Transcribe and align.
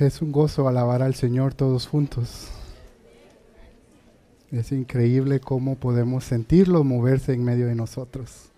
Es 0.00 0.20
un 0.20 0.32
gozo 0.32 0.68
alabar 0.68 1.02
al 1.02 1.14
Señor 1.14 1.54
todos 1.54 1.86
juntos. 1.86 2.48
Es 4.50 4.72
increíble 4.72 5.40
cómo 5.40 5.76
podemos 5.76 6.24
sentirlo 6.24 6.82
moverse 6.82 7.32
en 7.32 7.44
medio 7.44 7.66
de 7.66 7.76
nosotros. 7.76 8.50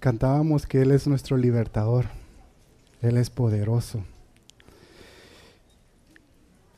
Cantábamos 0.00 0.66
que 0.66 0.82
Él 0.82 0.92
es 0.92 1.08
nuestro 1.08 1.36
libertador. 1.36 2.06
Él 3.02 3.16
es 3.16 3.30
poderoso. 3.30 4.04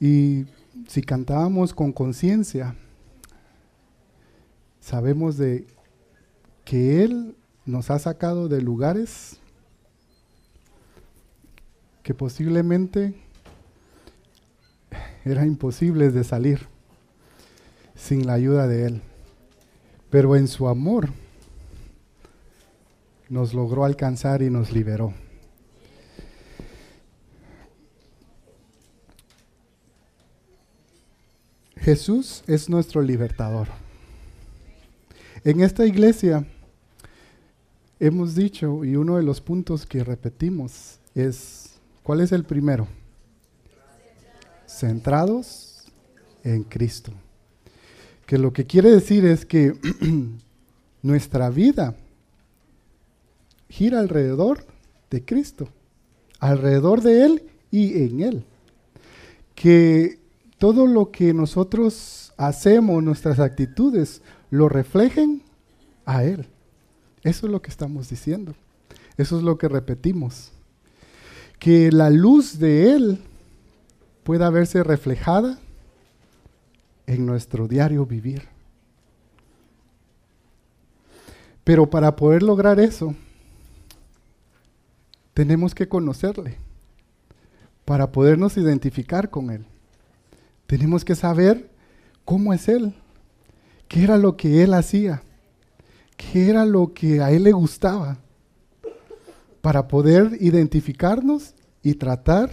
Y 0.00 0.46
si 0.88 1.02
cantábamos 1.02 1.75
con 1.75 1.93
conciencia, 1.93 2.75
sabemos 4.91 5.36
de 5.36 5.68
que 6.64 7.04
Él 7.04 7.36
nos 7.64 7.93
ha 7.93 7.99
sacado 8.00 8.49
de 8.49 8.61
lugares 8.61 9.39
que 12.03 12.13
posiblemente 12.13 13.14
eran 15.25 15.46
imposibles 15.46 16.13
de 16.13 16.25
salir 16.25 16.66
sin 17.94 18.26
la 18.26 18.32
ayuda 18.32 18.66
de 18.66 18.86
Él. 18.86 19.03
Pero 20.11 20.35
en 20.35 20.49
su 20.49 20.66
amor 20.66 21.08
nos 23.29 23.54
logró 23.54 23.85
alcanzar 23.85 24.43
y 24.43 24.50
nos 24.50 24.72
liberó. 24.72 25.14
Jesús 31.77 32.42
es 32.48 32.69
nuestro 32.69 33.02
libertador. 33.02 33.69
En 35.42 35.62
esta 35.62 35.86
iglesia 35.86 36.44
hemos 37.98 38.34
dicho, 38.34 38.84
y 38.84 38.96
uno 38.96 39.16
de 39.16 39.22
los 39.22 39.41
puntos 39.41 39.86
que 39.86 40.05
repetimos 40.05 40.98
es, 41.14 41.70
¿cuál 42.02 42.20
es 42.20 42.33
el 42.33 42.44
primero? 42.44 42.86
Centrados 44.66 45.84
en 46.44 46.62
Cristo. 46.64 47.12
Que 48.27 48.36
lo 48.36 48.52
que 48.52 48.66
quiere 48.66 48.91
decir 48.91 49.24
es 49.24 49.46
que 49.46 49.74
nuestra 51.02 51.48
vida 51.48 51.96
gira 53.70 54.00
alrededor 54.00 54.66
de 55.11 55.24
Cristo, 55.24 55.68
alrededor 56.38 57.00
de 57.00 57.24
Él 57.24 57.42
y 57.70 58.02
en 58.02 58.20
Él. 58.20 58.44
Que 59.55 60.18
todo 60.58 60.86
lo 60.86 61.11
que 61.11 61.33
nosotros 61.33 62.34
hacemos, 62.36 63.02
nuestras 63.02 63.38
actitudes, 63.38 64.20
lo 64.50 64.68
reflejen 64.68 65.42
a 66.04 66.24
Él. 66.24 66.46
Eso 67.22 67.46
es 67.46 67.52
lo 67.52 67.62
que 67.62 67.70
estamos 67.70 68.08
diciendo. 68.08 68.54
Eso 69.16 69.36
es 69.36 69.42
lo 69.42 69.58
que 69.58 69.68
repetimos. 69.68 70.52
Que 71.58 71.92
la 71.92 72.10
luz 72.10 72.58
de 72.58 72.92
Él 72.92 73.22
pueda 74.24 74.50
verse 74.50 74.82
reflejada 74.82 75.58
en 77.06 77.26
nuestro 77.26 77.68
diario 77.68 78.06
vivir. 78.06 78.48
Pero 81.64 81.88
para 81.88 82.16
poder 82.16 82.42
lograr 82.42 82.80
eso, 82.80 83.14
tenemos 85.34 85.74
que 85.74 85.88
conocerle. 85.88 86.58
Para 87.84 88.12
podernos 88.12 88.56
identificar 88.56 89.30
con 89.30 89.50
Él. 89.50 89.66
Tenemos 90.66 91.04
que 91.04 91.14
saber 91.14 91.68
cómo 92.24 92.52
es 92.52 92.68
Él 92.68 92.94
qué 93.91 94.05
era 94.05 94.16
lo 94.16 94.36
que 94.36 94.62
él 94.62 94.72
hacía, 94.72 95.20
qué 96.16 96.48
era 96.48 96.64
lo 96.64 96.94
que 96.94 97.20
a 97.20 97.33
él 97.33 97.42
le 97.42 97.50
gustaba, 97.50 98.19
para 99.60 99.88
poder 99.88 100.38
identificarnos 100.41 101.55
y 101.83 101.95
tratar 101.95 102.51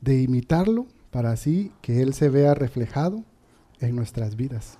de 0.00 0.22
imitarlo 0.22 0.86
para 1.10 1.32
así 1.32 1.72
que 1.82 2.00
Él 2.00 2.14
se 2.14 2.30
vea 2.30 2.54
reflejado 2.54 3.22
en 3.80 3.94
nuestras 3.94 4.34
vidas. 4.34 4.78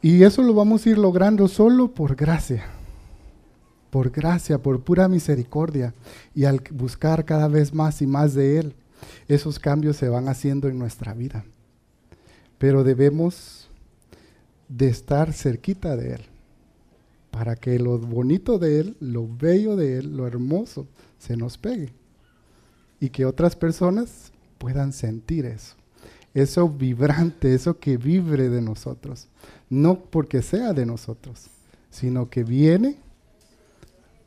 Y 0.00 0.22
eso 0.22 0.42
lo 0.42 0.54
vamos 0.54 0.86
a 0.86 0.90
ir 0.90 0.98
logrando 0.98 1.48
solo 1.48 1.92
por 1.92 2.16
gracia, 2.16 2.64
por 3.90 4.10
gracia, 4.10 4.62
por 4.62 4.80
pura 4.80 5.06
misericordia 5.06 5.92
y 6.34 6.46
al 6.46 6.62
buscar 6.72 7.26
cada 7.26 7.48
vez 7.48 7.74
más 7.74 8.00
y 8.00 8.06
más 8.06 8.32
de 8.32 8.58
Él, 8.58 8.74
esos 9.28 9.58
cambios 9.58 9.96
se 9.96 10.08
van 10.08 10.28
haciendo 10.28 10.68
en 10.68 10.78
nuestra 10.78 11.12
vida 11.12 11.44
pero 12.58 12.84
debemos 12.84 13.70
de 14.68 14.88
estar 14.88 15.32
cerquita 15.32 15.96
de 15.96 16.14
Él, 16.14 16.22
para 17.30 17.56
que 17.56 17.78
lo 17.78 17.98
bonito 17.98 18.58
de 18.58 18.80
Él, 18.80 18.96
lo 19.00 19.28
bello 19.28 19.76
de 19.76 19.98
Él, 19.98 20.16
lo 20.16 20.26
hermoso, 20.26 20.86
se 21.18 21.36
nos 21.36 21.56
pegue. 21.56 21.92
Y 23.00 23.10
que 23.10 23.24
otras 23.24 23.54
personas 23.54 24.32
puedan 24.58 24.92
sentir 24.92 25.46
eso. 25.46 25.76
Eso 26.34 26.68
vibrante, 26.68 27.54
eso 27.54 27.78
que 27.78 27.96
vibre 27.96 28.48
de 28.48 28.60
nosotros. 28.60 29.28
No 29.70 30.00
porque 30.00 30.42
sea 30.42 30.72
de 30.72 30.84
nosotros, 30.84 31.46
sino 31.90 32.28
que 32.28 32.44
viene 32.44 32.96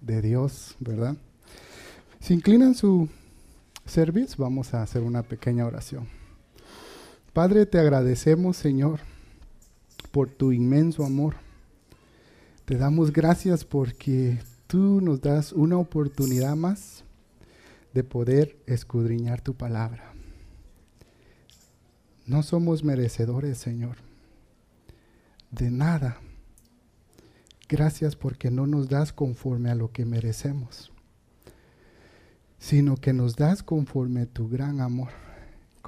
de 0.02 0.22
Dios, 0.22 0.75
¿verdad? 0.80 1.16
Si 2.19 2.34
inclinan 2.34 2.75
su 2.75 3.08
servicio, 3.86 4.44
vamos 4.44 4.74
a 4.74 4.81
hacer 4.81 5.03
una 5.03 5.24
pequeña 5.24 5.66
oración. 5.66 6.20
Padre, 7.34 7.66
te 7.66 7.80
agradecemos, 7.80 8.58
Señor, 8.58 9.00
por 10.12 10.30
tu 10.30 10.52
inmenso 10.52 11.06
amor. 11.06 11.36
Te 12.66 12.75
damos 12.75 13.14
gracias 13.14 13.64
porque 13.64 14.38
tú 14.68 15.00
nos 15.00 15.22
das 15.22 15.53
una 15.53 15.78
oportunidad 15.78 16.58
más 16.58 17.06
de 17.94 18.03
poder 18.03 18.58
escudriñar 18.66 19.40
tu 19.40 19.53
palabra. 19.53 20.12
No 22.25 22.44
somos 22.44 22.84
merecedores, 22.84 23.58
Señor, 23.58 23.96
de 25.52 25.72
nada. 25.72 26.18
Gracias 27.69 28.18
porque 28.18 28.52
no 28.52 28.68
nos 28.68 28.90
das 28.90 29.13
conforme 29.13 29.69
a 29.69 29.75
lo 29.75 29.94
que 29.94 30.03
merecemos, 30.03 30.92
sino 32.59 32.98
que 32.98 33.13
nos 33.13 33.38
das 33.38 33.63
conforme 33.63 34.24
a 34.24 34.25
tu 34.25 34.50
gran 34.50 34.81
amor 34.81 35.31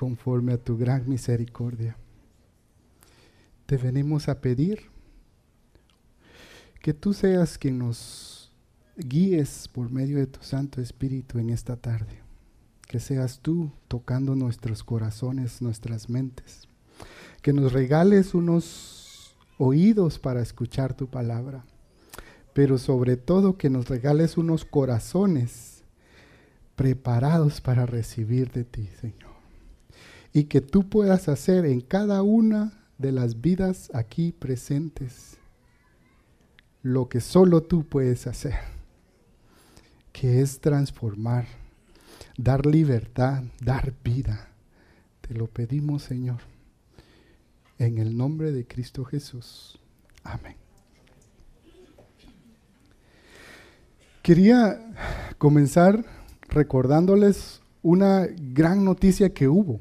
conforme 0.04 0.52
a 0.52 0.58
tu 0.58 0.78
gran 0.78 1.08
misericordia. 1.08 1.96
Te 3.66 3.78
venimos 3.78 4.28
a 4.28 4.42
pedir 4.42 4.82
que 6.82 6.94
tú 6.94 7.14
seas 7.14 7.58
quien 7.58 7.78
nos 7.80 8.52
guíes 8.98 9.70
por 9.70 9.90
medio 9.90 10.18
de 10.18 10.28
tu 10.28 10.44
Santo 10.44 10.82
Espíritu 10.82 11.40
en 11.40 11.52
esta 11.52 11.78
tarde. 11.78 12.20
Que 12.86 13.00
seas 13.00 13.40
tú 13.40 13.72
tocando 13.88 14.36
nuestros 14.36 14.84
corazones, 14.84 15.62
nuestras 15.62 16.10
mentes. 16.10 16.68
Que 17.42 17.54
nos 17.54 17.72
regales 17.72 18.34
unos 18.34 19.38
oídos 19.58 20.20
para 20.20 20.42
escuchar 20.42 20.94
tu 20.94 21.08
palabra. 21.08 21.64
Pero 22.52 22.78
sobre 22.78 23.16
todo 23.16 23.58
que 23.58 23.70
nos 23.70 23.88
regales 23.88 24.36
unos 24.38 24.66
corazones 24.66 25.86
preparados 26.76 27.62
para 27.62 27.86
recibir 27.86 28.52
de 28.52 28.66
ti, 28.66 28.90
Señor 29.00 29.33
y 30.34 30.46
que 30.46 30.62
tú 30.62 30.90
puedas 30.90 31.30
hacer 31.30 31.66
en 31.66 31.80
cada 31.80 32.24
una 32.24 32.74
de 32.98 33.12
las 33.12 33.40
vidas 33.40 33.92
aquí 33.94 34.32
presentes 34.32 35.38
lo 36.82 37.08
que 37.08 37.22
solo 37.22 37.62
tú 37.62 37.86
puedes 37.88 38.28
hacer, 38.28 38.56
que 40.12 40.42
es 40.42 40.60
transformar, 40.60 41.46
dar 42.36 42.66
libertad, 42.66 43.44
dar 43.62 43.94
vida. 44.04 44.50
Te 45.22 45.36
lo 45.36 45.48
pedimos, 45.48 46.04
Señor, 46.04 46.40
en 47.78 48.00
el 48.00 48.18
nombre 48.18 48.52
de 48.52 48.66
Cristo 48.66 49.06
Jesús. 49.06 49.80
Amén. 50.24 50.58
Quería 54.24 54.80
comenzar 55.38 56.04
recordándoles 56.50 57.62
una 57.82 58.28
gran 58.28 58.84
noticia 58.84 59.34
que 59.34 59.48
hubo 59.48 59.80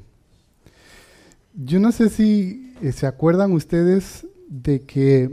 yo 1.55 1.79
no 1.79 1.91
sé 1.91 2.09
si 2.09 2.73
eh, 2.81 2.91
se 2.91 3.05
acuerdan 3.05 3.51
ustedes 3.51 4.25
de 4.47 4.81
que 4.81 5.29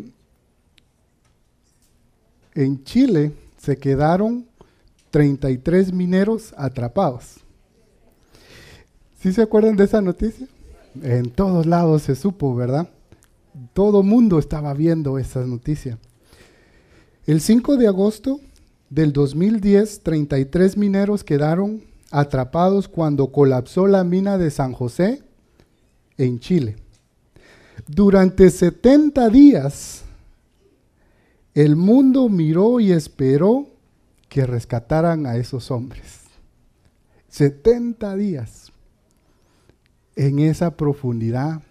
en 2.54 2.84
Chile 2.84 3.32
se 3.58 3.76
quedaron 3.76 4.46
33 5.10 5.92
mineros 5.92 6.54
atrapados. 6.56 7.36
¿Sí 9.20 9.32
se 9.32 9.42
acuerdan 9.42 9.76
de 9.76 9.84
esa 9.84 10.00
noticia? 10.00 10.46
En 11.02 11.30
todos 11.30 11.66
lados 11.66 12.02
se 12.02 12.14
supo, 12.14 12.54
¿verdad? 12.54 12.88
Todo 13.72 14.02
mundo 14.02 14.38
estaba 14.38 14.74
viendo 14.74 15.18
esa 15.18 15.44
noticia. 15.44 15.98
El 17.26 17.40
5 17.40 17.76
de 17.76 17.86
agosto 17.86 18.40
del 18.88 19.12
2010, 19.12 20.02
33 20.02 20.76
mineros 20.76 21.22
quedaron 21.22 21.82
atrapados 22.10 22.88
cuando 22.88 23.30
colapsó 23.30 23.86
la 23.86 24.04
mina 24.04 24.36
de 24.36 24.50
San 24.50 24.72
José 24.72 25.22
en 26.24 26.38
Chile. 26.38 26.76
Durante 27.86 28.50
70 28.50 29.28
días, 29.30 30.02
el 31.54 31.76
mundo 31.76 32.28
miró 32.28 32.78
y 32.78 32.92
esperó 32.92 33.68
que 34.28 34.46
rescataran 34.46 35.26
a 35.26 35.36
esos 35.36 35.70
hombres. 35.70 36.20
70 37.28 38.16
días 38.16 38.72
en 40.14 40.38
esa 40.40 40.76
profundidad, 40.76 41.62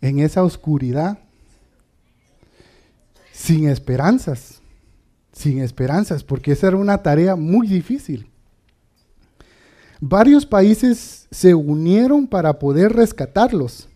en 0.00 0.18
esa 0.18 0.42
oscuridad, 0.42 1.18
sin 3.32 3.68
esperanzas, 3.68 4.60
sin 5.32 5.60
esperanzas, 5.60 6.24
porque 6.24 6.52
esa 6.52 6.68
era 6.68 6.76
una 6.76 7.02
tarea 7.02 7.36
muy 7.36 7.66
difícil. 7.66 8.30
Varios 10.06 10.44
países 10.44 11.26
se 11.30 11.54
unieron 11.54 12.26
para 12.26 12.58
poder 12.58 12.92
rescatarlos. 12.92 13.88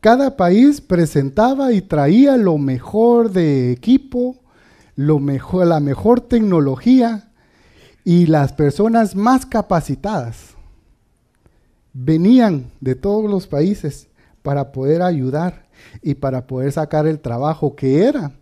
Cada 0.00 0.36
país 0.36 0.80
presentaba 0.80 1.72
y 1.72 1.80
traía 1.80 2.36
lo 2.36 2.58
mejor 2.58 3.30
de 3.30 3.70
equipo, 3.70 4.34
lo 4.96 5.20
mejor, 5.20 5.68
la 5.68 5.78
mejor 5.78 6.20
tecnología 6.20 7.30
y 8.02 8.26
las 8.26 8.52
personas 8.52 9.14
más 9.14 9.46
capacitadas. 9.46 10.54
Venían 11.92 12.72
de 12.80 12.96
todos 12.96 13.30
los 13.30 13.46
países 13.46 14.08
para 14.42 14.72
poder 14.72 15.02
ayudar 15.02 15.68
y 16.02 16.14
para 16.14 16.48
poder 16.48 16.72
sacar 16.72 17.06
el 17.06 17.20
trabajo 17.20 17.76
que 17.76 18.02
era 18.02 18.32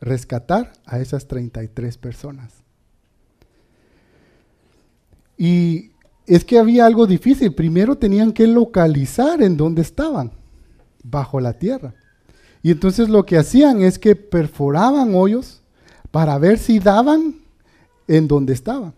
rescatar 0.00 0.72
a 0.84 0.98
esas 0.98 1.28
33 1.28 1.96
personas. 1.96 2.54
Y 5.38 5.89
es 6.30 6.44
que 6.44 6.60
había 6.60 6.86
algo 6.86 7.08
difícil. 7.08 7.52
Primero 7.52 7.98
tenían 7.98 8.32
que 8.32 8.46
localizar 8.46 9.42
en 9.42 9.56
dónde 9.56 9.82
estaban, 9.82 10.30
bajo 11.02 11.40
la 11.40 11.54
tierra. 11.54 11.92
Y 12.62 12.70
entonces 12.70 13.08
lo 13.08 13.26
que 13.26 13.36
hacían 13.36 13.82
es 13.82 13.98
que 13.98 14.14
perforaban 14.14 15.12
hoyos 15.16 15.60
para 16.12 16.38
ver 16.38 16.58
si 16.58 16.78
daban 16.78 17.40
en 18.06 18.28
donde 18.28 18.52
estaban. 18.52 18.94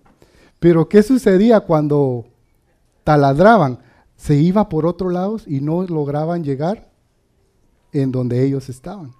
Pero 0.60 0.90
¿qué 0.90 1.02
sucedía 1.02 1.60
cuando 1.60 2.26
taladraban? 3.02 3.78
Se 4.14 4.34
iba 4.34 4.68
por 4.68 4.84
otro 4.84 5.08
lado 5.08 5.38
y 5.46 5.60
no 5.60 5.84
lograban 5.84 6.44
llegar 6.44 6.90
en 7.92 8.12
donde 8.12 8.44
ellos 8.44 8.68
estaban. 8.68 9.14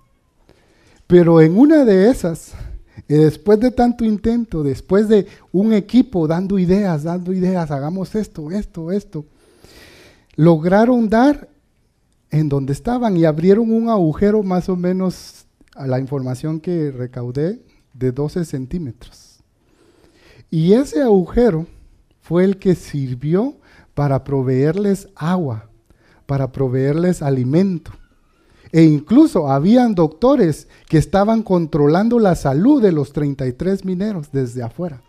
Pero 1.07 1.41
en 1.41 1.57
una 1.59 1.87
de 1.87 2.11
esas, 2.11 2.53
y 3.09 3.15
después 3.15 3.61
de 3.61 3.71
tanto 3.71 4.05
intento, 4.05 4.63
después 4.63 5.09
de 5.09 5.27
un 5.51 5.73
equipo 5.73 6.27
dando 6.27 6.59
ideas, 6.59 7.03
dando 7.03 7.33
ideas, 7.33 7.71
hagamos 7.71 8.15
esto, 8.15 8.51
esto, 8.51 8.93
esto, 8.93 9.27
lograron 10.37 11.09
dar 11.09 11.49
en 12.31 12.49
donde 12.49 12.73
estaban 12.73 13.17
y 13.17 13.25
abrieron 13.25 13.71
un 13.71 13.89
agujero 13.91 14.43
más 14.43 14.69
o 14.69 14.77
menos 14.77 15.47
a 15.75 15.87
la 15.87 15.99
información 15.99 16.61
que 16.61 16.91
recaudé 16.91 17.63
de 17.93 18.13
12 18.13 18.45
centímetros. 18.45 19.41
Y 20.51 20.73
ese 20.73 21.03
agujero 21.03 21.67
fue 22.21 22.45
el 22.45 22.59
que 22.59 22.75
sirvió 22.75 23.57
para 23.95 24.25
proveerles 24.25 25.09
agua, 25.15 25.69
para 26.27 26.53
proveerles 26.53 27.21
alimento. 27.23 27.93
E 28.73 28.83
incluso 28.83 29.49
habían 29.49 29.95
doctores 29.95 30.67
que 30.89 30.97
estaban 30.97 31.43
controlando 31.43 32.19
la 32.19 32.35
salud 32.35 32.83
de 32.83 32.91
los 32.91 33.13
33 33.13 33.85
mineros 33.85 34.33
desde 34.33 34.63
afuera. 34.63 35.03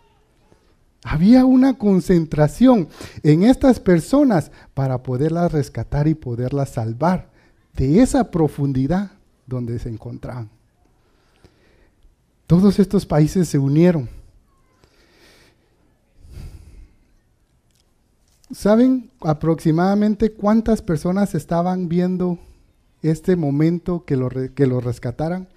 Había 1.02 1.46
una 1.46 1.76
concentración 1.78 2.88
en 3.22 3.42
estas 3.42 3.80
personas 3.80 4.50
para 4.74 5.02
poderlas 5.02 5.50
rescatar 5.50 6.08
y 6.08 6.14
poderlas 6.14 6.70
salvar 6.70 7.30
de 7.74 8.02
esa 8.02 8.30
profundidad 8.30 9.12
donde 9.46 9.78
se 9.78 9.88
encontraban. 9.88 10.50
Todos 12.46 12.78
estos 12.78 13.06
países 13.06 13.48
se 13.48 13.58
unieron. 13.58 14.08
¿Saben 18.50 19.10
aproximadamente 19.20 20.32
cuántas 20.32 20.82
personas 20.82 21.34
estaban 21.34 21.88
viendo 21.88 22.38
este 23.04 23.36
momento 23.36 24.04
que 24.04 24.16
lo, 24.16 24.28
que 24.28 24.66
lo 24.66 24.80
rescataran, 24.80 25.48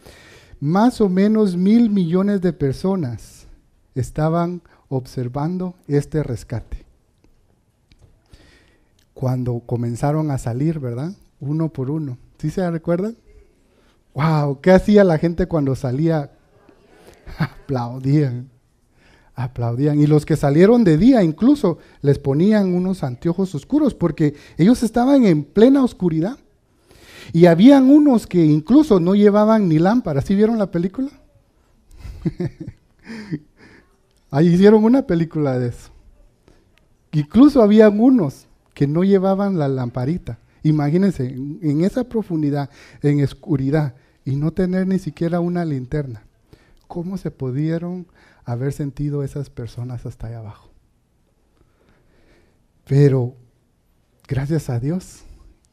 más 0.60 1.02
o 1.02 1.10
menos 1.10 1.56
mil 1.56 1.90
millones 1.90 2.42
de 2.42 2.54
personas 2.54 3.48
estaban 3.96 4.62
observando 4.90 5.76
este 5.88 6.24
rescate. 6.24 6.86
Cuando 9.14 9.60
comenzaron 9.66 10.30
a 10.30 10.38
salir, 10.38 10.80
¿verdad? 10.80 11.14
Uno 11.40 11.70
por 11.70 11.90
uno. 11.90 12.18
¿Sí 12.38 12.52
se 12.52 12.70
recuerdan? 12.70 13.16
¡Wow! 14.14 14.62
¿Qué 14.62 14.72
hacía 14.72 15.04
la 15.04 15.18
gente 15.18 15.48
cuando 15.48 15.76
salía? 15.76 16.32
Aplaudían. 17.38 18.50
Aplaudían. 19.36 20.00
Y 20.00 20.08
los 20.08 20.26
que 20.26 20.36
salieron 20.36 20.84
de 20.84 20.98
día 20.98 21.24
incluso 21.24 21.78
les 22.02 22.20
ponían 22.20 22.74
unos 22.74 23.04
anteojos 23.04 23.54
oscuros 23.56 23.94
porque 23.94 24.36
ellos 24.58 24.84
estaban 24.84 25.26
en 25.26 25.44
plena 25.44 25.84
oscuridad. 25.84 26.38
Y 27.34 27.46
habían 27.46 27.90
unos 27.90 28.28
que 28.28 28.44
incluso 28.46 29.00
no 29.00 29.16
llevaban 29.16 29.68
ni 29.68 29.80
lámpara. 29.80 30.22
¿Sí 30.22 30.36
vieron 30.36 30.58
la 30.58 30.72
película? 30.72 31.10
Ahí 34.32 34.48
hicieron 34.48 34.84
una 34.84 35.08
película 35.08 35.58
de 35.58 35.70
eso. 35.70 35.92
Incluso 37.12 37.62
habían 37.62 38.00
unos 38.00 38.48
que 38.74 38.88
no 38.88 39.04
llevaban 39.04 39.58
la 39.58 39.68
lamparita. 39.68 40.40
Imagínense, 40.64 41.26
en 41.28 41.82
esa 41.84 42.04
profundidad, 42.04 42.70
en 43.02 43.24
oscuridad, 43.24 43.96
y 44.26 44.36
no 44.36 44.52
tener 44.52 44.86
ni 44.88 45.00
siquiera 45.00 45.40
una 45.40 45.64
linterna. 45.64 46.26
¿Cómo 46.88 47.18
se 47.18 47.32
pudieron 47.32 48.08
haber 48.44 48.74
sentido 48.74 49.24
esas 49.24 49.50
personas 49.50 50.06
hasta 50.06 50.28
allá 50.28 50.40
abajo? 50.40 50.70
Pero, 52.86 53.36
gracias 54.28 54.70
a 54.70 54.80
Dios, 54.80 55.24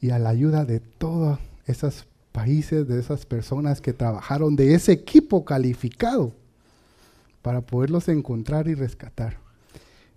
y 0.05 0.11
a 0.11 0.19
la 0.19 0.29
ayuda 0.29 0.67
de 0.67 0.81
todos 0.81 1.39
esos 1.65 2.05
países, 2.31 2.87
de 2.87 3.01
esas 3.01 3.25
personas 3.25 3.81
que 3.81 3.95
trabajaron, 3.95 4.55
de 4.55 4.75
ese 4.75 4.93
equipo 4.93 5.47
calificado 5.47 6.35
para 7.41 7.62
poderlos 7.62 8.09
encontrar 8.09 8.69
y 8.69 8.75
rescatar. 8.75 9.39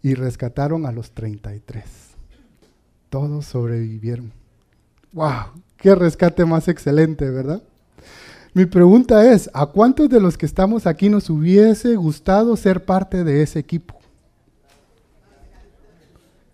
Y 0.01 0.13
rescataron 0.13 0.85
a 0.85 0.91
los 0.91 1.11
33. 1.11 1.85
Todos 3.09 3.45
sobrevivieron. 3.45 4.33
¡Wow! 5.13 5.63
¡Qué 5.77 5.95
rescate 5.95 6.43
más 6.43 6.67
excelente, 6.67 7.29
¿verdad? 7.29 7.61
Mi 8.53 8.65
pregunta 8.65 9.31
es, 9.31 9.49
¿a 9.53 9.67
cuántos 9.67 10.09
de 10.09 10.19
los 10.19 10.37
que 10.37 10.47
estamos 10.47 10.85
aquí 10.85 11.07
nos 11.07 11.29
hubiese 11.29 11.95
gustado 11.95 12.57
ser 12.57 12.83
parte 12.83 13.23
de 13.23 13.41
ese 13.41 13.59
equipo? 13.59 13.97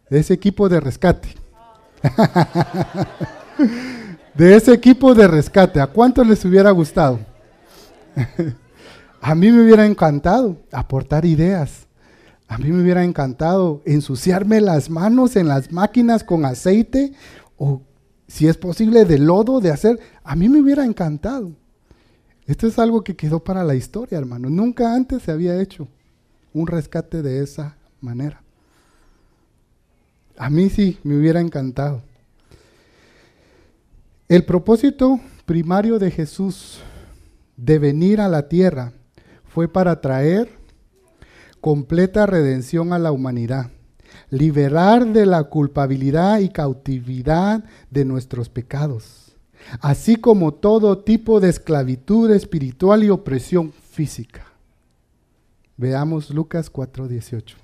De 0.07 0.19
ese 0.19 0.35
equipo 0.35 0.69
de 0.69 0.79
rescate. 0.79 1.42
de 4.33 4.55
ese 4.55 4.73
equipo 4.73 5.13
de 5.13 5.27
rescate, 5.27 5.79
¿a 5.79 5.87
cuántos 5.87 6.27
les 6.27 6.43
hubiera 6.45 6.71
gustado? 6.71 7.19
a 9.21 9.35
mí 9.35 9.51
me 9.51 9.63
hubiera 9.63 9.85
encantado 9.85 10.57
aportar 10.71 11.25
ideas. 11.25 11.87
A 12.47 12.57
mí 12.57 12.71
me 12.71 12.83
hubiera 12.83 13.03
encantado 13.03 13.81
ensuciarme 13.85 14.61
las 14.61 14.89
manos 14.89 15.35
en 15.35 15.47
las 15.47 15.71
máquinas 15.71 16.23
con 16.23 16.45
aceite 16.45 17.13
o 17.57 17.81
si 18.27 18.47
es 18.47 18.57
posible 18.57 19.05
de 19.05 19.17
lodo, 19.17 19.59
de 19.59 19.71
hacer. 19.71 19.99
A 20.23 20.35
mí 20.35 20.49
me 20.49 20.61
hubiera 20.61 20.85
encantado. 20.85 21.51
Esto 22.45 22.67
es 22.67 22.77
algo 22.77 23.03
que 23.03 23.15
quedó 23.15 23.43
para 23.43 23.63
la 23.63 23.75
historia, 23.75 24.17
hermano. 24.17 24.49
Nunca 24.49 24.93
antes 24.93 25.23
se 25.23 25.31
había 25.31 25.59
hecho 25.61 25.87
un 26.53 26.67
rescate 26.67 27.21
de 27.21 27.41
esa 27.41 27.77
manera. 28.01 28.42
A 30.43 30.49
mí 30.49 30.69
sí, 30.69 30.99
me 31.03 31.15
hubiera 31.15 31.39
encantado. 31.39 32.01
El 34.27 34.43
propósito 34.43 35.21
primario 35.45 35.99
de 35.99 36.11
Jesús 36.11 36.81
de 37.55 37.79
venir 37.79 38.19
a 38.19 38.27
la 38.27 38.49
tierra 38.49 38.91
fue 39.45 39.69
para 39.69 40.01
traer 40.01 40.49
completa 41.61 42.25
redención 42.25 42.91
a 42.91 42.99
la 42.99 43.13
humanidad, 43.13 43.71
liberar 44.31 45.07
de 45.13 45.25
la 45.25 45.45
culpabilidad 45.45 46.39
y 46.39 46.49
cautividad 46.49 47.63
de 47.89 48.03
nuestros 48.03 48.49
pecados, 48.49 49.37
así 49.79 50.17
como 50.17 50.53
todo 50.53 50.97
tipo 50.97 51.39
de 51.39 51.47
esclavitud 51.47 52.29
espiritual 52.31 53.05
y 53.05 53.09
opresión 53.09 53.71
física. 53.71 54.43
Veamos 55.77 56.31
Lucas 56.31 56.69
4:18. 56.69 57.62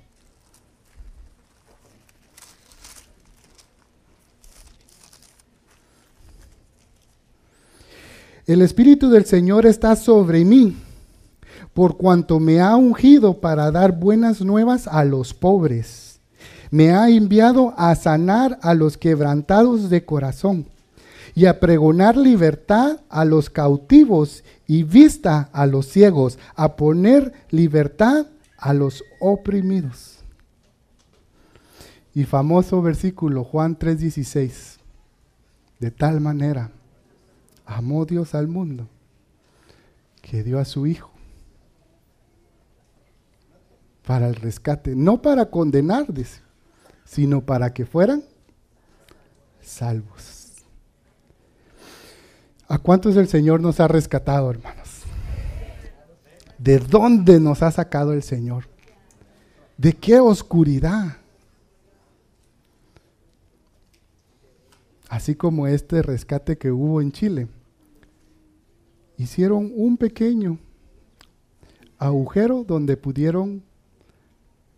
El 8.50 8.62
Espíritu 8.62 9.10
del 9.10 9.26
Señor 9.26 9.64
está 9.64 9.94
sobre 9.94 10.44
mí, 10.44 10.76
por 11.72 11.96
cuanto 11.96 12.40
me 12.40 12.60
ha 12.60 12.74
ungido 12.74 13.40
para 13.40 13.70
dar 13.70 13.96
buenas 13.96 14.40
nuevas 14.40 14.88
a 14.88 15.04
los 15.04 15.32
pobres. 15.34 16.18
Me 16.72 16.90
ha 16.90 17.08
enviado 17.10 17.74
a 17.76 17.94
sanar 17.94 18.58
a 18.60 18.74
los 18.74 18.98
quebrantados 18.98 19.88
de 19.88 20.04
corazón 20.04 20.66
y 21.36 21.46
a 21.46 21.60
pregonar 21.60 22.16
libertad 22.16 22.98
a 23.08 23.24
los 23.24 23.50
cautivos 23.50 24.42
y 24.66 24.82
vista 24.82 25.48
a 25.52 25.66
los 25.66 25.86
ciegos, 25.86 26.36
a 26.56 26.74
poner 26.74 27.32
libertad 27.50 28.26
a 28.58 28.74
los 28.74 29.04
oprimidos. 29.20 30.24
Y 32.16 32.24
famoso 32.24 32.82
versículo, 32.82 33.44
Juan 33.44 33.78
3:16. 33.78 34.80
De 35.78 35.92
tal 35.92 36.20
manera 36.20 36.72
amó 37.70 38.04
Dios 38.04 38.34
al 38.34 38.48
mundo 38.48 38.88
que 40.20 40.42
dio 40.42 40.58
a 40.58 40.64
su 40.64 40.86
Hijo 40.86 41.10
para 44.04 44.28
el 44.28 44.34
rescate, 44.34 44.96
no 44.96 45.22
para 45.22 45.50
condenar, 45.50 46.06
sino 47.04 47.42
para 47.42 47.72
que 47.72 47.86
fueran 47.86 48.24
salvos. 49.62 50.64
¿A 52.66 52.78
cuántos 52.78 53.16
el 53.16 53.28
Señor 53.28 53.60
nos 53.60 53.78
ha 53.78 53.86
rescatado, 53.86 54.50
hermanos? 54.50 55.02
¿De 56.58 56.78
dónde 56.78 57.38
nos 57.38 57.62
ha 57.62 57.70
sacado 57.70 58.12
el 58.12 58.22
Señor? 58.22 58.64
¿De 59.76 59.92
qué 59.92 60.18
oscuridad? 60.18 61.16
Así 65.08 65.36
como 65.36 65.66
este 65.68 66.02
rescate 66.02 66.58
que 66.58 66.70
hubo 66.70 67.00
en 67.00 67.12
Chile. 67.12 67.48
Hicieron 69.20 69.70
un 69.76 69.98
pequeño 69.98 70.58
agujero 71.98 72.64
donde 72.64 72.96
pudieron 72.96 73.62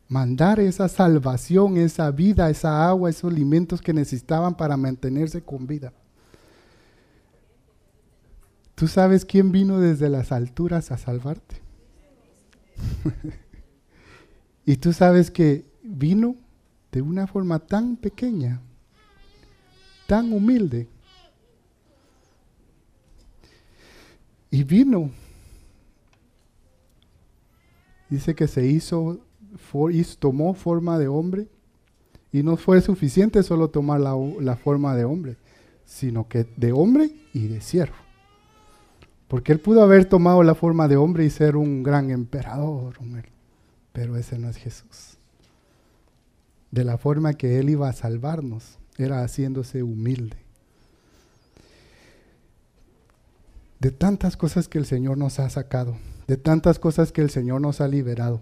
mandar 0.09 0.59
esa 0.59 0.89
salvación, 0.89 1.77
esa 1.77 2.11
vida, 2.11 2.51
esa 2.51 2.89
agua, 2.89 3.09
esos 3.09 3.33
alimentos 3.33 3.81
que 3.81 3.93
necesitaban 3.93 4.57
para 4.57 4.77
mantenerse 4.77 5.43
con 5.43 5.69
vida. 5.69 5.93
¿Tú 8.75 8.89
sabes 8.89 9.25
quién 9.25 9.53
vino 9.53 9.79
desde 9.79 10.09
las 10.09 10.33
alturas 10.33 10.91
a 10.91 10.99
salvarte? 10.99 11.63
y 14.67 14.75
tú 14.75 14.93
sabes 14.93 15.31
que 15.31 15.71
vino 15.85 16.35
de 16.91 17.01
una 17.01 17.29
forma 17.29 17.61
tan 17.61 17.95
pequeña, 17.95 18.61
tan 20.09 20.33
humilde. 20.33 20.89
Y 24.53 24.65
vino. 24.65 25.11
Dice 28.11 28.35
que 28.35 28.47
se 28.47 28.67
hizo, 28.67 29.19
tomó 30.19 30.53
forma 30.53 30.99
de 30.99 31.09
hombre. 31.09 31.49
Y 32.31 32.43
no 32.43 32.59
fue 32.59 32.83
suficiente 32.83 33.43
solo 33.43 33.71
tomar 33.71 34.01
la, 34.01 34.15
la 34.41 34.57
forma 34.57 34.95
de 34.95 35.05
hombre, 35.05 35.37
sino 35.87 36.29
que 36.29 36.47
de 36.57 36.73
hombre 36.73 37.11
y 37.33 37.49
de 37.49 37.63
siervo. 37.63 37.97
Porque 39.27 39.53
él 39.53 39.61
pudo 39.61 39.83
haber 39.83 40.05
tomado 40.05 40.43
la 40.43 40.55
forma 40.55 40.87
de 40.87 40.97
hombre 40.97 41.25
y 41.25 41.31
ser 41.31 41.57
un 41.57 41.83
gran 41.83 42.11
emperador, 42.11 42.95
pero 43.93 44.17
ese 44.17 44.39
no 44.39 44.51
es 44.51 44.57
Jesús. 44.57 45.17
De 46.71 46.85
la 46.85 46.99
forma 46.99 47.35
que 47.35 47.59
él 47.59 47.71
iba 47.71 47.89
a 47.89 47.95
salvarnos, 47.95 48.79
era 48.99 49.23
haciéndose 49.23 49.83
humilde. 49.83 50.42
De 53.83 53.91
tantas 53.91 54.37
cosas 54.37 54.69
que 54.69 54.79
el 54.79 54.87
Señor 54.87 55.19
nos 55.19 55.41
ha 55.41 55.51
sacado, 55.51 55.97
de 56.29 56.37
tantas 56.37 56.79
cosas 56.79 57.11
que 57.11 57.21
el 57.21 57.31
Señor 57.31 57.61
nos 57.61 57.81
ha 57.81 57.89
liberado. 57.89 58.41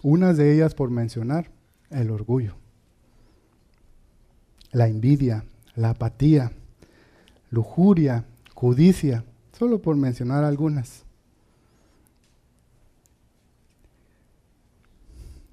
Unas 0.00 0.38
de 0.38 0.54
ellas, 0.54 0.74
por 0.74 0.88
mencionar, 0.88 1.50
el 1.90 2.10
orgullo, 2.10 2.54
la 4.70 4.88
envidia, 4.88 5.44
la 5.76 5.90
apatía, 5.90 6.52
lujuria, 7.50 8.24
judicia, 8.54 9.26
solo 9.58 9.82
por 9.82 9.94
mencionar 9.96 10.42
algunas. 10.42 11.04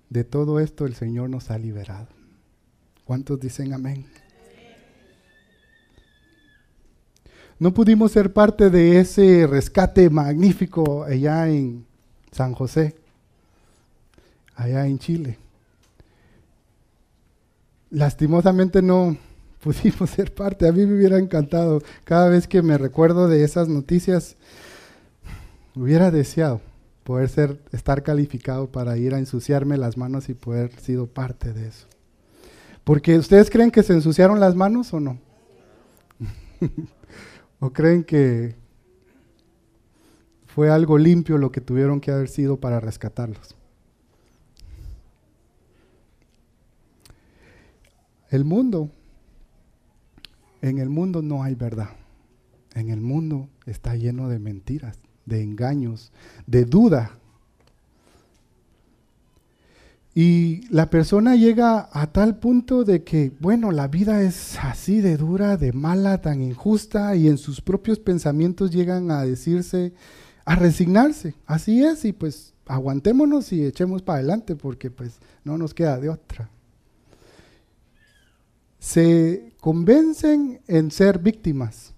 De 0.09 0.23
todo 0.23 0.61
esto 0.61 0.85
el 0.85 0.95
Señor 0.95 1.29
nos 1.29 1.51
ha 1.51 1.57
liberado. 1.57 2.07
¿Cuántos 3.03 3.37
dicen 3.41 3.73
amén? 3.73 4.05
No 7.59 7.73
pudimos 7.73 8.13
ser 8.13 8.31
parte 8.31 8.69
de 8.69 9.01
ese 9.01 9.45
rescate 9.45 10.09
magnífico 10.09 11.03
allá 11.03 11.49
en 11.49 11.85
San 12.31 12.53
José, 12.53 12.95
allá 14.55 14.87
en 14.87 14.97
Chile. 14.97 15.37
Lastimosamente 17.89 18.81
no, 18.81 19.17
pudimos 19.61 20.09
ser 20.09 20.33
parte. 20.33 20.69
A 20.69 20.71
mí 20.71 20.85
me 20.85 20.95
hubiera 20.95 21.19
encantado. 21.19 21.81
Cada 22.05 22.29
vez 22.29 22.47
que 22.47 22.61
me 22.61 22.77
recuerdo 22.77 23.27
de 23.27 23.43
esas 23.43 23.67
noticias, 23.67 24.37
hubiera 25.75 26.11
deseado 26.11 26.61
poder 27.03 27.27
ser, 27.27 27.59
estar 27.73 28.03
calificado 28.03 28.71
para 28.71 28.95
ir 28.95 29.13
a 29.13 29.19
ensuciarme 29.19 29.75
las 29.75 29.97
manos 29.97 30.29
y 30.29 30.33
poder 30.33 30.71
sido 30.79 31.07
parte 31.07 31.51
de 31.51 31.67
eso. 31.67 31.87
Porque 32.85 33.17
ustedes 33.17 33.49
creen 33.49 33.69
que 33.69 33.83
se 33.83 33.93
ensuciaron 33.93 34.39
las 34.39 34.55
manos 34.55 34.93
o 34.93 35.01
no? 35.01 35.19
¿O 37.59 37.71
creen 37.71 38.03
que 38.03 38.55
fue 40.47 40.69
algo 40.69 40.97
limpio 40.97 41.37
lo 41.37 41.51
que 41.51 41.61
tuvieron 41.61 41.99
que 41.99 42.11
haber 42.11 42.29
sido 42.29 42.59
para 42.59 42.79
rescatarlos? 42.79 43.55
El 48.29 48.45
mundo 48.45 48.91
en 50.61 50.77
el 50.77 50.89
mundo 50.89 51.21
no 51.21 51.43
hay 51.43 51.55
verdad. 51.55 51.89
En 52.75 52.89
el 52.89 53.01
mundo 53.01 53.49
está 53.65 53.95
lleno 53.95 54.29
de 54.29 54.39
mentiras, 54.39 54.99
de 55.25 55.41
engaños, 55.41 56.11
de 56.47 56.65
duda. 56.65 57.18
Y 60.19 60.67
la 60.69 60.89
persona 60.89 61.37
llega 61.37 61.87
a 61.93 62.07
tal 62.07 62.39
punto 62.39 62.83
de 62.83 63.03
que, 63.03 63.31
bueno, 63.39 63.71
la 63.71 63.87
vida 63.87 64.21
es 64.21 64.57
así 64.59 64.99
de 64.99 65.15
dura, 65.15 65.55
de 65.55 65.71
mala, 65.71 66.19
tan 66.19 66.41
injusta, 66.41 67.15
y 67.15 67.27
en 67.27 67.37
sus 67.37 67.61
propios 67.61 67.99
pensamientos 67.99 68.71
llegan 68.71 69.11
a 69.11 69.23
decirse, 69.23 69.93
a 70.43 70.55
resignarse. 70.55 71.35
Así 71.45 71.85
es, 71.85 72.03
y 72.03 72.11
pues 72.11 72.53
aguantémonos 72.65 73.53
y 73.53 73.63
echemos 73.63 74.01
para 74.01 74.19
adelante, 74.19 74.55
porque 74.57 74.91
pues 74.91 75.19
no 75.45 75.57
nos 75.57 75.73
queda 75.73 75.97
de 75.99 76.09
otra 76.09 76.49
se 78.79 79.53
convencen 79.59 80.61
en 80.67 80.89
ser 80.89 81.19
víctimas 81.19 81.93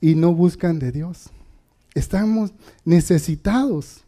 y 0.00 0.14
no 0.14 0.34
buscan 0.34 0.78
de 0.78 0.92
Dios. 0.92 1.30
Estamos 1.94 2.52
necesitados. 2.84 4.04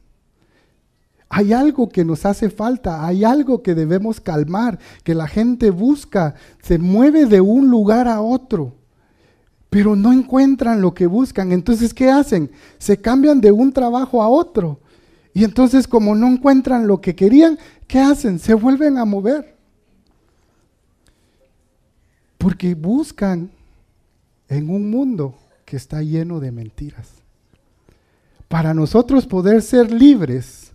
Hay 1.34 1.54
algo 1.54 1.88
que 1.88 2.04
nos 2.04 2.26
hace 2.26 2.50
falta, 2.50 3.06
hay 3.06 3.24
algo 3.24 3.62
que 3.62 3.74
debemos 3.74 4.20
calmar, 4.20 4.78
que 5.02 5.14
la 5.14 5.26
gente 5.26 5.70
busca, 5.70 6.34
se 6.62 6.76
mueve 6.76 7.24
de 7.24 7.40
un 7.40 7.70
lugar 7.70 8.06
a 8.06 8.20
otro, 8.20 8.74
pero 9.70 9.96
no 9.96 10.12
encuentran 10.12 10.82
lo 10.82 10.92
que 10.92 11.06
buscan. 11.06 11.50
Entonces, 11.50 11.94
¿qué 11.94 12.10
hacen? 12.10 12.50
Se 12.76 12.98
cambian 12.98 13.40
de 13.40 13.50
un 13.50 13.72
trabajo 13.72 14.22
a 14.22 14.28
otro. 14.28 14.80
Y 15.32 15.44
entonces, 15.44 15.88
como 15.88 16.14
no 16.14 16.28
encuentran 16.28 16.86
lo 16.86 17.00
que 17.00 17.14
querían, 17.14 17.58
¿qué 17.86 17.98
hacen? 17.98 18.38
Se 18.38 18.52
vuelven 18.52 18.98
a 18.98 19.06
mover. 19.06 19.56
Porque 22.36 22.74
buscan 22.74 23.50
en 24.50 24.68
un 24.68 24.90
mundo 24.90 25.34
que 25.64 25.78
está 25.78 26.02
lleno 26.02 26.40
de 26.40 26.52
mentiras. 26.52 27.08
Para 28.48 28.74
nosotros 28.74 29.26
poder 29.26 29.62
ser 29.62 29.90
libres, 29.90 30.71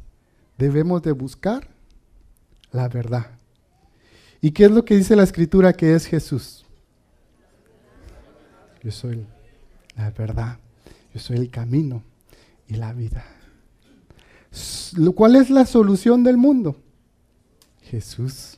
debemos 0.57 1.01
de 1.01 1.11
buscar 1.11 1.67
la 2.71 2.87
verdad. 2.87 3.27
¿Y 4.41 4.51
qué 4.51 4.65
es 4.65 4.71
lo 4.71 4.85
que 4.85 4.95
dice 4.95 5.15
la 5.15 5.23
escritura 5.23 5.73
que 5.73 5.95
es 5.95 6.05
Jesús? 6.05 6.65
Yo 8.83 8.91
soy 8.91 9.25
la 9.95 10.11
verdad, 10.11 10.59
yo 11.13 11.19
soy 11.19 11.37
el 11.37 11.49
camino 11.49 12.03
y 12.67 12.75
la 12.75 12.93
vida. 12.93 13.25
¿Cuál 15.15 15.35
es 15.35 15.49
la 15.49 15.65
solución 15.65 16.23
del 16.23 16.37
mundo? 16.37 16.77
Jesús, 17.81 18.57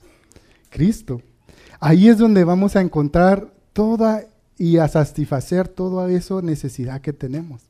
Cristo. 0.69 1.21
Ahí 1.79 2.09
es 2.09 2.17
donde 2.17 2.43
vamos 2.43 2.75
a 2.75 2.81
encontrar 2.81 3.53
toda 3.73 4.25
y 4.57 4.77
a 4.77 4.87
satisfacer 4.87 5.67
toda 5.69 6.11
esa 6.11 6.41
necesidad 6.41 7.01
que 7.01 7.13
tenemos. 7.13 7.61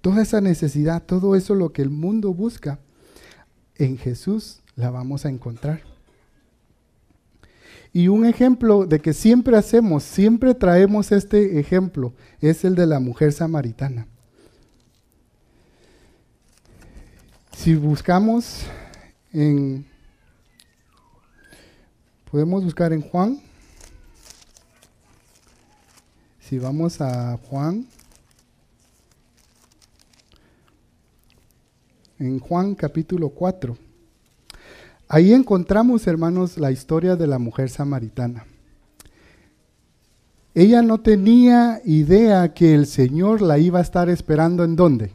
Toda 0.00 0.22
esa 0.22 0.40
necesidad, 0.40 1.02
todo 1.02 1.36
eso 1.36 1.54
lo 1.54 1.72
que 1.72 1.82
el 1.82 1.90
mundo 1.90 2.32
busca, 2.32 2.78
en 3.78 3.98
Jesús 3.98 4.60
la 4.76 4.90
vamos 4.90 5.24
a 5.24 5.28
encontrar. 5.28 5.82
Y 7.92 8.08
un 8.08 8.26
ejemplo 8.26 8.86
de 8.86 9.00
que 9.00 9.12
siempre 9.12 9.56
hacemos, 9.56 10.04
siempre 10.04 10.54
traemos 10.54 11.10
este 11.10 11.58
ejemplo, 11.58 12.12
es 12.40 12.64
el 12.64 12.74
de 12.74 12.86
la 12.86 13.00
mujer 13.00 13.32
samaritana. 13.32 14.06
Si 17.56 17.74
buscamos 17.74 18.62
en 19.32 19.86
Podemos 22.30 22.62
buscar 22.62 22.92
en 22.92 23.00
Juan. 23.00 23.40
Si 26.40 26.58
vamos 26.58 27.00
a 27.00 27.38
Juan, 27.48 27.86
en 32.18 32.38
Juan 32.40 32.74
capítulo 32.74 33.30
4, 33.30 33.76
ahí 35.08 35.32
encontramos, 35.32 36.06
hermanos, 36.06 36.58
la 36.58 36.70
historia 36.70 37.16
de 37.16 37.26
la 37.26 37.38
mujer 37.38 37.70
samaritana. 37.70 38.44
Ella 40.54 40.82
no 40.82 40.98
tenía 40.98 41.80
idea 41.84 42.52
que 42.52 42.74
el 42.74 42.86
Señor 42.86 43.42
la 43.42 43.58
iba 43.58 43.78
a 43.78 43.82
estar 43.82 44.08
esperando 44.08 44.64
en 44.64 44.74
dónde? 44.74 45.12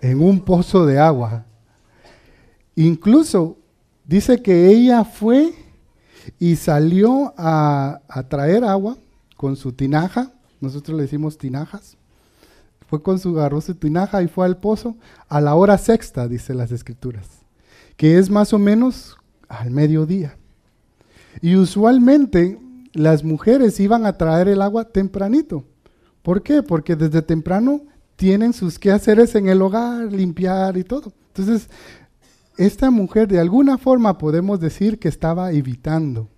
En 0.00 0.20
un 0.20 0.40
pozo 0.40 0.84
de 0.84 0.98
agua. 0.98 1.46
Incluso 2.74 3.56
dice 4.04 4.42
que 4.42 4.68
ella 4.68 5.04
fue 5.04 5.54
y 6.38 6.56
salió 6.56 7.34
a, 7.36 8.00
traer 8.28 8.64
agua 8.64 8.96
con 9.36 9.56
su 9.56 9.72
tinaja, 9.72 10.32
nosotros 10.60 10.96
le 10.96 11.04
decimos 11.04 11.38
tinajas, 11.38 11.96
fue 12.86 13.02
con 13.02 13.18
su 13.18 13.38
agarró 13.38 13.60
su 13.60 13.74
tinaja 13.74 14.22
y 14.22 14.28
fue 14.28 14.46
al 14.46 14.58
pozo 14.58 14.96
a 15.28 15.40
la 15.40 15.54
hora 15.54 15.78
sexta, 15.78 16.28
dice 16.28 16.54
las 16.54 16.72
escrituras, 16.72 17.28
que 17.96 18.18
es 18.18 18.30
más 18.30 18.52
o 18.52 18.58
menos 18.58 19.16
al 19.48 19.70
mediodía. 19.70 20.36
Y 21.40 21.56
usualmente 21.56 22.58
las 22.92 23.24
mujeres 23.24 23.78
iban 23.80 24.06
a 24.06 24.16
traer 24.16 24.48
el 24.48 24.62
agua 24.62 24.84
tempranito. 24.84 25.64
¿Por 26.22 26.42
qué? 26.42 26.62
Porque 26.62 26.96
desde 26.96 27.22
temprano 27.22 27.82
tienen 28.16 28.52
sus 28.52 28.78
quehaceres 28.78 29.34
en 29.34 29.48
el 29.48 29.60
hogar, 29.60 30.12
limpiar 30.12 30.76
y 30.76 30.84
todo. 30.84 31.12
Entonces, 31.28 31.68
esta 32.56 32.90
mujer 32.90 33.28
de 33.28 33.38
alguna 33.38 33.76
forma 33.76 34.16
podemos 34.16 34.60
decir 34.60 34.98
que 34.98 35.08
estaba 35.08 35.52
evitando 35.52 36.28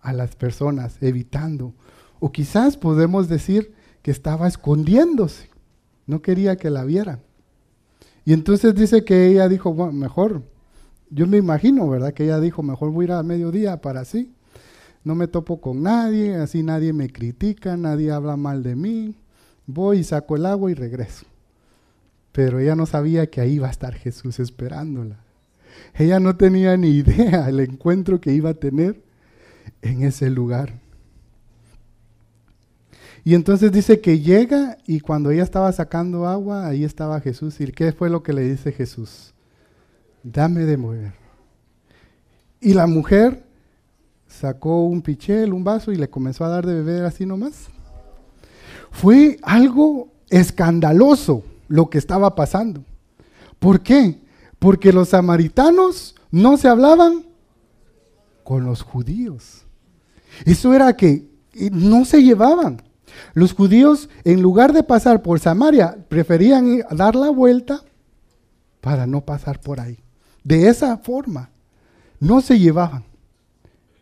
a 0.00 0.12
las 0.12 0.34
personas, 0.34 0.96
evitando. 1.00 1.72
O 2.18 2.32
quizás 2.32 2.76
podemos 2.76 3.28
decir 3.28 3.72
que 4.02 4.10
estaba 4.10 4.48
escondiéndose, 4.48 5.49
no 6.06 6.22
quería 6.22 6.56
que 6.56 6.70
la 6.70 6.84
vieran. 6.84 7.20
Y 8.24 8.32
entonces 8.32 8.74
dice 8.74 9.04
que 9.04 9.28
ella 9.28 9.48
dijo, 9.48 9.72
bueno, 9.72 9.92
mejor, 9.92 10.42
yo 11.10 11.26
me 11.26 11.38
imagino, 11.38 11.88
¿verdad? 11.88 12.12
Que 12.12 12.24
ella 12.24 12.40
dijo, 12.40 12.62
mejor 12.62 12.90
voy 12.90 13.04
a 13.04 13.06
ir 13.06 13.12
a 13.12 13.22
mediodía 13.22 13.80
para 13.80 14.00
así. 14.00 14.32
No 15.02 15.14
me 15.14 15.26
topo 15.26 15.60
con 15.60 15.82
nadie, 15.82 16.36
así 16.36 16.62
nadie 16.62 16.92
me 16.92 17.10
critica, 17.10 17.76
nadie 17.76 18.10
habla 18.10 18.36
mal 18.36 18.62
de 18.62 18.76
mí. 18.76 19.16
Voy 19.66 19.98
y 19.98 20.04
saco 20.04 20.36
el 20.36 20.46
agua 20.46 20.70
y 20.70 20.74
regreso. 20.74 21.26
Pero 22.32 22.58
ella 22.58 22.76
no 22.76 22.86
sabía 22.86 23.28
que 23.28 23.40
ahí 23.40 23.54
iba 23.54 23.68
a 23.68 23.70
estar 23.70 23.94
Jesús 23.94 24.38
esperándola. 24.38 25.18
Ella 25.94 26.20
no 26.20 26.36
tenía 26.36 26.76
ni 26.76 26.88
idea 26.88 27.48
el 27.48 27.60
encuentro 27.60 28.20
que 28.20 28.32
iba 28.32 28.50
a 28.50 28.54
tener 28.54 29.02
en 29.82 30.02
ese 30.02 30.30
lugar. 30.30 30.79
Y 33.30 33.34
entonces 33.36 33.70
dice 33.70 34.00
que 34.00 34.18
llega 34.18 34.76
y 34.88 34.98
cuando 34.98 35.30
ella 35.30 35.44
estaba 35.44 35.70
sacando 35.70 36.26
agua, 36.26 36.66
ahí 36.66 36.82
estaba 36.82 37.20
Jesús. 37.20 37.60
¿Y 37.60 37.70
qué 37.70 37.92
fue 37.92 38.10
lo 38.10 38.24
que 38.24 38.32
le 38.32 38.42
dice 38.42 38.72
Jesús? 38.72 39.34
Dame 40.24 40.64
de 40.64 40.76
mover. 40.76 41.12
Y 42.60 42.74
la 42.74 42.88
mujer 42.88 43.46
sacó 44.26 44.84
un 44.84 45.00
pichel, 45.00 45.52
un 45.52 45.62
vaso 45.62 45.92
y 45.92 45.96
le 45.96 46.10
comenzó 46.10 46.44
a 46.44 46.48
dar 46.48 46.66
de 46.66 46.74
beber 46.74 47.04
así 47.04 47.24
nomás. 47.24 47.68
Fue 48.90 49.38
algo 49.42 50.08
escandaloso 50.28 51.44
lo 51.68 51.88
que 51.88 51.98
estaba 51.98 52.34
pasando. 52.34 52.82
¿Por 53.60 53.80
qué? 53.80 54.18
Porque 54.58 54.92
los 54.92 55.10
samaritanos 55.10 56.16
no 56.32 56.56
se 56.56 56.66
hablaban 56.66 57.26
con 58.42 58.64
los 58.64 58.82
judíos. 58.82 59.62
Eso 60.44 60.74
era 60.74 60.96
que 60.96 61.28
no 61.70 62.04
se 62.04 62.24
llevaban. 62.24 62.89
Los 63.34 63.52
judíos, 63.52 64.08
en 64.24 64.42
lugar 64.42 64.72
de 64.72 64.82
pasar 64.82 65.22
por 65.22 65.40
Samaria, 65.40 65.96
preferían 66.08 66.80
dar 66.90 67.14
la 67.16 67.30
vuelta 67.30 67.82
para 68.80 69.06
no 69.06 69.20
pasar 69.20 69.60
por 69.60 69.80
ahí. 69.80 69.98
De 70.44 70.68
esa 70.68 70.96
forma, 70.98 71.50
no 72.18 72.40
se 72.40 72.58
llevaban. 72.58 73.04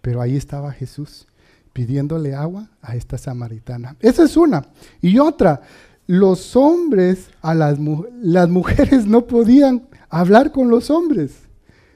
Pero 0.02 0.20
ahí 0.20 0.36
estaba 0.36 0.72
Jesús 0.72 1.26
pidiéndole 1.72 2.34
agua 2.34 2.68
a 2.82 2.96
esta 2.96 3.18
samaritana. 3.18 3.96
Esa 4.00 4.24
es 4.24 4.36
una. 4.36 4.64
Y 5.00 5.18
otra, 5.18 5.62
los 6.06 6.56
hombres, 6.56 7.30
a 7.40 7.54
las, 7.54 7.78
las 8.20 8.48
mujeres 8.48 9.06
no 9.06 9.26
podían 9.26 9.86
hablar 10.08 10.50
con 10.50 10.70
los 10.70 10.90
hombres. 10.90 11.36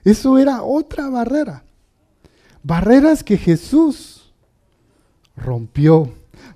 Eso 0.04 0.38
era 0.38 0.62
otra 0.62 1.08
barrera. 1.08 1.64
Barreras 2.62 3.24
que 3.24 3.36
Jesús 3.36 4.32
rompió. 5.36 6.12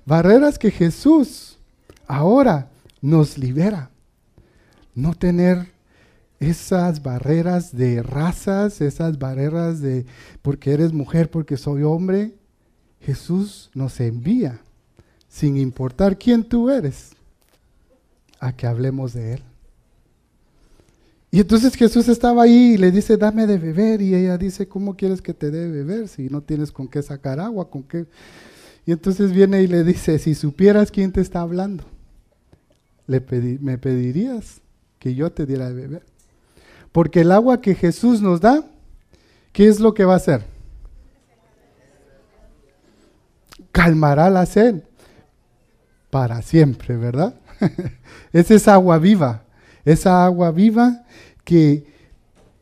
Barreras 0.07 0.57
que 0.57 0.71
Jesús 0.71 1.57
ahora 2.07 2.69
nos 3.01 3.37
libera. 3.37 3.91
No 4.95 5.13
tener 5.13 5.67
esas 6.39 7.03
barreras 7.03 7.75
de 7.75 8.01
razas, 8.01 8.79
esas 8.79 9.19
barreras 9.19 9.81
de 9.81 10.05
porque 10.41 10.71
eres 10.71 10.93
mujer, 10.93 11.29
porque 11.29 11.57
soy 11.57 11.83
hombre. 11.83 12.33
Jesús 13.01 13.69
nos 13.73 13.99
envía, 13.99 14.61
sin 15.27 15.57
importar 15.57 16.17
quién 16.17 16.45
tú 16.45 16.69
eres, 16.69 17.11
a 18.39 18.55
que 18.55 18.65
hablemos 18.65 19.11
de 19.11 19.33
Él. 19.33 19.43
Y 21.31 21.41
entonces 21.41 21.75
Jesús 21.75 22.07
estaba 22.07 22.43
ahí 22.43 22.75
y 22.75 22.77
le 22.77 22.91
dice, 22.91 23.17
dame 23.17 23.45
de 23.45 23.57
beber. 23.57 24.01
Y 24.01 24.15
ella 24.15 24.37
dice, 24.37 24.69
¿cómo 24.69 24.95
quieres 24.95 25.21
que 25.21 25.33
te 25.33 25.51
dé 25.51 25.69
beber 25.69 26.07
si 26.07 26.29
no 26.29 26.39
tienes 26.39 26.71
con 26.71 26.87
qué 26.87 27.03
sacar 27.03 27.41
agua? 27.41 27.69
¿Con 27.69 27.83
qué? 27.83 28.05
Y 28.87 28.93
entonces 28.93 29.33
viene 29.33 29.61
y 29.61 29.67
le 29.67 29.83
dice, 29.83 30.17
si 30.17 30.33
supieras 30.33 30.91
quién 30.91 31.11
te 31.11 31.19
está 31.19 31.41
hablando, 31.41 31.83
le 33.05 33.19
me 33.59 33.77
pedirías 33.77 34.61
que 34.97 35.13
yo 35.13 35.29
te 35.29 35.45
diera 35.45 35.67
de 35.67 35.73
beber. 35.73 36.05
Porque 36.93 37.19
el 37.19 37.33
agua 37.33 37.59
que 37.59 37.75
Jesús 37.75 38.21
nos 38.21 38.39
da, 38.39 38.63
¿qué 39.51 39.67
es 39.67 39.81
lo 39.81 39.93
que 39.93 40.05
va 40.05 40.13
a 40.13 40.17
hacer? 40.17 40.45
Calmará 43.73 44.29
la 44.29 44.45
sed 44.45 44.83
para 46.09 46.41
siempre, 46.41 46.95
¿verdad? 46.95 47.35
Esa 48.31 48.53
es 48.53 48.69
agua 48.69 48.99
viva, 48.99 49.43
esa 49.83 50.23
agua 50.23 50.51
viva 50.51 51.03
que 51.43 51.91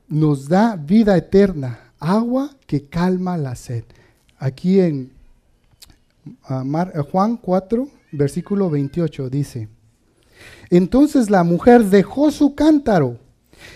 nos 0.07 0.47
da 0.47 0.75
vida 0.75 1.15
eterna, 1.15 1.91
agua 1.99 2.49
que 2.65 2.89
calma 2.89 3.37
la 3.37 3.55
sed. 3.55 3.83
Aquí 4.39 4.79
en 4.79 5.14
Juan 7.11 7.37
4, 7.37 7.87
versículo 8.11 8.69
28 8.69 9.29
dice, 9.29 9.69
entonces 10.69 11.29
la 11.29 11.43
mujer 11.43 11.85
dejó 11.85 12.31
su 12.31 12.55
cántaro 12.55 13.17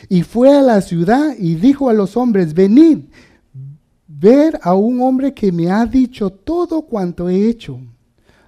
y 0.07 0.23
fue 0.23 0.55
a 0.55 0.62
la 0.62 0.81
ciudad 0.81 1.35
y 1.38 1.55
dijo 1.55 1.89
a 1.89 1.93
los 1.93 2.17
hombres, 2.17 2.53
venid, 2.53 2.99
ver 4.07 4.59
a 4.63 4.73
un 4.73 5.01
hombre 5.01 5.33
que 5.33 5.51
me 5.51 5.69
ha 5.71 5.85
dicho 5.85 6.29
todo 6.29 6.81
cuanto 6.83 7.29
he 7.29 7.47
hecho. 7.47 7.79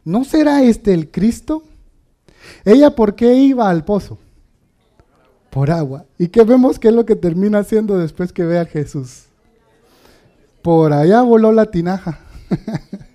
¿No 0.03 0.23
será 0.23 0.63
este 0.63 0.93
el 0.93 1.11
Cristo? 1.11 1.63
Ella, 2.65 2.95
¿por 2.95 3.15
qué 3.15 3.35
iba 3.35 3.69
al 3.69 3.85
pozo? 3.85 4.17
por 5.51 5.69
agua. 5.69 6.05
¿Y 6.17 6.29
qué 6.29 6.43
vemos 6.43 6.79
que 6.79 6.87
es 6.87 6.93
lo 6.95 7.05
que 7.05 7.15
termina 7.15 7.59
haciendo 7.59 7.99
después 7.99 8.33
que 8.33 8.43
ve 8.43 8.57
a 8.57 8.65
Jesús? 8.65 9.25
Por 10.63 10.93
allá 10.93 11.21
voló 11.21 11.51
la 11.51 11.67
tinaja. 11.67 12.19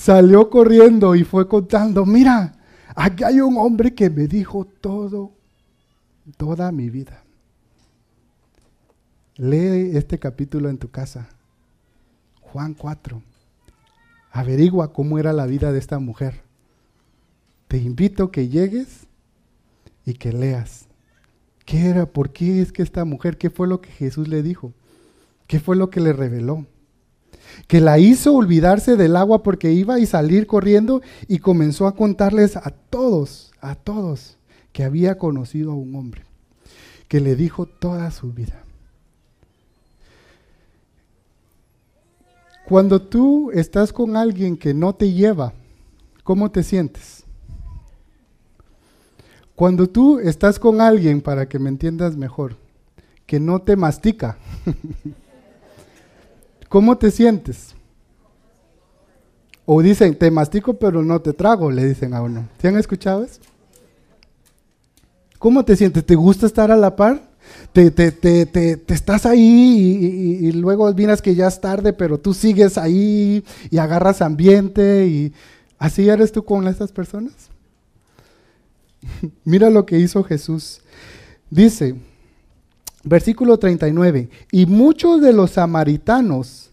Salió 0.00 0.48
corriendo 0.48 1.14
y 1.14 1.24
fue 1.24 1.46
contando, 1.46 2.06
mira, 2.06 2.54
aquí 2.96 3.22
hay 3.22 3.42
un 3.42 3.58
hombre 3.58 3.94
que 3.94 4.08
me 4.08 4.26
dijo 4.26 4.64
todo, 4.64 5.32
toda 6.38 6.72
mi 6.72 6.88
vida. 6.88 7.22
Lee 9.36 9.94
este 9.98 10.18
capítulo 10.18 10.70
en 10.70 10.78
tu 10.78 10.90
casa. 10.90 11.28
Juan 12.40 12.72
4. 12.72 13.20
Averigua 14.32 14.94
cómo 14.94 15.18
era 15.18 15.34
la 15.34 15.44
vida 15.44 15.70
de 15.70 15.78
esta 15.78 15.98
mujer. 15.98 16.40
Te 17.68 17.76
invito 17.76 18.24
a 18.24 18.32
que 18.32 18.48
llegues 18.48 19.06
y 20.06 20.14
que 20.14 20.32
leas 20.32 20.86
¿Qué 21.66 21.88
era? 21.88 22.06
¿Por 22.06 22.32
qué 22.32 22.62
es 22.62 22.72
que 22.72 22.82
esta 22.82 23.04
mujer, 23.04 23.36
qué 23.36 23.50
fue 23.50 23.68
lo 23.68 23.82
que 23.82 23.90
Jesús 23.90 24.28
le 24.28 24.42
dijo? 24.42 24.72
¿Qué 25.46 25.60
fue 25.60 25.76
lo 25.76 25.90
que 25.90 26.00
le 26.00 26.14
reveló? 26.14 26.64
Que 27.66 27.80
la 27.80 27.98
hizo 27.98 28.34
olvidarse 28.34 28.96
del 28.96 29.16
agua 29.16 29.42
porque 29.42 29.72
iba 29.72 29.98
y 29.98 30.06
salir 30.06 30.46
corriendo 30.46 31.02
y 31.28 31.38
comenzó 31.38 31.86
a 31.86 31.94
contarles 31.94 32.56
a 32.56 32.70
todos, 32.70 33.52
a 33.60 33.74
todos, 33.74 34.38
que 34.72 34.84
había 34.84 35.18
conocido 35.18 35.72
a 35.72 35.76
un 35.76 35.94
hombre, 35.94 36.24
que 37.08 37.20
le 37.20 37.36
dijo 37.36 37.66
toda 37.66 38.10
su 38.10 38.32
vida. 38.32 38.64
Cuando 42.70 43.02
tú 43.02 43.50
estás 43.52 43.92
con 43.92 44.16
alguien 44.16 44.56
que 44.56 44.74
no 44.74 44.94
te 44.94 45.12
lleva, 45.12 45.52
¿cómo 46.22 46.52
te 46.52 46.62
sientes? 46.62 47.24
Cuando 49.56 49.88
tú 49.88 50.20
estás 50.20 50.58
con 50.58 50.80
alguien, 50.80 51.20
para 51.20 51.48
que 51.48 51.58
me 51.58 51.68
entiendas 51.68 52.16
mejor, 52.16 52.56
que 53.26 53.40
no 53.40 53.60
te 53.60 53.76
mastica, 53.76 54.38
¿cómo 56.70 56.96
te 56.96 57.10
sientes? 57.10 57.74
O 59.66 59.82
dicen, 59.82 60.16
te 60.16 60.30
mastico 60.30 60.74
pero 60.78 61.02
no 61.02 61.20
te 61.20 61.34
trago, 61.34 61.70
le 61.70 61.84
dicen 61.84 62.14
a 62.14 62.22
uno. 62.22 62.48
¿Se 62.58 62.68
han 62.68 62.78
escuchado 62.78 63.24
eso? 63.24 63.40
¿Cómo 65.38 65.64
te 65.64 65.76
sientes? 65.76 66.06
¿Te 66.06 66.14
gusta 66.14 66.46
estar 66.46 66.70
a 66.70 66.76
la 66.76 66.96
par? 66.96 67.28
Te, 67.72 67.90
te, 67.90 68.12
te, 68.12 68.46
te 68.46 68.94
estás 68.94 69.26
ahí 69.26 70.38
y, 70.42 70.52
luego 70.52 70.92
miras 70.94 71.20
que 71.20 71.34
ya 71.34 71.48
es 71.48 71.60
tarde, 71.60 71.92
pero 71.92 72.18
tú 72.18 72.32
sigues 72.32 72.78
ahí 72.78 73.44
y 73.70 73.78
agarras 73.78 74.22
ambiente 74.22 75.06
y 75.06 75.32
así 75.78 76.08
eres 76.08 76.30
tú 76.32 76.44
con 76.44 76.68
estas 76.68 76.92
personas. 76.92 77.32
Mira 79.44 79.70
lo 79.70 79.86
que 79.86 79.98
hizo 79.98 80.22
Jesús. 80.22 80.82
Dice, 81.48 81.96
versículo 83.04 83.58
39, 83.58 84.28
y 84.52 84.66
muchos 84.66 85.20
de 85.20 85.32
los 85.32 85.52
samaritanos 85.52 86.70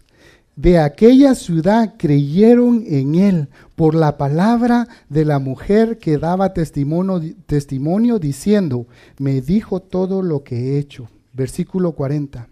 de 0.58 0.78
aquella 0.80 1.36
ciudad 1.36 1.94
creyeron 1.96 2.82
en 2.86 3.14
él 3.14 3.48
por 3.76 3.94
la 3.94 4.18
palabra 4.18 4.88
de 5.08 5.24
la 5.24 5.38
mujer 5.38 5.98
que 5.98 6.18
daba 6.18 6.52
testimonio, 6.52 7.20
testimonio 7.46 8.18
diciendo, 8.18 8.86
me 9.18 9.40
dijo 9.40 9.78
todo 9.78 10.20
lo 10.20 10.42
que 10.42 10.56
he 10.56 10.78
hecho. 10.78 11.08
Versículo 11.32 11.92
40. 11.92 12.48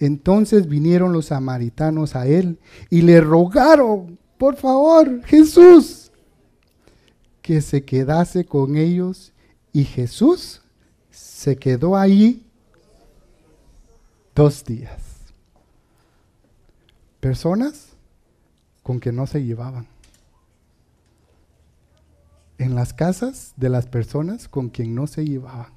Entonces 0.00 0.66
vinieron 0.66 1.12
los 1.12 1.26
samaritanos 1.26 2.16
a 2.16 2.26
él 2.26 2.58
y 2.90 3.02
le 3.02 3.20
rogaron, 3.20 4.18
por 4.36 4.56
favor, 4.56 5.22
Jesús, 5.24 6.10
que 7.42 7.60
se 7.60 7.84
quedase 7.84 8.44
con 8.44 8.76
ellos. 8.76 9.32
Y 9.72 9.84
Jesús 9.84 10.62
se 11.10 11.56
quedó 11.56 11.96
ahí 11.96 12.44
dos 14.40 14.64
días 14.64 15.02
personas 17.20 17.88
con 18.82 18.98
que 18.98 19.12
no 19.12 19.26
se 19.26 19.44
llevaban. 19.44 19.86
En 22.56 22.74
las 22.74 22.94
casas 22.94 23.52
de 23.58 23.68
las 23.68 23.84
personas 23.84 24.48
con 24.48 24.70
quien 24.70 24.94
no 24.94 25.06
se 25.06 25.26
llevaban. 25.26 25.70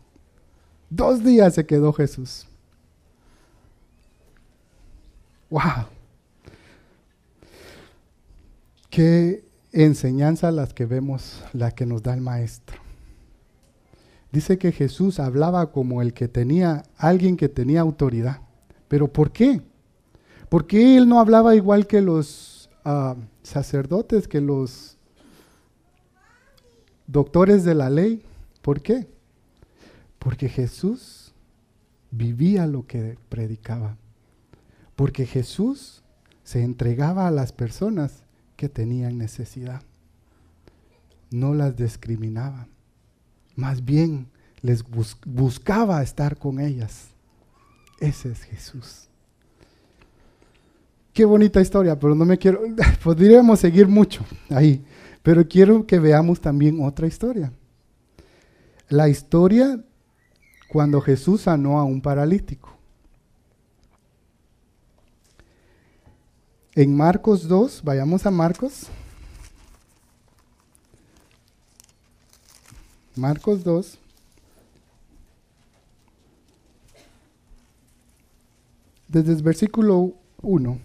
Dos 0.89 1.25
días 1.25 1.55
se 1.55 1.65
quedó 1.65 1.91
Jesús. 1.91 2.47
¡Wow! 5.49 5.87
Qué 8.89 9.43
enseñanza 9.73 10.51
las 10.51 10.73
que 10.73 10.85
vemos, 10.85 11.43
la 11.51 11.71
que 11.71 11.85
nos 11.85 12.01
da 12.01 12.13
el 12.13 12.21
maestro. 12.21 12.77
Dice 14.31 14.57
que 14.57 14.71
Jesús 14.71 15.19
hablaba 15.19 15.73
como 15.73 16.01
el 16.01 16.13
que 16.13 16.29
tenía, 16.29 16.83
alguien 16.95 17.35
que 17.35 17.49
tenía 17.49 17.81
autoridad. 17.81 18.42
¿Pero 18.93 19.11
por 19.11 19.31
qué? 19.31 19.59
¿Por 20.49 20.67
qué 20.67 20.97
él 20.97 21.09
no 21.09 21.19
hablaba 21.19 21.55
igual 21.55 21.87
que 21.87 21.99
los 21.99 22.69
ah, 22.85 23.15
sacerdotes, 23.41 24.27
que 24.27 24.39
los 24.39 24.99
doctores 27.07 27.63
de 27.63 27.73
la 27.73 27.89
ley? 27.89 28.21
¿Por 28.61 28.83
qué? 28.83 29.07
Porque 30.19 30.47
Jesús 30.47 31.33
vivía 32.11 32.67
lo 32.67 32.85
que 32.85 33.17
predicaba. 33.29 33.97
Porque 34.95 35.25
Jesús 35.25 36.03
se 36.43 36.61
entregaba 36.61 37.27
a 37.27 37.31
las 37.31 37.51
personas 37.51 38.21
que 38.57 38.69
tenían 38.69 39.17
necesidad. 39.17 39.81
No 41.31 41.55
las 41.55 41.75
discriminaba. 41.75 42.67
Más 43.55 43.85
bien 43.85 44.27
les 44.61 44.83
buscaba 45.25 46.03
estar 46.03 46.37
con 46.37 46.59
ellas. 46.59 47.12
Ese 47.99 48.31
es 48.31 48.43
Jesús. 48.43 49.07
Qué 51.13 51.25
bonita 51.25 51.61
historia, 51.61 51.97
pero 51.97 52.15
no 52.15 52.25
me 52.25 52.37
quiero, 52.37 52.61
podríamos 53.03 53.59
seguir 53.59 53.87
mucho 53.87 54.25
ahí, 54.49 54.83
pero 55.21 55.47
quiero 55.47 55.85
que 55.85 55.99
veamos 55.99 56.41
también 56.41 56.83
otra 56.83 57.05
historia. 57.05 57.53
La 58.89 59.07
historia 59.09 59.83
cuando 60.69 61.01
Jesús 61.01 61.41
sanó 61.41 61.79
a 61.79 61.83
un 61.83 62.01
paralítico. 62.01 62.73
En 66.73 66.97
Marcos 66.97 67.47
2, 67.47 67.83
vayamos 67.83 68.25
a 68.25 68.31
Marcos. 68.31 68.87
Marcos 73.15 73.63
2. 73.63 73.99
Desde 79.13 79.33
el 79.33 79.43
versículo 79.43 80.15
1. 80.41 80.79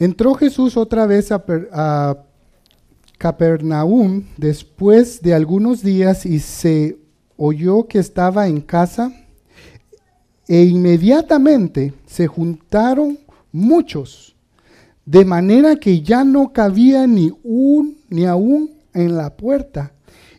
Entró 0.00 0.34
Jesús 0.34 0.76
otra 0.76 1.06
vez 1.06 1.30
a, 1.30 2.24
Capernaum 3.16 4.24
después 4.36 5.22
de 5.22 5.34
algunos 5.34 5.82
días 5.82 6.26
y 6.26 6.40
se 6.40 6.98
oyó 7.36 7.86
que 7.86 8.00
estaba 8.00 8.48
en 8.48 8.60
casa 8.60 9.12
e 10.48 10.64
inmediatamente 10.64 11.94
se 12.06 12.26
juntaron 12.26 13.18
muchos, 13.52 14.34
de 15.04 15.24
manera 15.24 15.76
que 15.76 16.00
ya 16.00 16.24
no 16.24 16.52
cabía 16.52 17.06
ni 17.06 17.32
un 17.44 17.98
ni 18.08 18.24
aún 18.24 18.72
en 18.94 19.16
la 19.16 19.36
puerta 19.36 19.92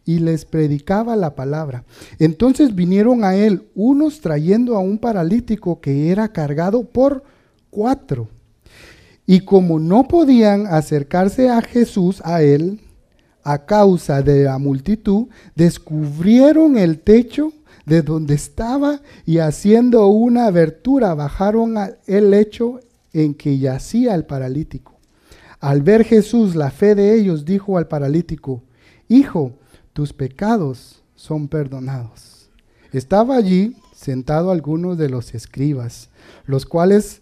y 0.09 0.17
les 0.17 0.43
predicaba 0.43 1.15
la 1.15 1.35
palabra. 1.35 1.83
Entonces 2.17 2.73
vinieron 2.73 3.23
a 3.23 3.35
él 3.35 3.67
unos 3.75 4.21
trayendo 4.21 4.75
a 4.75 4.79
un 4.79 4.97
paralítico 4.97 5.79
que 5.81 6.09
era 6.09 6.29
cargado 6.33 6.83
por 6.83 7.21
cuatro 7.69 8.27
y 9.27 9.41
como 9.41 9.77
no 9.77 10.07
podían 10.07 10.65
acercarse 10.65 11.47
a 11.47 11.61
Jesús, 11.61 12.23
a 12.25 12.41
él, 12.41 12.79
a 13.43 13.67
causa 13.67 14.23
de 14.23 14.45
la 14.45 14.57
multitud, 14.57 15.27
descubrieron 15.53 16.79
el 16.79 17.01
techo 17.01 17.53
de 17.85 18.01
donde 18.01 18.33
estaba 18.33 19.01
y 19.27 19.37
haciendo 19.37 20.07
una 20.07 20.47
abertura 20.47 21.13
bajaron 21.13 21.75
el 22.07 22.31
lecho 22.31 22.79
en 23.13 23.35
que 23.35 23.59
yacía 23.59 24.15
el 24.15 24.25
paralítico. 24.25 24.97
Al 25.59 25.83
ver 25.83 26.03
Jesús 26.03 26.55
la 26.55 26.71
fe 26.71 26.95
de 26.95 27.13
ellos, 27.13 27.45
dijo 27.45 27.77
al 27.77 27.87
paralítico, 27.87 28.63
Hijo, 29.07 29.53
tus 29.93 30.13
pecados 30.13 31.03
son 31.15 31.47
perdonados. 31.47 32.49
Estaba 32.91 33.35
allí 33.35 33.75
sentado 33.93 34.51
algunos 34.51 34.97
de 34.97 35.09
los 35.09 35.35
escribas, 35.35 36.09
los 36.45 36.65
cuales 36.65 37.21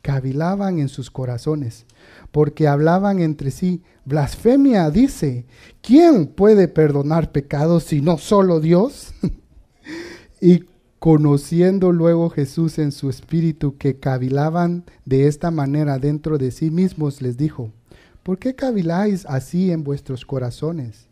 cavilaban 0.00 0.78
en 0.78 0.88
sus 0.88 1.10
corazones, 1.10 1.84
porque 2.30 2.68
hablaban 2.68 3.20
entre 3.20 3.50
sí, 3.50 3.82
blasfemia 4.04 4.90
dice, 4.90 5.44
¿quién 5.80 6.26
puede 6.26 6.68
perdonar 6.68 7.32
pecados 7.32 7.84
si 7.84 8.00
no 8.00 8.18
solo 8.18 8.60
Dios? 8.60 9.12
y 10.40 10.64
conociendo 10.98 11.90
luego 11.90 12.30
Jesús 12.30 12.78
en 12.78 12.92
su 12.92 13.10
espíritu 13.10 13.76
que 13.76 13.98
cavilaban 13.98 14.84
de 15.04 15.26
esta 15.26 15.50
manera 15.50 15.98
dentro 15.98 16.38
de 16.38 16.52
sí 16.52 16.70
mismos, 16.70 17.20
les 17.20 17.36
dijo, 17.36 17.72
¿por 18.22 18.38
qué 18.38 18.54
caviláis 18.54 19.26
así 19.26 19.72
en 19.72 19.82
vuestros 19.82 20.24
corazones? 20.24 21.11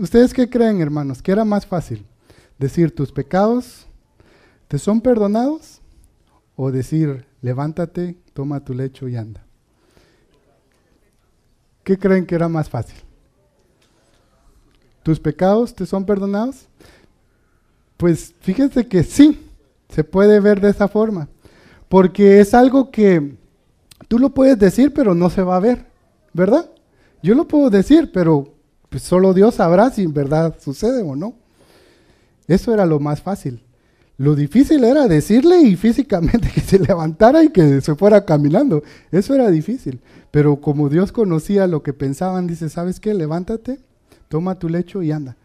¿Ustedes 0.00 0.32
qué 0.32 0.48
creen, 0.48 0.80
hermanos? 0.80 1.22
¿Que 1.22 1.32
era 1.32 1.44
más 1.44 1.66
fácil 1.66 2.06
decir 2.58 2.94
tus 2.94 3.10
pecados 3.10 3.86
¿Te 4.68 4.78
son 4.78 5.00
perdonados? 5.00 5.80
O 6.56 6.70
decir, 6.70 7.26
levántate, 7.42 8.16
toma 8.32 8.64
tu 8.64 8.74
lecho 8.74 9.08
y 9.08 9.16
anda. 9.16 9.44
¿Qué 11.82 11.98
creen 11.98 12.26
que 12.26 12.34
era 12.34 12.48
más 12.48 12.68
fácil? 12.68 12.96
¿Tus 15.02 15.20
pecados 15.20 15.74
te 15.74 15.84
son 15.84 16.06
perdonados? 16.06 16.66
Pues 17.96 18.34
fíjense 18.40 18.88
que 18.88 19.02
sí, 19.02 19.46
se 19.88 20.02
puede 20.02 20.40
ver 20.40 20.60
de 20.60 20.70
esa 20.70 20.88
forma. 20.88 21.28
Porque 21.88 22.40
es 22.40 22.54
algo 22.54 22.90
que 22.90 23.36
tú 24.08 24.18
lo 24.18 24.30
puedes 24.30 24.58
decir, 24.58 24.94
pero 24.94 25.14
no 25.14 25.28
se 25.28 25.42
va 25.42 25.56
a 25.56 25.60
ver, 25.60 25.86
¿verdad? 26.32 26.70
Yo 27.22 27.34
lo 27.34 27.46
puedo 27.46 27.68
decir, 27.68 28.10
pero 28.12 28.53
pues, 28.94 29.02
solo 29.02 29.34
Dios 29.34 29.56
sabrá 29.56 29.90
si 29.90 30.04
en 30.04 30.14
verdad 30.14 30.54
sucede 30.60 31.02
o 31.02 31.16
no. 31.16 31.34
Eso 32.46 32.72
era 32.72 32.86
lo 32.86 33.00
más 33.00 33.20
fácil. 33.20 33.60
Lo 34.18 34.36
difícil 34.36 34.84
era 34.84 35.08
decirle 35.08 35.62
y 35.62 35.74
físicamente 35.74 36.48
que 36.54 36.60
se 36.60 36.78
levantara 36.78 37.42
y 37.42 37.48
que 37.48 37.80
se 37.80 37.96
fuera 37.96 38.24
caminando. 38.24 38.84
Eso 39.10 39.34
era 39.34 39.50
difícil. 39.50 40.00
Pero 40.30 40.60
como 40.60 40.88
Dios 40.88 41.10
conocía 41.10 41.66
lo 41.66 41.82
que 41.82 41.92
pensaban, 41.92 42.46
dice, 42.46 42.68
¿sabes 42.68 43.00
qué? 43.00 43.14
Levántate, 43.14 43.80
toma 44.28 44.60
tu 44.60 44.68
lecho 44.68 45.02
y 45.02 45.10
anda. 45.10 45.36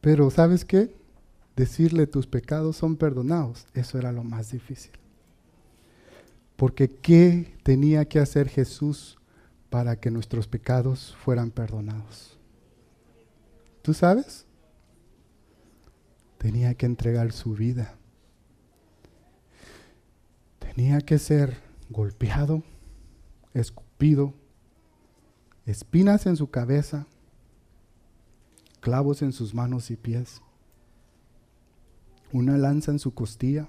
Pero 0.00 0.32
¿sabes 0.32 0.64
qué? 0.64 0.92
Decirle 1.54 2.08
tus 2.08 2.26
pecados 2.26 2.74
son 2.74 2.96
perdonados. 2.96 3.66
Eso 3.72 3.98
era 3.98 4.10
lo 4.10 4.24
más 4.24 4.50
difícil. 4.50 4.90
Porque 6.56 6.90
¿qué 6.90 7.54
tenía 7.62 8.04
que 8.06 8.18
hacer 8.18 8.48
Jesús 8.48 9.19
para 9.70 9.96
que 9.96 10.10
nuestros 10.10 10.46
pecados 10.46 11.16
fueran 11.24 11.50
perdonados? 11.50 12.38
¿Tú 13.82 13.94
sabes? 13.94 14.46
tenía 16.40 16.74
que 16.74 16.86
entregar 16.86 17.32
su 17.32 17.52
vida. 17.52 17.98
Tenía 20.58 21.02
que 21.02 21.18
ser 21.18 21.58
golpeado, 21.90 22.62
escupido, 23.52 24.32
espinas 25.66 26.24
en 26.24 26.36
su 26.36 26.50
cabeza, 26.50 27.06
clavos 28.80 29.20
en 29.20 29.32
sus 29.32 29.52
manos 29.54 29.90
y 29.90 29.96
pies, 29.96 30.40
una 32.32 32.56
lanza 32.56 32.90
en 32.90 32.98
su 32.98 33.12
costilla, 33.12 33.68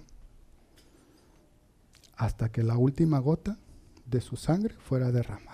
hasta 2.15 2.53
que 2.53 2.63
la 2.63 2.77
última 2.77 3.19
gota 3.19 3.57
de 4.05 4.21
su 4.21 4.37
sangre 4.37 4.75
fuera 4.75 5.11
derramada. 5.11 5.50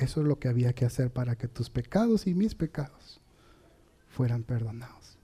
Eso 0.00 0.22
es 0.22 0.26
lo 0.26 0.38
que 0.38 0.48
había 0.48 0.72
que 0.72 0.86
hacer 0.86 1.12
para 1.12 1.36
que 1.36 1.46
tus 1.46 1.68
pecados 1.68 2.26
y 2.26 2.34
mis 2.34 2.54
pecados 2.54 3.20
fueran 4.08 4.44
perdonados. 4.44 5.18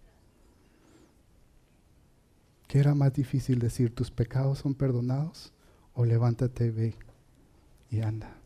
¿Qué 2.68 2.80
era 2.80 2.94
más 2.94 3.14
difícil 3.14 3.58
decir, 3.58 3.94
tus 3.94 4.10
pecados 4.10 4.58
son 4.58 4.74
perdonados? 4.74 5.54
O 5.94 6.04
levántate, 6.04 6.70
ve 6.70 6.94
y 7.90 8.02
anda. 8.02 8.36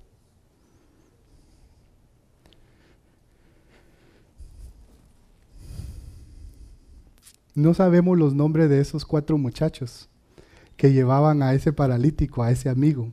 No 7.56 7.74
sabemos 7.74 8.16
los 8.16 8.34
nombres 8.34 8.70
de 8.70 8.80
esos 8.80 9.04
cuatro 9.04 9.36
muchachos 9.36 10.08
que 10.76 10.92
llevaban 10.92 11.42
a 11.42 11.54
ese 11.54 11.72
paralítico, 11.72 12.44
a 12.44 12.52
ese 12.52 12.68
amigo. 12.68 13.12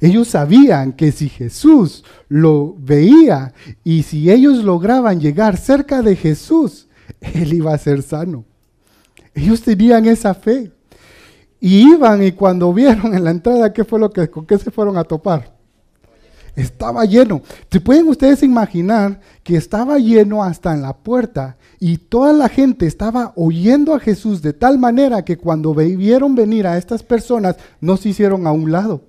Ellos 0.00 0.28
sabían 0.28 0.92
que 0.92 1.10
si 1.10 1.28
Jesús 1.28 2.04
lo 2.28 2.76
veía 2.78 3.52
y 3.82 4.04
si 4.04 4.30
ellos 4.30 4.62
lograban 4.64 5.20
llegar 5.20 5.56
cerca 5.56 6.02
de 6.02 6.14
Jesús, 6.14 6.88
él 7.20 7.52
iba 7.52 7.74
a 7.74 7.78
ser 7.78 8.02
sano. 8.02 8.44
Ellos 9.34 9.62
tenían 9.62 10.06
esa 10.06 10.34
fe. 10.34 10.72
Y 11.60 11.92
iban 11.92 12.22
y 12.22 12.32
cuando 12.32 12.72
vieron 12.72 13.14
en 13.14 13.24
la 13.24 13.32
entrada 13.32 13.72
qué 13.72 13.84
fue 13.84 13.98
lo 13.98 14.10
que 14.10 14.30
con 14.30 14.46
qué 14.46 14.58
se 14.58 14.70
fueron 14.70 14.96
a 14.96 15.04
topar. 15.04 15.56
Estaba 16.54 17.04
lleno. 17.04 17.42
¿Se 17.70 17.80
pueden 17.80 18.08
ustedes 18.08 18.42
imaginar 18.42 19.20
que 19.42 19.56
estaba 19.56 19.98
lleno 19.98 20.42
hasta 20.42 20.72
en 20.72 20.82
la 20.82 20.96
puerta 20.96 21.56
y 21.80 21.98
toda 21.98 22.32
la 22.32 22.48
gente 22.48 22.86
estaba 22.86 23.32
oyendo 23.36 23.94
a 23.94 24.00
Jesús 24.00 24.42
de 24.42 24.52
tal 24.52 24.78
manera 24.78 25.24
que 25.24 25.36
cuando 25.36 25.74
vieron 25.74 26.34
venir 26.34 26.66
a 26.66 26.76
estas 26.76 27.02
personas 27.02 27.56
no 27.80 27.96
se 27.96 28.10
hicieron 28.10 28.46
a 28.46 28.52
un 28.52 28.70
lado? 28.70 29.02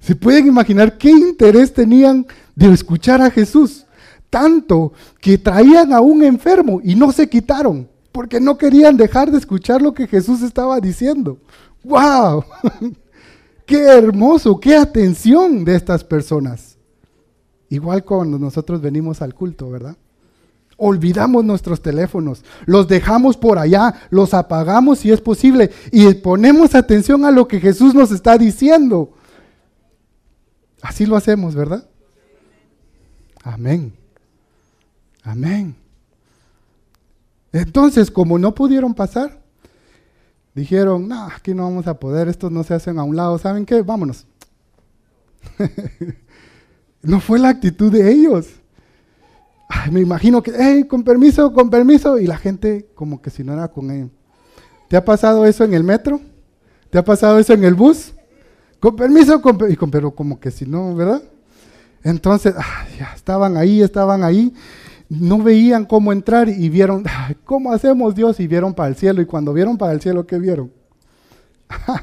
¿Se 0.00 0.14
pueden 0.14 0.46
imaginar 0.46 0.96
qué 0.96 1.10
interés 1.10 1.72
tenían 1.72 2.26
de 2.54 2.72
escuchar 2.72 3.20
a 3.20 3.30
Jesús? 3.30 3.86
Tanto 4.30 4.92
que 5.20 5.38
traían 5.38 5.92
a 5.92 6.00
un 6.00 6.22
enfermo 6.22 6.80
y 6.82 6.94
no 6.94 7.12
se 7.12 7.28
quitaron, 7.28 7.88
porque 8.12 8.40
no 8.40 8.58
querían 8.58 8.96
dejar 8.96 9.30
de 9.30 9.38
escuchar 9.38 9.82
lo 9.82 9.94
que 9.94 10.06
Jesús 10.06 10.42
estaba 10.42 10.80
diciendo. 10.80 11.38
¡Wow! 11.84 12.44
¡Qué 13.66 13.82
hermoso! 13.82 14.58
¡Qué 14.58 14.76
atención 14.76 15.64
de 15.64 15.76
estas 15.76 16.04
personas! 16.04 16.76
Igual 17.70 18.04
cuando 18.04 18.38
nosotros 18.38 18.80
venimos 18.80 19.20
al 19.20 19.34
culto, 19.34 19.70
¿verdad? 19.70 19.96
Olvidamos 20.76 21.44
nuestros 21.44 21.82
teléfonos, 21.82 22.44
los 22.64 22.86
dejamos 22.86 23.36
por 23.36 23.58
allá, 23.58 23.94
los 24.10 24.32
apagamos 24.32 25.00
si 25.00 25.10
es 25.10 25.20
posible 25.20 25.70
y 25.90 26.14
ponemos 26.14 26.74
atención 26.74 27.24
a 27.24 27.30
lo 27.30 27.48
que 27.48 27.60
Jesús 27.60 27.94
nos 27.94 28.12
está 28.12 28.38
diciendo. 28.38 29.12
Así 30.82 31.06
lo 31.06 31.16
hacemos, 31.16 31.54
¿verdad? 31.54 31.88
Amén. 33.42 33.92
Amén. 35.22 35.76
Entonces, 37.52 38.10
como 38.10 38.38
no 38.38 38.54
pudieron 38.54 38.94
pasar, 38.94 39.40
dijeron, 40.54 41.08
no, 41.08 41.24
aquí 41.24 41.54
no 41.54 41.64
vamos 41.64 41.86
a 41.86 41.98
poder, 41.98 42.28
estos 42.28 42.52
no 42.52 42.62
se 42.62 42.74
hacen 42.74 42.98
a 42.98 43.02
un 43.02 43.16
lado, 43.16 43.38
¿saben 43.38 43.64
qué? 43.64 43.82
Vámonos. 43.82 44.26
no 47.02 47.20
fue 47.20 47.38
la 47.38 47.48
actitud 47.48 47.92
de 47.92 48.10
ellos. 48.10 48.48
me 49.90 50.00
imagino 50.00 50.42
que, 50.42 50.52
hey, 50.56 50.84
con 50.84 51.02
permiso, 51.02 51.52
con 51.52 51.70
permiso, 51.70 52.18
y 52.18 52.26
la 52.26 52.36
gente 52.36 52.90
como 52.94 53.22
que 53.22 53.30
si 53.30 53.42
no 53.44 53.52
era 53.52 53.68
con 53.68 53.90
él. 53.90 54.10
¿Te 54.88 54.96
ha 54.96 55.04
pasado 55.04 55.46
eso 55.46 55.64
en 55.64 55.74
el 55.74 55.84
metro? 55.84 56.20
¿Te 56.90 56.98
ha 56.98 57.04
pasado 57.04 57.38
eso 57.38 57.52
en 57.52 57.64
el 57.64 57.74
bus? 57.74 58.14
Con 58.80 58.94
permiso, 58.94 59.40
con, 59.42 59.58
pero 59.90 60.10
como 60.12 60.38
que 60.38 60.50
si 60.50 60.64
no, 60.64 60.94
¿verdad? 60.94 61.22
Entonces, 62.04 62.54
estaban 63.14 63.56
ahí, 63.56 63.82
estaban 63.82 64.22
ahí, 64.22 64.54
no 65.08 65.38
veían 65.38 65.84
cómo 65.84 66.12
entrar 66.12 66.48
y 66.48 66.68
vieron, 66.68 67.04
¿cómo 67.44 67.72
hacemos 67.72 68.14
Dios? 68.14 68.38
Y 68.40 68.46
vieron 68.46 68.74
para 68.74 68.88
el 68.88 68.96
cielo. 68.96 69.20
Y 69.20 69.26
cuando 69.26 69.52
vieron 69.52 69.76
para 69.76 69.92
el 69.92 70.00
cielo, 70.00 70.26
¿qué 70.26 70.38
vieron? 70.38 70.70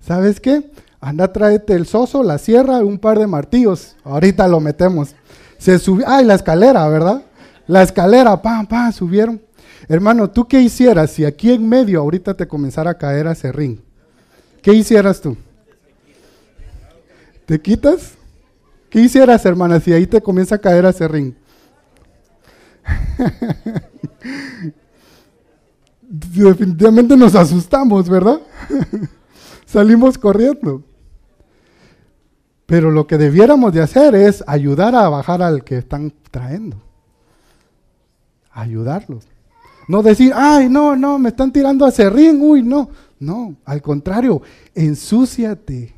¿Sabes 0.00 0.40
qué? 0.40 0.70
Anda, 1.00 1.32
tráete 1.32 1.74
el 1.74 1.86
soso, 1.86 2.22
la 2.22 2.38
sierra, 2.38 2.78
un 2.78 2.98
par 2.98 3.18
de 3.18 3.26
martillos. 3.26 3.96
Ahorita 4.04 4.46
lo 4.48 4.60
metemos. 4.60 5.14
Se 5.58 5.78
subió, 5.78 6.04
ay, 6.08 6.24
la 6.24 6.34
escalera, 6.34 6.86
¿verdad? 6.88 7.22
La 7.66 7.82
escalera, 7.82 8.40
pam, 8.40 8.66
pam, 8.66 8.92
subieron. 8.92 9.40
Hermano, 9.88 10.28
¿tú 10.30 10.46
qué 10.46 10.60
hicieras 10.60 11.10
si 11.12 11.24
aquí 11.24 11.52
en 11.52 11.68
medio 11.68 12.00
ahorita 12.00 12.34
te 12.34 12.46
comenzara 12.46 12.90
a 12.90 12.98
caer 12.98 13.28
a 13.28 13.34
ring? 13.52 13.78
¿Qué 14.62 14.72
hicieras 14.72 15.20
tú? 15.20 15.36
¿Te 17.46 17.60
quitas? 17.60 18.14
¿Qué 18.90 19.00
hicieras, 19.00 19.46
hermana, 19.46 19.80
si 19.80 19.92
ahí 19.92 20.06
te 20.06 20.20
comienza 20.20 20.56
a 20.56 20.58
caer 20.58 20.84
a 20.84 20.92
ring? 21.08 21.34
Definitivamente 26.02 27.16
nos 27.16 27.34
asustamos, 27.34 28.08
¿verdad? 28.08 28.40
Salimos 29.66 30.18
corriendo. 30.18 30.82
Pero 32.66 32.90
lo 32.90 33.06
que 33.06 33.16
debiéramos 33.16 33.72
de 33.72 33.80
hacer 33.82 34.14
es 34.16 34.42
ayudar 34.46 34.94
a 34.96 35.08
bajar 35.08 35.40
al 35.40 35.62
que 35.62 35.78
están 35.78 36.12
trayendo. 36.30 36.82
Ayudarlos. 38.50 39.24
No 39.86 40.02
decir, 40.02 40.32
ay, 40.34 40.68
no, 40.68 40.96
no, 40.96 41.16
me 41.18 41.28
están 41.28 41.52
tirando 41.52 41.84
a 41.84 41.92
serrín, 41.92 42.40
uy, 42.40 42.62
no. 42.62 42.90
No, 43.20 43.54
al 43.64 43.80
contrario, 43.82 44.42
ensúciate 44.74 45.95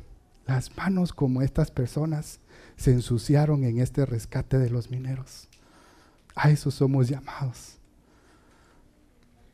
las 0.49 0.75
manos 0.75 1.13
como 1.13 1.43
estas 1.43 1.69
personas 1.69 2.39
se 2.75 2.91
ensuciaron 2.91 3.63
en 3.63 3.77
este 3.77 4.03
rescate 4.05 4.57
de 4.57 4.71
los 4.71 4.89
mineros. 4.89 5.47
A 6.35 6.49
eso 6.49 6.71
somos 6.71 7.07
llamados. 7.07 7.77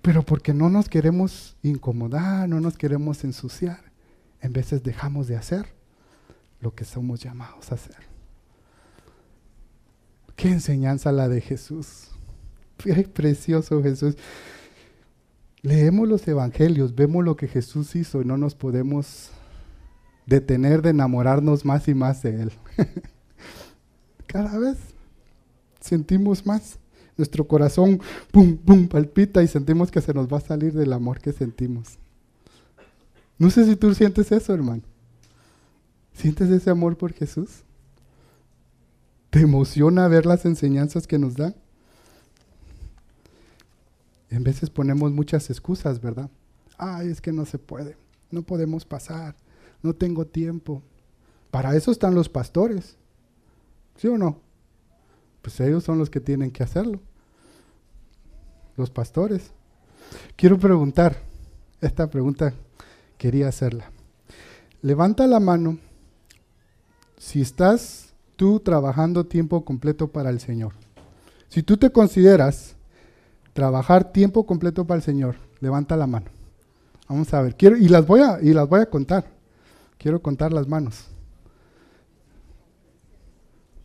Pero 0.01 0.23
porque 0.23 0.53
no 0.53 0.69
nos 0.69 0.87
queremos 0.87 1.57
incomodar, 1.63 2.47
no 2.47 2.61
nos 2.61 2.77
queremos 2.77 3.25
ensuciar, 3.25 3.91
en 4.39 4.53
veces 4.53 4.83
dejamos 4.83 5.27
de 5.27 5.35
hacer 5.35 5.67
lo 6.61 6.73
que 6.73 6.85
somos 6.85 7.19
llamados 7.19 7.71
a 7.71 7.75
hacer. 7.75 7.97
Qué 10.37 10.49
enseñanza 10.49 11.11
la 11.11 11.27
de 11.27 11.41
Jesús. 11.41 12.11
Qué 12.77 13.03
precioso 13.03 13.83
Jesús. 13.83 14.15
Leemos 15.61 16.07
los 16.07 16.25
evangelios, 16.27 16.95
vemos 16.95 17.25
lo 17.25 17.35
que 17.35 17.49
Jesús 17.49 17.95
hizo 17.95 18.21
y 18.21 18.25
no 18.25 18.37
nos 18.37 18.55
podemos 18.55 19.31
detener 20.25 20.81
de 20.81 20.89
enamorarnos 20.89 21.65
más 21.65 21.87
y 21.87 21.93
más 21.93 22.21
de 22.23 22.43
Él. 22.43 22.51
Cada 24.27 24.57
vez 24.57 24.77
sentimos 25.79 26.45
más. 26.45 26.79
Nuestro 27.17 27.47
corazón, 27.47 28.01
pum, 28.31 28.57
pum, 28.57 28.89
palpita 28.89 29.41
y 29.41 29.47
sentimos 29.47 29.89
que 29.89 30.01
se 30.01 30.13
nos 30.13 30.27
va 30.27 30.39
a 30.39 30.41
salir 30.41 30.73
del 30.73 30.91
amor 30.91 31.21
que 31.21 31.31
sentimos. 31.31 31.97
No 33.37 33.49
sé 33.49 33.65
si 33.65 33.77
tú 33.77 33.93
sientes 33.93 34.31
eso, 34.33 34.53
hermano. 34.53 34.81
¿Sientes 36.13 36.49
ese 36.49 36.69
amor 36.69 36.97
por 36.97 37.13
Jesús? 37.13 37.63
¿Te 39.29 39.39
emociona 39.39 40.07
ver 40.07 40.25
las 40.25 40.45
enseñanzas 40.45 41.07
que 41.07 41.19
nos 41.19 41.35
dan? 41.35 41.55
En 44.29 44.43
veces 44.43 44.69
ponemos 44.69 45.11
muchas 45.11 45.49
excusas, 45.49 46.01
¿verdad? 46.01 46.29
Ay, 46.77 47.09
es 47.09 47.21
que 47.21 47.31
no 47.31 47.45
se 47.45 47.57
puede, 47.57 47.95
no 48.31 48.41
podemos 48.41 48.85
pasar, 48.85 49.35
no 49.85 49.93
tengo 49.93 50.25
tiempo. 50.25 50.81
Para 51.51 51.75
eso 51.75 51.91
están 51.91 52.15
los 52.15 52.27
pastores. 52.27 52.97
¿Sí 53.95 54.07
o 54.07 54.17
no? 54.17 54.39
Pues 55.41 55.59
ellos 55.61 55.83
son 55.83 55.97
los 55.97 56.09
que 56.09 56.19
tienen 56.19 56.51
que 56.51 56.63
hacerlo. 56.63 56.99
los 58.75 58.89
pastores. 58.89 59.51
Quiero 60.35 60.59
preguntar, 60.59 61.15
esta 61.79 62.09
pregunta 62.09 62.53
quería 63.17 63.47
hacerla. 63.47 63.89
Levanta 64.81 65.27
la 65.27 65.39
mano 65.39 65.77
si 67.17 67.41
estás 67.41 68.13
tú 68.35 68.59
trabajando 68.59 69.25
tiempo 69.25 69.63
completo 69.63 70.09
para 70.09 70.29
el 70.29 70.41
Señor. 70.41 70.73
Si 71.47 71.63
tú 71.63 71.77
te 71.77 71.89
consideras 71.89 72.75
trabajar 73.53 74.11
tiempo 74.11 74.45
completo 74.45 74.85
para 74.85 74.97
el 74.97 75.03
Señor, 75.03 75.37
levanta 75.61 75.95
la 75.95 76.05
mano. 76.05 76.27
Vamos 77.07 77.33
a 77.33 77.41
ver, 77.41 77.55
quiero 77.55 77.77
y 77.77 77.87
las 77.87 78.05
voy 78.05 78.19
a 78.19 78.39
y 78.41 78.53
las 78.53 78.67
voy 78.67 78.81
a 78.81 78.89
contar. 78.89 79.34
Quiero 79.97 80.21
contar 80.21 80.53
las 80.53 80.67
manos. 80.67 81.07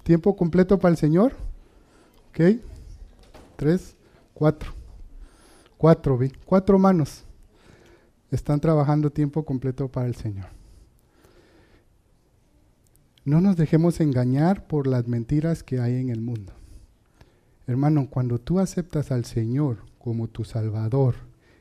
Tiempo 0.02 0.36
completo 0.36 0.78
para 0.78 0.92
el 0.92 0.98
Señor. 0.98 1.34
¿Ok? 2.30 2.60
Tres, 3.56 3.96
cuatro. 4.34 4.72
Cuatro, 5.76 6.18
vi. 6.18 6.30
Cuatro 6.44 6.78
manos 6.78 7.24
están 8.30 8.60
trabajando 8.60 9.10
tiempo 9.10 9.44
completo 9.44 9.88
para 9.88 10.06
el 10.06 10.14
Señor. 10.14 10.46
No 13.24 13.40
nos 13.40 13.56
dejemos 13.56 14.00
engañar 14.00 14.66
por 14.66 14.86
las 14.86 15.06
mentiras 15.06 15.62
que 15.62 15.80
hay 15.80 15.96
en 15.96 16.08
el 16.08 16.20
mundo. 16.20 16.52
Hermano, 17.66 18.08
cuando 18.08 18.38
tú 18.38 18.58
aceptas 18.58 19.12
al 19.12 19.24
Señor 19.24 19.78
como 19.98 20.28
tu 20.28 20.44
Salvador 20.44 21.14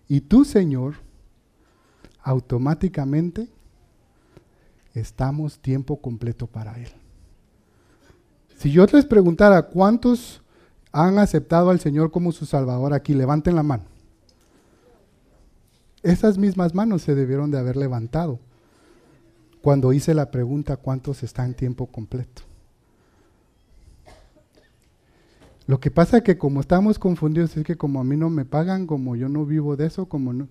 y 0.08 0.22
tu 0.22 0.46
Señor, 0.46 0.96
automáticamente 2.24 3.50
estamos 4.94 5.60
tiempo 5.60 6.02
completo 6.02 6.48
para 6.48 6.78
Él. 6.80 6.90
Si 8.58 8.72
yo 8.72 8.86
les 8.88 9.06
preguntara 9.06 9.64
cuántos 9.64 10.42
han 10.92 11.18
aceptado 11.18 11.70
al 11.70 11.80
Señor 11.80 12.12
como 12.12 12.32
su 12.32 12.46
Salvador 12.46 12.94
aquí, 12.94 13.14
levanten 13.14 13.56
la 13.56 13.64
mano. 13.64 13.84
Esas 16.04 16.38
mismas 16.38 16.74
manos 16.74 17.02
se 17.02 17.16
debieron 17.16 17.52
de 17.52 17.60
haber 17.60 17.78
levantado 17.78 18.40
cuando 19.62 19.94
hice 19.94 20.14
la 20.14 20.32
pregunta 20.32 20.78
cuántos 20.78 21.24
están 21.24 21.54
tiempo 21.54 21.88
completo. 21.88 22.44
Lo 25.68 25.80
que 25.80 25.92
pasa 25.92 26.18
es 26.18 26.24
que 26.24 26.38
como 26.38 26.62
estamos 26.62 26.98
confundidos 26.98 27.56
es 27.56 27.64
que 27.64 27.78
como 27.78 28.00
a 28.00 28.04
mí 28.04 28.18
no 28.18 28.30
me 28.30 28.44
pagan, 28.44 28.88
como 28.88 29.16
yo 29.16 29.30
no 29.30 29.46
vivo 29.46 29.76
de 29.76 29.86
eso, 29.86 30.08
como 30.08 30.34
no... 30.34 30.48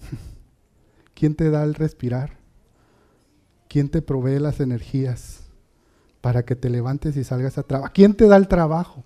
¿Quién 1.14 1.34
te 1.34 1.48
da 1.48 1.64
el 1.64 1.74
respirar? 1.74 2.43
¿Quién 3.74 3.88
te 3.88 4.02
provee 4.02 4.38
las 4.38 4.60
energías 4.60 5.40
para 6.20 6.44
que 6.44 6.54
te 6.54 6.70
levantes 6.70 7.16
y 7.16 7.24
salgas 7.24 7.58
a 7.58 7.64
trabajar? 7.64 7.92
¿Quién 7.92 8.14
te 8.14 8.28
da 8.28 8.36
el 8.36 8.46
trabajo? 8.46 9.02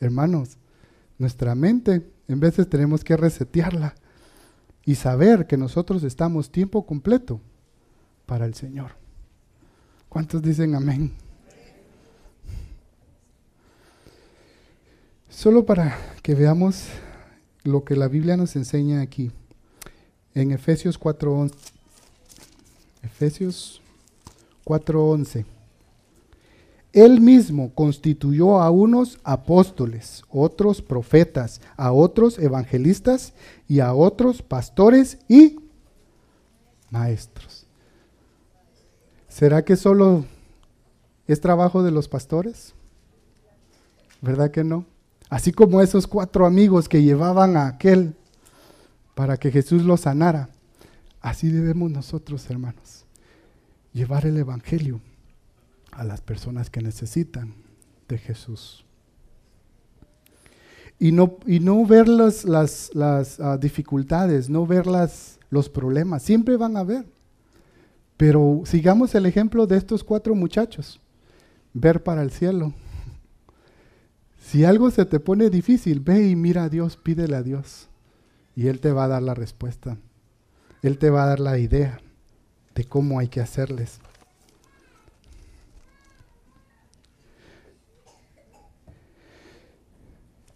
Hermanos, 0.00 0.58
nuestra 1.16 1.54
mente 1.54 2.06
en 2.28 2.38
veces 2.38 2.68
tenemos 2.68 3.04
que 3.04 3.16
resetearla 3.16 3.94
y 4.84 4.96
saber 4.96 5.46
que 5.46 5.56
nosotros 5.56 6.04
estamos 6.04 6.52
tiempo 6.52 6.84
completo 6.84 7.40
para 8.26 8.44
el 8.44 8.52
Señor. 8.52 8.90
¿Cuántos 10.10 10.42
dicen 10.42 10.74
amén? 10.74 11.12
Solo 15.30 15.64
para 15.64 15.96
que 16.22 16.34
veamos 16.34 16.84
lo 17.64 17.82
que 17.82 17.96
la 17.96 18.08
Biblia 18.08 18.36
nos 18.36 18.56
enseña 18.56 19.00
aquí. 19.00 19.32
En 20.34 20.50
Efesios 20.50 21.00
4.11. 21.00 21.75
Efesios 23.06 23.80
4.11. 24.64 25.44
Él 26.92 27.20
mismo 27.20 27.72
constituyó 27.74 28.60
a 28.60 28.70
unos 28.70 29.18
apóstoles, 29.22 30.24
otros 30.30 30.82
profetas, 30.82 31.60
a 31.76 31.92
otros 31.92 32.38
evangelistas 32.38 33.32
y 33.68 33.80
a 33.80 33.94
otros 33.94 34.42
pastores 34.42 35.18
y 35.28 35.58
maestros. 36.90 37.66
¿Será 39.28 39.64
que 39.64 39.76
solo 39.76 40.24
es 41.26 41.40
trabajo 41.40 41.82
de 41.82 41.90
los 41.90 42.08
pastores? 42.08 42.74
¿Verdad 44.22 44.50
que 44.50 44.64
no? 44.64 44.86
Así 45.28 45.52
como 45.52 45.82
esos 45.82 46.06
cuatro 46.06 46.46
amigos 46.46 46.88
que 46.88 47.02
llevaban 47.02 47.56
a 47.56 47.66
aquel 47.66 48.14
para 49.14 49.36
que 49.36 49.50
Jesús 49.50 49.82
los 49.82 50.02
sanara, 50.02 50.48
así 51.26 51.48
debemos 51.48 51.90
nosotros, 51.90 52.48
hermanos, 52.50 53.04
llevar 53.92 54.26
el 54.26 54.36
Evangelio 54.36 55.00
a 55.90 56.04
las 56.04 56.20
personas 56.20 56.70
que 56.70 56.80
necesitan 56.80 57.52
de 58.06 58.16
Jesús. 58.16 58.84
Y 61.00 61.10
no, 61.10 61.38
y 61.44 61.58
no 61.58 61.84
ver 61.84 62.06
las, 62.06 62.44
las, 62.44 63.40
ah, 63.40 63.58
dificultades, 63.58 64.48
no 64.48 64.66
ver 64.66 64.86
las, 64.86 65.40
los 65.50 65.68
problemas, 65.68 66.22
siempre 66.22 66.56
van 66.56 66.76
a 66.76 66.80
haber. 66.80 67.04
Pero 68.16 68.62
sigamos 68.64 69.12
el 69.16 69.26
ejemplo 69.26 69.66
de 69.66 69.78
estos 69.78 70.04
cuatro 70.04 70.32
muchachos, 70.36 71.00
ver 71.74 72.04
para 72.04 72.22
el 72.22 72.30
cielo. 72.30 72.72
Si 74.38 74.64
algo 74.64 74.92
se 74.92 75.04
te 75.04 75.18
pone 75.18 75.50
difícil, 75.50 75.98
ve 75.98 76.28
y 76.28 76.36
mira 76.36 76.64
a 76.64 76.68
Dios, 76.68 76.96
pídele 76.96 77.34
a 77.34 77.42
Dios. 77.42 77.88
Y 78.54 78.68
Él 78.68 78.78
te 78.78 78.92
va 78.92 79.06
a 79.06 79.08
dar 79.08 79.22
la 79.22 79.34
respuesta. 79.34 79.98
Él 80.86 80.98
te 80.98 81.10
va 81.10 81.24
a 81.24 81.26
dar 81.26 81.40
la 81.40 81.58
idea 81.58 82.00
de 82.74 82.84
cómo 82.84 83.18
hay 83.18 83.28
que 83.28 83.40
hacerles. 83.40 83.98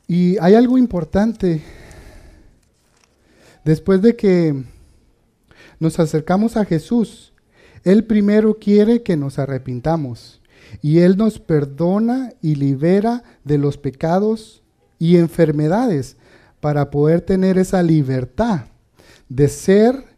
Y 0.07 0.39
hay 0.39 0.55
algo 0.55 0.77
importante. 0.77 1.63
Después 3.65 4.03
de 4.03 4.17
que 4.17 4.65
nos 5.79 5.99
acercamos 5.99 6.57
a 6.57 6.65
Jesús, 6.65 7.33
Él 7.85 8.05
primero 8.05 8.59
quiere 8.59 9.03
que 9.03 9.17
nos 9.17 9.39
arrepintamos. 9.39 10.41
Y 10.83 10.99
Él 10.99 11.17
nos 11.17 11.39
perdona 11.39 12.33
y 12.43 12.55
libera 12.55 13.25
de 13.45 13.59
los 13.59 13.79
pecados 13.79 14.63
y 14.99 15.17
enfermedades 15.17 16.17
para 16.61 16.91
poder 16.91 17.21
tener 17.21 17.57
esa 17.59 17.83
libertad 17.83 18.67
de 19.29 19.49
ser 19.49 20.10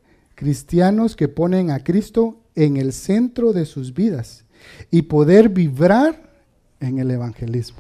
cristianos 0.42 1.14
que 1.14 1.28
ponen 1.28 1.70
a 1.70 1.84
Cristo 1.84 2.40
en 2.56 2.76
el 2.76 2.92
centro 2.92 3.52
de 3.52 3.64
sus 3.64 3.94
vidas 3.94 4.44
y 4.90 5.02
poder 5.02 5.50
vibrar 5.50 6.32
en 6.80 6.98
el 6.98 7.12
evangelismo. 7.12 7.78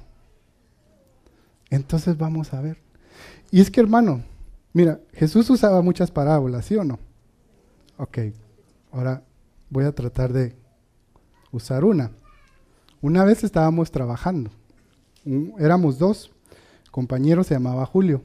Entonces 1.70 2.16
vamos 2.16 2.54
a 2.54 2.60
ver. 2.60 2.78
Y 3.50 3.60
es 3.60 3.68
que 3.68 3.80
hermano, 3.80 4.22
mira, 4.72 5.00
Jesús 5.12 5.50
usaba 5.50 5.82
muchas 5.82 6.12
parábolas, 6.12 6.66
¿sí 6.66 6.76
o 6.76 6.84
no? 6.84 7.00
Ok, 7.96 8.18
ahora 8.92 9.24
voy 9.68 9.84
a 9.84 9.92
tratar 9.92 10.32
de 10.32 10.54
usar 11.50 11.84
una. 11.84 12.12
Una 13.00 13.24
vez 13.24 13.42
estábamos 13.42 13.90
trabajando, 13.90 14.52
éramos 15.58 15.98
dos 15.98 16.30
compañeros, 16.92 17.48
se 17.48 17.54
llamaba 17.54 17.84
Julio, 17.86 18.22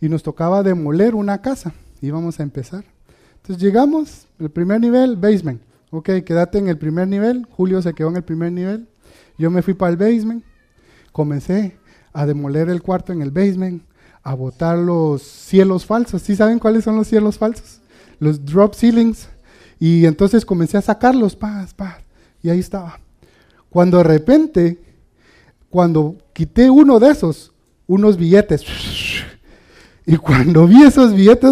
y 0.00 0.08
nos 0.08 0.22
tocaba 0.22 0.62
demoler 0.62 1.16
una 1.16 1.42
casa, 1.42 1.74
íbamos 2.00 2.38
a 2.38 2.44
empezar. 2.44 2.84
Entonces 3.50 3.66
llegamos, 3.66 4.26
el 4.38 4.48
primer 4.48 4.80
nivel, 4.80 5.16
basement. 5.16 5.60
Ok, 5.90 6.08
quédate 6.24 6.58
en 6.58 6.68
el 6.68 6.78
primer 6.78 7.08
nivel, 7.08 7.48
Julio 7.50 7.82
se 7.82 7.92
quedó 7.94 8.08
en 8.10 8.18
el 8.18 8.22
primer 8.22 8.52
nivel, 8.52 8.86
yo 9.38 9.50
me 9.50 9.60
fui 9.60 9.74
para 9.74 9.90
el 9.90 9.96
basement, 9.96 10.44
comencé 11.10 11.76
a 12.12 12.26
demoler 12.26 12.68
el 12.68 12.80
cuarto 12.80 13.12
en 13.12 13.22
el 13.22 13.32
basement, 13.32 13.82
a 14.22 14.34
botar 14.34 14.78
los 14.78 15.22
cielos 15.22 15.84
falsos. 15.84 16.22
¿Sí 16.22 16.36
saben 16.36 16.60
cuáles 16.60 16.84
son 16.84 16.94
los 16.94 17.08
cielos 17.08 17.38
falsos? 17.38 17.80
Los 18.20 18.44
drop 18.44 18.76
ceilings. 18.76 19.28
Y 19.80 20.06
entonces 20.06 20.44
comencé 20.44 20.78
a 20.78 20.82
sacarlos, 20.82 21.34
paz, 21.34 21.74
paz. 21.74 21.96
Y 22.44 22.50
ahí 22.50 22.60
estaba. 22.60 23.00
Cuando 23.68 23.96
de 23.96 24.04
repente, 24.04 24.78
cuando 25.68 26.16
quité 26.32 26.70
uno 26.70 27.00
de 27.00 27.10
esos, 27.10 27.52
unos 27.88 28.16
billetes, 28.16 28.64
y 30.06 30.16
cuando 30.16 30.66
vi 30.66 30.82
esos 30.82 31.14
billetes, 31.14 31.50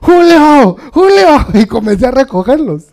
Julio, 0.00 0.76
Julio, 0.92 1.46
y 1.54 1.66
comencé 1.66 2.06
a 2.06 2.10
recogerlos. 2.10 2.86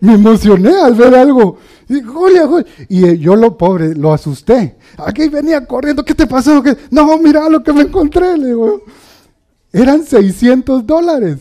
Me 0.00 0.14
emocioné 0.14 0.74
al 0.80 0.94
ver 0.94 1.14
algo. 1.14 1.58
Y, 1.88 2.02
Julio, 2.02 2.48
Julio. 2.48 2.66
y 2.88 3.04
eh, 3.04 3.18
yo 3.18 3.36
lo 3.36 3.56
pobre, 3.56 3.94
lo 3.94 4.12
asusté. 4.12 4.76
Aquí 4.98 5.28
venía 5.28 5.64
corriendo, 5.66 6.04
¿qué 6.04 6.14
te 6.14 6.26
pasó? 6.26 6.62
No, 6.90 7.18
mira 7.18 7.48
lo 7.48 7.62
que 7.62 7.72
me 7.72 7.82
encontré. 7.82 8.36
Le 8.36 8.48
digo. 8.48 8.82
Eran 9.72 10.04
600 10.04 10.86
dólares. 10.86 11.38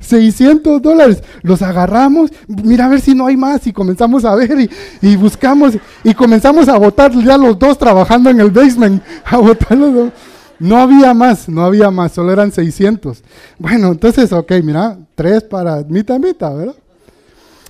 600 0.00 0.80
dólares. 0.80 1.22
Los 1.42 1.62
agarramos, 1.62 2.30
mira 2.46 2.86
a 2.86 2.88
ver 2.88 3.00
si 3.00 3.14
no 3.14 3.26
hay 3.26 3.36
más 3.36 3.66
y 3.66 3.72
comenzamos 3.72 4.24
a 4.24 4.34
ver 4.34 4.70
y, 5.02 5.16
buscamos 5.16 5.74
y 6.04 6.14
comenzamos 6.14 6.68
a 6.68 6.78
votar 6.78 7.12
ya 7.12 7.36
los 7.36 7.58
dos 7.58 7.78
trabajando 7.78 8.30
en 8.30 8.40
el 8.40 8.50
basement, 8.50 9.02
a 9.24 9.36
votar 9.38 9.76
los 9.76 9.94
dos. 9.94 10.12
No 10.58 10.78
había 10.78 11.12
más, 11.12 11.48
no 11.48 11.64
había 11.64 11.90
más, 11.90 12.12
solo 12.12 12.32
eran 12.32 12.50
600. 12.50 13.22
Bueno, 13.58 13.88
entonces, 13.88 14.32
ok, 14.32 14.52
mira, 14.62 14.98
tres 15.14 15.42
para 15.42 15.82
mitad, 15.84 16.18
mitad, 16.18 16.56
¿verdad? 16.56 16.76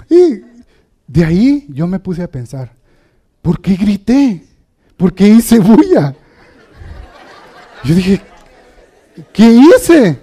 Y 0.09 0.41
de 1.07 1.25
ahí 1.25 1.67
yo 1.69 1.87
me 1.87 1.99
puse 1.99 2.23
a 2.23 2.31
pensar, 2.31 2.73
¿por 3.43 3.61
qué 3.61 3.75
grité? 3.75 4.45
¿Por 4.97 5.13
qué 5.15 5.29
hice 5.29 5.59
bulla? 5.59 6.15
Yo 7.85 7.95
dije, 7.95 8.21
¿qué 9.33 9.51
hice? 9.51 10.19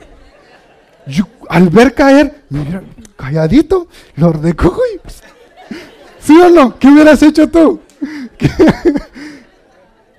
Yo, 1.05 1.25
al 1.49 1.69
ver 1.69 1.93
caer, 1.93 2.43
mira, 2.49 2.83
calladito, 3.15 3.87
lo 4.15 4.31
recojo 4.31 4.81
y... 4.95 4.99
¿Sí 6.19 6.39
o 6.39 6.49
no? 6.49 6.79
¿Qué 6.79 6.87
hubieras 6.87 7.21
hecho 7.21 7.49
tú? 7.49 7.81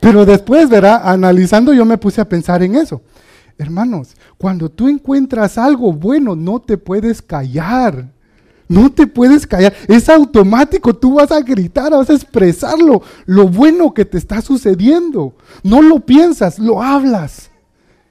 Pero 0.05 0.27
después, 0.27 0.69
¿verdad? 0.69 1.01
Analizando 1.03 1.73
yo 1.73 1.87
me 1.87 1.97
puse 1.97 2.21
a 2.21 2.29
pensar 2.29 2.63
en 2.63 2.75
eso. 2.75 3.01
Hermanos, 3.57 4.15
cuando 4.37 4.69
tú 4.69 4.87
encuentras 4.87 5.57
algo 5.57 5.95
bueno, 5.95 6.37
no 6.37 6.61
te 6.61 6.77
puedes 6.77 7.23
callar. 7.23 8.11
No 8.69 8.93
te 8.93 9.07
puedes 9.07 9.47
callar. 9.47 9.73
Es 9.89 10.11
automático. 10.11 10.95
Tú 10.95 11.15
vas 11.15 11.33
a 11.33 11.41
gritar, 11.41 11.93
vas 11.93 12.11
a 12.11 12.13
expresarlo. 12.13 13.01
Lo 13.25 13.49
bueno 13.49 13.95
que 13.95 14.05
te 14.05 14.19
está 14.19 14.43
sucediendo. 14.43 15.35
No 15.63 15.81
lo 15.81 16.01
piensas, 16.01 16.59
lo 16.59 16.83
hablas. 16.83 17.49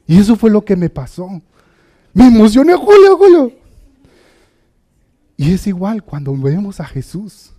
Y 0.08 0.18
eso 0.18 0.36
fue 0.36 0.50
lo 0.50 0.66
que 0.66 0.76
me 0.76 0.90
pasó. 0.90 1.30
Me 2.12 2.26
emocioné, 2.26 2.74
Julio, 2.74 3.18
Julio. 3.18 3.52
Y 5.38 5.54
es 5.54 5.68
igual 5.68 6.02
cuando 6.02 6.36
vemos 6.36 6.80
a 6.80 6.86
Jesús. 6.86 7.53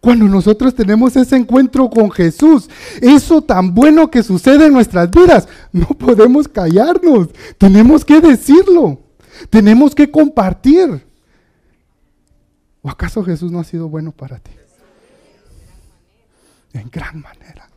Cuando 0.00 0.26
nosotros 0.26 0.74
tenemos 0.74 1.16
ese 1.16 1.36
encuentro 1.36 1.90
con 1.90 2.10
Jesús, 2.10 2.70
eso 3.00 3.42
tan 3.42 3.74
bueno 3.74 4.10
que 4.10 4.22
sucede 4.22 4.66
en 4.66 4.72
nuestras 4.72 5.10
vidas, 5.10 5.48
no 5.72 5.88
podemos 5.88 6.46
callarnos. 6.46 7.28
Tenemos 7.58 8.04
que 8.04 8.20
decirlo. 8.20 9.00
Tenemos 9.50 9.94
que 9.94 10.10
compartir. 10.10 11.04
¿O 12.82 12.90
acaso 12.90 13.24
Jesús 13.24 13.50
no 13.50 13.58
ha 13.58 13.64
sido 13.64 13.88
bueno 13.88 14.12
para 14.12 14.38
ti? 14.38 14.52
En 16.72 16.88
gran 16.90 17.20
manera. 17.20 17.68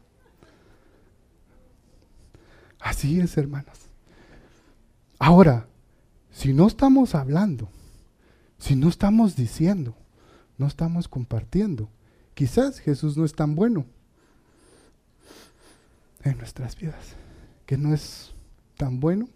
Así 2.79 3.19
es, 3.19 3.37
hermanos. 3.37 3.77
Ahora, 5.17 5.67
si 6.31 6.53
no 6.53 6.67
estamos 6.67 7.15
hablando, 7.15 7.69
si 8.57 8.75
no 8.75 8.89
estamos 8.89 9.35
diciendo, 9.35 9.95
no 10.57 10.67
estamos 10.67 11.07
compartiendo, 11.07 11.89
quizás 12.33 12.79
Jesús 12.79 13.17
no 13.17 13.25
es 13.25 13.33
tan 13.33 13.55
bueno 13.55 13.85
en 16.23 16.37
nuestras 16.37 16.75
vidas, 16.75 17.15
que 17.65 17.77
no 17.77 17.93
es 17.93 18.31
tan 18.77 18.99
bueno 18.99 19.27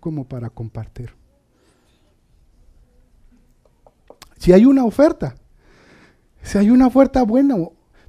como 0.00 0.24
para 0.24 0.50
compartir. 0.50 1.12
Si 4.38 4.52
hay 4.52 4.64
una 4.64 4.84
oferta, 4.84 5.36
si 6.42 6.58
hay 6.58 6.70
una 6.70 6.86
oferta 6.86 7.22
buena, 7.22 7.56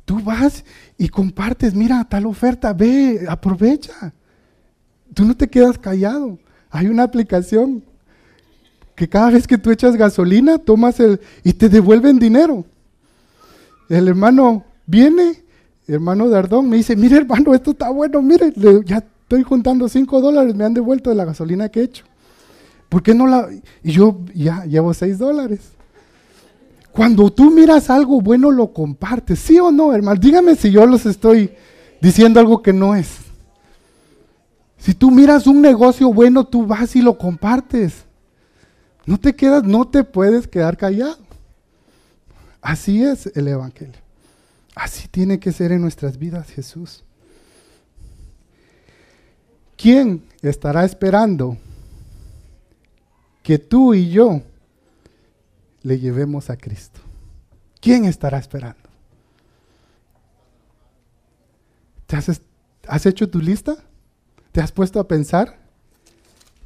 tú 0.04 0.22
vas 0.22 0.66
y 0.98 1.08
compartes, 1.10 1.74
mira 1.74 2.04
tal 2.04 2.26
oferta, 2.26 2.74
ve, 2.74 3.26
aprovecha. 3.28 4.14
Tú 5.14 5.24
no 5.24 5.36
te 5.36 5.48
quedas 5.48 5.78
callado. 5.78 6.38
Hay 6.70 6.88
una 6.88 7.04
aplicación 7.04 7.84
que 8.96 9.08
cada 9.08 9.30
vez 9.30 9.48
que 9.48 9.58
tú 9.58 9.72
echas 9.72 9.96
gasolina, 9.96 10.58
tomas 10.58 11.00
el 11.00 11.22
y 11.44 11.54
te 11.54 11.70
devuelven 11.70 12.20
dinero. 12.20 12.66
El 13.90 14.08
hermano 14.08 14.64
viene, 14.86 15.44
hermano 15.88 16.30
Dardón, 16.30 16.70
me 16.70 16.78
dice, 16.78 16.96
mire 16.96 17.18
hermano, 17.18 17.54
esto 17.54 17.72
está 17.72 17.90
bueno, 17.90 18.22
mire, 18.22 18.54
ya 18.86 18.98
estoy 18.98 19.44
juntando 19.44 19.88
cinco 19.90 20.22
dólares, 20.22 20.56
me 20.56 20.66
han 20.66 20.74
devuelto 20.74 21.10
de 21.10 21.16
la 21.16 21.26
gasolina 21.26 21.70
que 21.70 21.82
he 21.82 21.84
hecho. 21.84 22.06
¿Por 22.90 23.04
qué 23.04 23.14
no 23.14 23.28
la...? 23.28 23.50
Y 23.84 23.92
yo 23.92 24.20
ya 24.34 24.66
llevo 24.66 24.94
seis 24.94 25.18
dólares. 25.18 25.60
Cuando 26.92 27.30
tú 27.30 27.52
miras 27.52 27.90
algo 27.90 28.22
bueno, 28.22 28.52
lo 28.52 28.72
compartes, 28.72 29.40
¿sí 29.40 29.60
o 29.60 29.72
no, 29.72 29.94
hermano? 29.94 30.20
Dígame 30.20 30.56
si 30.56 30.72
yo 30.72 30.86
los 30.86 31.06
estoy 31.06 31.52
diciendo 32.00 32.40
algo 32.40 32.62
que 32.62 32.72
no 32.72 32.96
es. 32.96 33.18
Si 34.78 34.94
tú 34.94 35.12
miras 35.12 35.48
un 35.48 35.62
negocio 35.62 36.14
bueno, 36.14 36.46
tú 36.46 36.66
vas 36.66 36.96
y 36.96 37.02
lo 37.02 37.18
compartes. 37.18 38.06
No 39.06 39.20
te 39.20 39.36
quedas, 39.36 39.64
no 39.64 39.86
te 39.88 40.04
puedes 40.04 40.48
quedar 40.48 40.78
callado. 40.78 41.18
Así 42.66 43.04
es 43.04 43.28
el 43.36 43.48
Evangelio. 43.48 44.00
Así 44.74 45.08
tiene 45.08 45.40
que 45.40 45.52
ser 45.52 45.72
en 45.72 45.82
nuestras 45.82 46.18
vidas 46.18 46.50
Jesús. 46.50 47.04
¿Quién 49.78 50.24
estará 50.42 50.84
esperando 50.84 51.58
que 53.44 53.60
tú 53.60 53.94
y 53.94 54.10
yo 54.10 54.42
le 55.84 56.00
llevemos 56.00 56.50
a 56.50 56.58
Cristo? 56.58 57.00
¿Quién 57.80 58.06
estará 58.06 58.40
esperando? 58.40 58.90
¿Te 62.08 62.16
has, 62.16 62.42
has 62.88 63.06
hecho 63.06 63.30
tu 63.30 63.42
lista? 63.42 63.78
¿Te 64.52 64.60
has 64.60 64.72
puesto 64.72 65.00
a 65.00 65.08
pensar? 65.08 65.60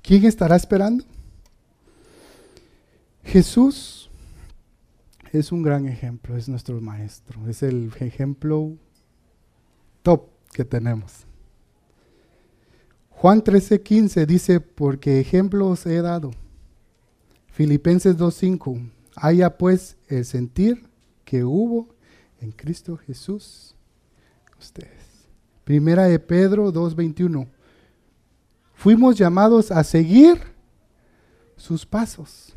¿Quién 0.01 0.23
estará 0.23 0.55
esperando? 0.55 1.03
Jesús 3.25 4.08
es 5.31 5.51
un 5.51 5.61
gran 5.61 5.87
ejemplo, 5.87 6.35
es 6.35 6.49
nuestro 6.49 6.79
maestro, 6.81 7.47
es 7.47 7.63
el 7.63 7.91
ejemplo 7.99 8.77
top 10.01 10.27
que 10.51 10.65
tenemos. 10.65 11.25
Juan 13.09 13.43
13:15 13.43 14.25
dice, 14.25 14.59
porque 14.59 15.19
ejemplos 15.19 15.85
he 15.85 16.01
dado. 16.01 16.31
Filipenses 17.47 18.17
2:5, 18.17 18.89
haya 19.15 19.57
pues 19.57 19.97
el 20.07 20.25
sentir 20.25 20.87
que 21.25 21.43
hubo 21.43 21.89
en 22.39 22.51
Cristo 22.51 22.97
Jesús 22.97 23.75
ustedes. 24.57 25.27
Primera 25.63 26.05
de 26.05 26.19
Pedro 26.19 26.71
2:21, 26.71 27.47
fuimos 28.73 29.17
llamados 29.17 29.71
a 29.71 29.83
seguir 29.83 30.39
sus 31.57 31.85
pasos 31.85 32.55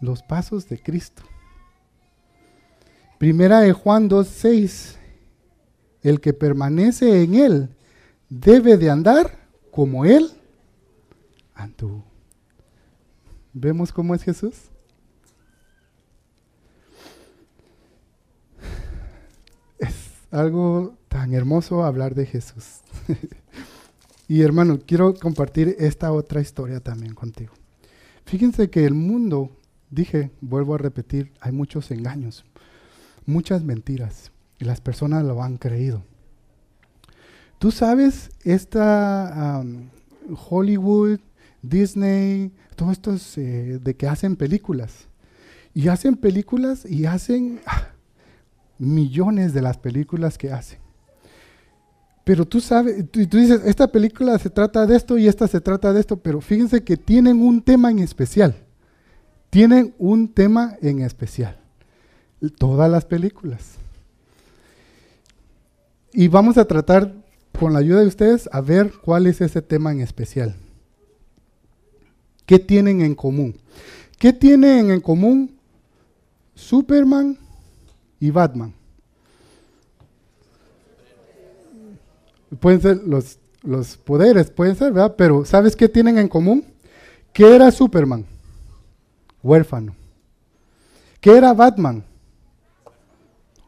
los 0.00 0.22
pasos 0.22 0.68
de 0.68 0.78
Cristo. 0.82 1.22
Primera 3.18 3.60
de 3.60 3.72
Juan 3.72 4.08
2.6, 4.08 4.96
el 6.02 6.20
que 6.20 6.32
permanece 6.32 7.22
en 7.22 7.34
Él 7.34 7.76
debe 8.30 8.78
de 8.78 8.90
andar 8.90 9.38
como 9.70 10.04
Él 10.04 10.30
anduvo. 11.54 12.04
¿Vemos 13.52 13.92
cómo 13.92 14.14
es 14.14 14.22
Jesús? 14.22 14.54
Es 19.78 19.94
algo 20.30 20.96
tan 21.08 21.34
hermoso 21.34 21.84
hablar 21.84 22.14
de 22.14 22.24
Jesús. 22.24 22.80
y 24.28 24.42
hermano, 24.42 24.78
quiero 24.86 25.14
compartir 25.14 25.76
esta 25.78 26.12
otra 26.12 26.40
historia 26.40 26.80
también 26.80 27.14
contigo. 27.14 27.52
Fíjense 28.24 28.70
que 28.70 28.86
el 28.86 28.94
mundo 28.94 29.50
dije, 29.90 30.30
vuelvo 30.40 30.74
a 30.74 30.78
repetir, 30.78 31.32
hay 31.40 31.52
muchos 31.52 31.90
engaños, 31.90 32.44
muchas 33.26 33.62
mentiras, 33.62 34.30
y 34.58 34.64
las 34.64 34.80
personas 34.80 35.24
lo 35.24 35.42
han 35.42 35.56
creído. 35.56 36.02
Tú 37.58 37.70
sabes, 37.70 38.30
esta 38.42 39.62
Hollywood, 40.48 41.20
Disney, 41.62 42.52
todos 42.76 42.92
estos 42.92 43.38
eh, 43.38 43.78
de 43.82 43.94
que 43.94 44.06
hacen 44.06 44.36
películas. 44.36 45.08
Y 45.74 45.88
hacen 45.88 46.16
películas 46.16 46.84
y 46.84 47.04
hacen 47.04 47.60
ah, 47.66 47.88
millones 48.78 49.52
de 49.52 49.62
las 49.62 49.76
películas 49.76 50.38
que 50.38 50.52
hacen. 50.52 50.78
Pero 52.24 52.46
tú 52.46 52.60
sabes, 52.60 53.10
tú, 53.10 53.26
tú, 53.26 53.38
dices, 53.38 53.62
esta 53.64 53.88
película 53.88 54.38
se 54.38 54.50
trata 54.50 54.86
de 54.86 54.96
esto 54.96 55.18
y 55.18 55.28
esta 55.28 55.46
se 55.48 55.60
trata 55.60 55.92
de 55.92 56.00
esto, 56.00 56.16
pero 56.16 56.40
fíjense 56.40 56.82
que 56.82 56.96
tienen 56.96 57.40
un 57.40 57.62
tema 57.62 57.90
en 57.90 57.98
especial 57.98 58.54
tienen 59.50 59.94
un 59.98 60.32
tema 60.32 60.76
en 60.80 61.00
especial. 61.00 61.56
Todas 62.58 62.90
las 62.90 63.04
películas. 63.04 63.74
Y 66.12 66.28
vamos 66.28 66.56
a 66.56 66.64
tratar, 66.64 67.14
con 67.58 67.72
la 67.72 67.80
ayuda 67.80 68.00
de 68.00 68.06
ustedes, 68.06 68.48
a 68.52 68.60
ver 68.60 68.92
cuál 69.04 69.26
es 69.26 69.40
ese 69.40 69.60
tema 69.60 69.92
en 69.92 70.00
especial. 70.00 70.56
¿Qué 72.46 72.58
tienen 72.58 73.02
en 73.02 73.14
común? 73.14 73.56
¿Qué 74.18 74.32
tienen 74.32 74.90
en 74.90 75.00
común 75.00 75.56
Superman 76.54 77.36
y 78.18 78.30
Batman? 78.30 78.72
Pueden 82.58 82.80
ser 82.80 82.96
los, 83.04 83.38
los 83.62 83.96
poderes, 83.96 84.50
pueden 84.50 84.74
ser, 84.74 84.92
¿verdad? 84.92 85.14
Pero 85.16 85.44
¿sabes 85.44 85.76
qué 85.76 85.88
tienen 85.88 86.18
en 86.18 86.28
común? 86.28 86.64
¿Qué 87.32 87.54
era 87.54 87.70
Superman? 87.70 88.26
Huérfano. 89.42 89.94
¿Qué 91.20 91.36
era 91.36 91.52
Batman? 91.52 92.04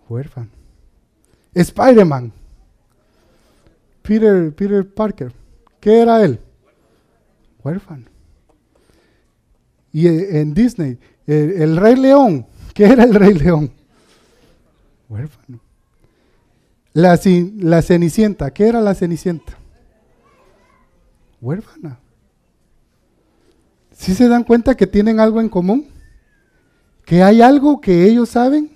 Huérfano. 0.08 0.48
Spider-Man. 1.54 2.32
Peter, 4.02 4.54
Peter 4.54 4.88
Parker. 4.88 5.32
¿Qué 5.80 6.00
era 6.00 6.24
él? 6.24 6.40
Huérfano. 7.62 8.06
Y 9.92 10.06
eh, 10.06 10.40
en 10.40 10.54
Disney, 10.54 10.98
el, 11.26 11.76
Rey 11.76 11.96
León. 11.96 12.46
¿Qué 12.74 12.84
era 12.84 13.04
el 13.04 13.14
Rey 13.14 13.34
León? 13.34 13.70
Huérfano. 15.08 15.60
La, 16.94 17.18
la 17.58 17.82
Cenicienta. 17.82 18.50
¿Qué 18.52 18.68
era 18.68 18.80
la 18.80 18.94
Cenicienta? 18.94 19.58
huérfana. 21.42 21.98
¿Sí 24.02 24.16
se 24.16 24.26
dan 24.26 24.42
cuenta 24.42 24.74
que 24.74 24.88
tienen 24.88 25.20
algo 25.20 25.40
en 25.40 25.48
común? 25.48 25.86
Que 27.04 27.22
hay 27.22 27.40
algo 27.40 27.80
que 27.80 28.04
ellos 28.04 28.30
saben, 28.30 28.72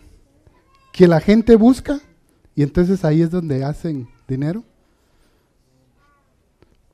que 0.92 1.08
la 1.08 1.18
gente 1.18 1.56
busca, 1.56 1.98
y 2.54 2.62
entonces 2.62 3.04
ahí 3.04 3.22
es 3.22 3.30
donde 3.32 3.64
hacen 3.64 4.08
dinero. 4.28 4.62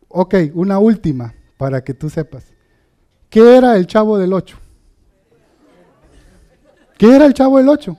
Ok, 0.08 0.34
una 0.54 0.78
última 0.78 1.34
para 1.58 1.84
que 1.84 1.92
tú 1.92 2.08
sepas. 2.08 2.46
¿Qué 3.28 3.54
era 3.54 3.76
el 3.76 3.86
chavo 3.86 4.16
del 4.16 4.32
8? 4.32 4.56
¿Qué 6.96 7.14
era 7.14 7.26
el 7.26 7.34
chavo 7.34 7.58
del 7.58 7.68
8? 7.68 7.98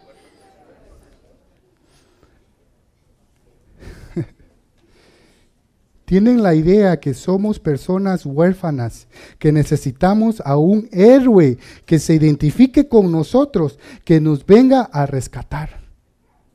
Tienen 6.05 6.43
la 6.43 6.53
idea 6.53 6.99
que 6.99 7.13
somos 7.13 7.59
personas 7.59 8.25
huérfanas, 8.25 9.07
que 9.39 9.51
necesitamos 9.51 10.41
a 10.45 10.57
un 10.57 10.89
héroe 10.91 11.57
que 11.85 11.97
se 11.97 12.13
identifique 12.13 12.89
con 12.89 13.11
nosotros, 13.11 13.79
que 14.03 14.19
nos 14.19 14.45
venga 14.45 14.81
a 14.81 15.05
rescatar. 15.05 15.81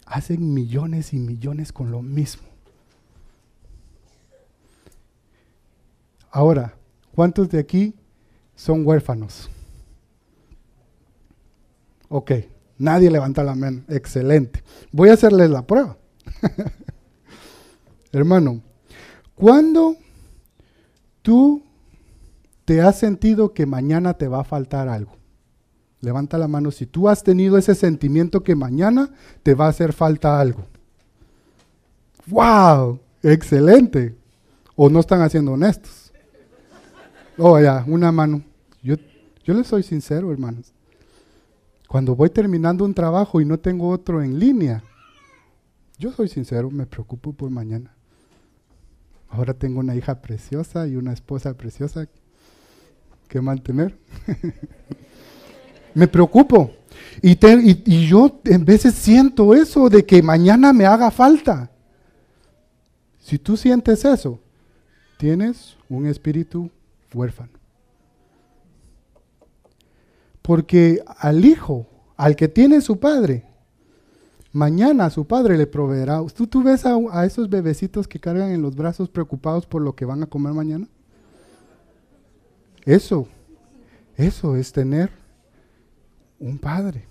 Hacen 0.05 0.53
millones 0.53 1.15
y 1.15 1.19
millones 1.19 1.73
con 1.73 1.91
lo 1.91 2.03
mismo. 2.03 2.43
Ahora, 6.31 6.75
¿cuántos 7.15 7.49
de 7.49 7.59
aquí 7.59 7.95
son 8.55 8.87
huérfanos? 8.87 9.51
Ok, 12.11 12.33
nadie 12.77 13.11
levanta 13.11 13.43
la 13.43 13.55
mano. 13.55 13.83
Excelente. 13.89 14.63
Voy 14.93 15.09
a 15.09 15.15
hacerles 15.15 15.51
la 15.51 15.67
prueba. 15.67 15.97
Hermano, 18.13 18.63
¿cuándo 19.39 19.97
tú 21.22 21.62
te 22.64 22.82
has 22.82 22.99
sentido 22.99 23.55
que 23.55 23.64
mañana 23.64 24.14
te 24.14 24.28
va 24.28 24.41
a 24.41 24.45
faltar 24.45 24.89
algo? 24.89 25.12
Levanta 26.01 26.39
la 26.39 26.49
mano 26.49 26.70
si 26.70 26.86
tú 26.86 27.09
has 27.09 27.22
tenido 27.22 27.59
ese 27.59 27.74
sentimiento 27.74 28.43
que 28.43 28.55
mañana 28.55 29.11
te 29.43 29.55
va 29.55 29.66
a 29.66 29.70
hacer 29.70 29.93
falta 29.93 30.39
algo. 30.39 30.64
¡Wow! 32.26 33.01
Excelente. 33.22 34.14
¿O 34.76 34.89
no 34.89 35.01
están 35.01 35.22
haciendo 35.22 35.53
honestos? 35.53 36.12
Oh, 37.36 37.59
ya, 37.59 37.84
una 37.86 38.12
mano. 38.12 38.43
Yo, 38.82 38.97
yo 39.45 39.55
les 39.55 39.66
soy 39.66 39.82
sincero, 39.82 40.30
hermanos. 40.30 40.72
Cuando 41.89 42.14
voy 42.14 42.30
terminando 42.30 42.84
un 42.84 42.95
trabajo 42.95 43.41
y 43.41 43.45
no 43.45 43.59
tengo 43.59 43.89
otro 43.89 44.22
en 44.22 44.39
línea, 44.39 44.84
yo 45.99 46.12
soy 46.12 46.28
sincero, 46.28 46.70
me 46.70 46.86
preocupo 46.86 47.32
por 47.32 47.51
mañana. 47.51 47.98
Ahora 49.29 49.55
tengo 49.55 49.81
una 49.81 49.95
hija 49.95 50.20
preciosa 50.20 50.87
y 50.87 50.97
una 50.97 51.12
esposa 51.12 51.55
preciosa 51.55 52.09
que 53.29 53.41
mantener. 53.41 53.97
me 55.95 56.09
preocupo. 56.09 56.72
Y, 57.22 57.39
y, 57.43 58.07
yo 58.07 58.41
en 58.45 58.64
veces 58.64 58.95
siento 58.95 59.55
eso 59.55 59.89
de 59.89 60.05
que 60.05 60.22
mañana 60.22 60.72
me 60.72 60.87
haga 60.87 61.11
falta. 61.11 61.70
Si 63.18 63.39
tú 63.39 63.57
sientes 63.57 64.05
eso, 64.05 64.41
tienes 65.18 65.76
un 65.89 66.07
espíritu 66.07 66.70
huérfano. 67.12 67.53
Porque 70.41 71.03
al 71.18 71.45
hijo, 71.45 71.87
al 72.16 72.35
que 72.37 72.49
tiene 72.49 72.81
su 72.81 72.99
padre, 72.99 73.45
mañana 74.53 75.11
su 75.11 75.27
padre 75.27 75.57
le 75.57 75.67
proveerá. 75.67 76.23
¿Tú, 76.35 76.47
tú 76.47 76.63
ves 76.63 76.87
a, 76.87 76.97
a 77.13 77.27
esos 77.27 77.49
bebecitos 77.49 78.09
que 78.09 78.21
cargan 78.21 78.51
en 78.51 78.63
los 78.63 78.75
brazos 78.75 79.09
preocupados 79.09 79.67
por 79.67 79.83
lo 79.83 79.95
que 79.95 80.05
van 80.05 80.23
a 80.23 80.27
comer 80.27 80.53
mañana? 80.53 80.87
Eso, 82.85 83.29
eso 84.17 84.57
es 84.57 84.73
tener 84.73 85.11
un 86.39 86.59
padre. 86.59 87.05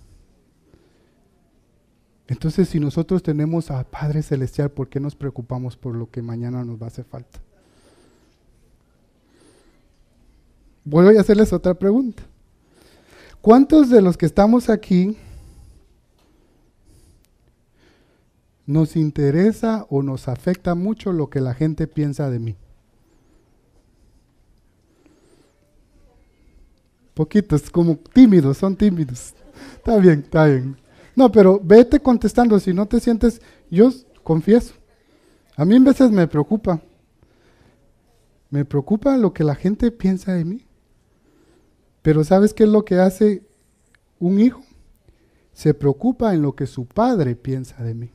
Entonces, 2.27 2.67
si 2.67 2.79
nosotros 2.79 3.23
tenemos 3.23 3.71
a 3.71 3.83
Padre 3.85 4.21
Celestial, 4.21 4.69
¿por 4.69 4.89
qué 4.89 4.99
nos 4.99 5.15
preocupamos 5.15 5.77
por 5.77 5.95
lo 5.95 6.09
que 6.11 6.21
mañana 6.21 6.65
nos 6.65 6.81
va 6.81 6.85
a 6.85 6.87
hacer 6.87 7.05
falta? 7.05 7.39
Voy 10.83 11.15
a 11.15 11.21
hacerles 11.21 11.53
otra 11.53 11.73
pregunta. 11.73 12.23
¿Cuántos 13.41 13.89
de 13.89 14.01
los 14.01 14.17
que 14.17 14.25
estamos 14.25 14.69
aquí 14.69 15.17
nos 18.67 18.95
interesa 18.95 19.87
o 19.89 20.03
nos 20.03 20.27
afecta 20.27 20.75
mucho 20.75 21.11
lo 21.11 21.29
que 21.29 21.41
la 21.41 21.55
gente 21.55 21.87
piensa 21.87 22.29
de 22.29 22.37
mí? 22.37 22.55
Poquitos, 27.15 27.71
como 27.71 27.97
tímidos, 28.13 28.57
son 28.57 28.75
tímidos. 28.75 29.33
Está 29.77 29.97
bien, 29.97 30.19
está 30.19 30.45
bien. 30.45 30.77
No, 31.15 31.31
pero 31.31 31.59
vete 31.63 31.99
contestando, 31.99 32.59
si 32.59 32.73
no 32.73 32.85
te 32.85 32.99
sientes, 32.99 33.41
yo 33.71 33.89
confieso. 34.21 34.75
A 35.55 35.65
mí 35.65 35.75
en 35.75 35.83
veces 35.83 36.11
me 36.11 36.27
preocupa. 36.27 36.79
Me 38.51 38.65
preocupa 38.65 39.17
lo 39.17 39.33
que 39.33 39.43
la 39.43 39.55
gente 39.55 39.89
piensa 39.89 40.33
de 40.33 40.45
mí. 40.45 40.67
Pero 42.03 42.23
¿sabes 42.23 42.53
qué 42.53 42.65
es 42.65 42.69
lo 42.69 42.85
que 42.85 42.99
hace 42.99 43.43
un 44.19 44.39
hijo? 44.39 44.61
Se 45.53 45.73
preocupa 45.73 46.35
en 46.35 46.43
lo 46.43 46.55
que 46.55 46.67
su 46.67 46.85
padre 46.85 47.35
piensa 47.35 47.83
de 47.83 47.95
mí. 47.95 48.11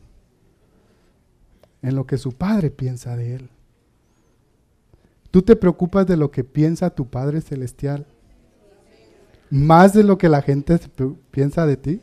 En 1.82 1.94
lo 1.96 2.06
que 2.06 2.16
su 2.16 2.32
padre 2.32 2.70
piensa 2.70 3.16
de 3.16 3.34
él. 3.34 3.50
¿Tú 5.32 5.42
te 5.42 5.56
preocupas 5.56 6.06
de 6.06 6.16
lo 6.16 6.30
que 6.30 6.44
piensa 6.44 6.90
tu 6.90 7.08
Padre 7.08 7.40
Celestial? 7.40 8.06
Más 9.50 9.94
de 9.94 10.04
lo 10.04 10.18
que 10.18 10.28
la 10.28 10.42
gente 10.42 10.78
piensa 11.30 11.66
de 11.66 11.76
ti. 11.78 12.00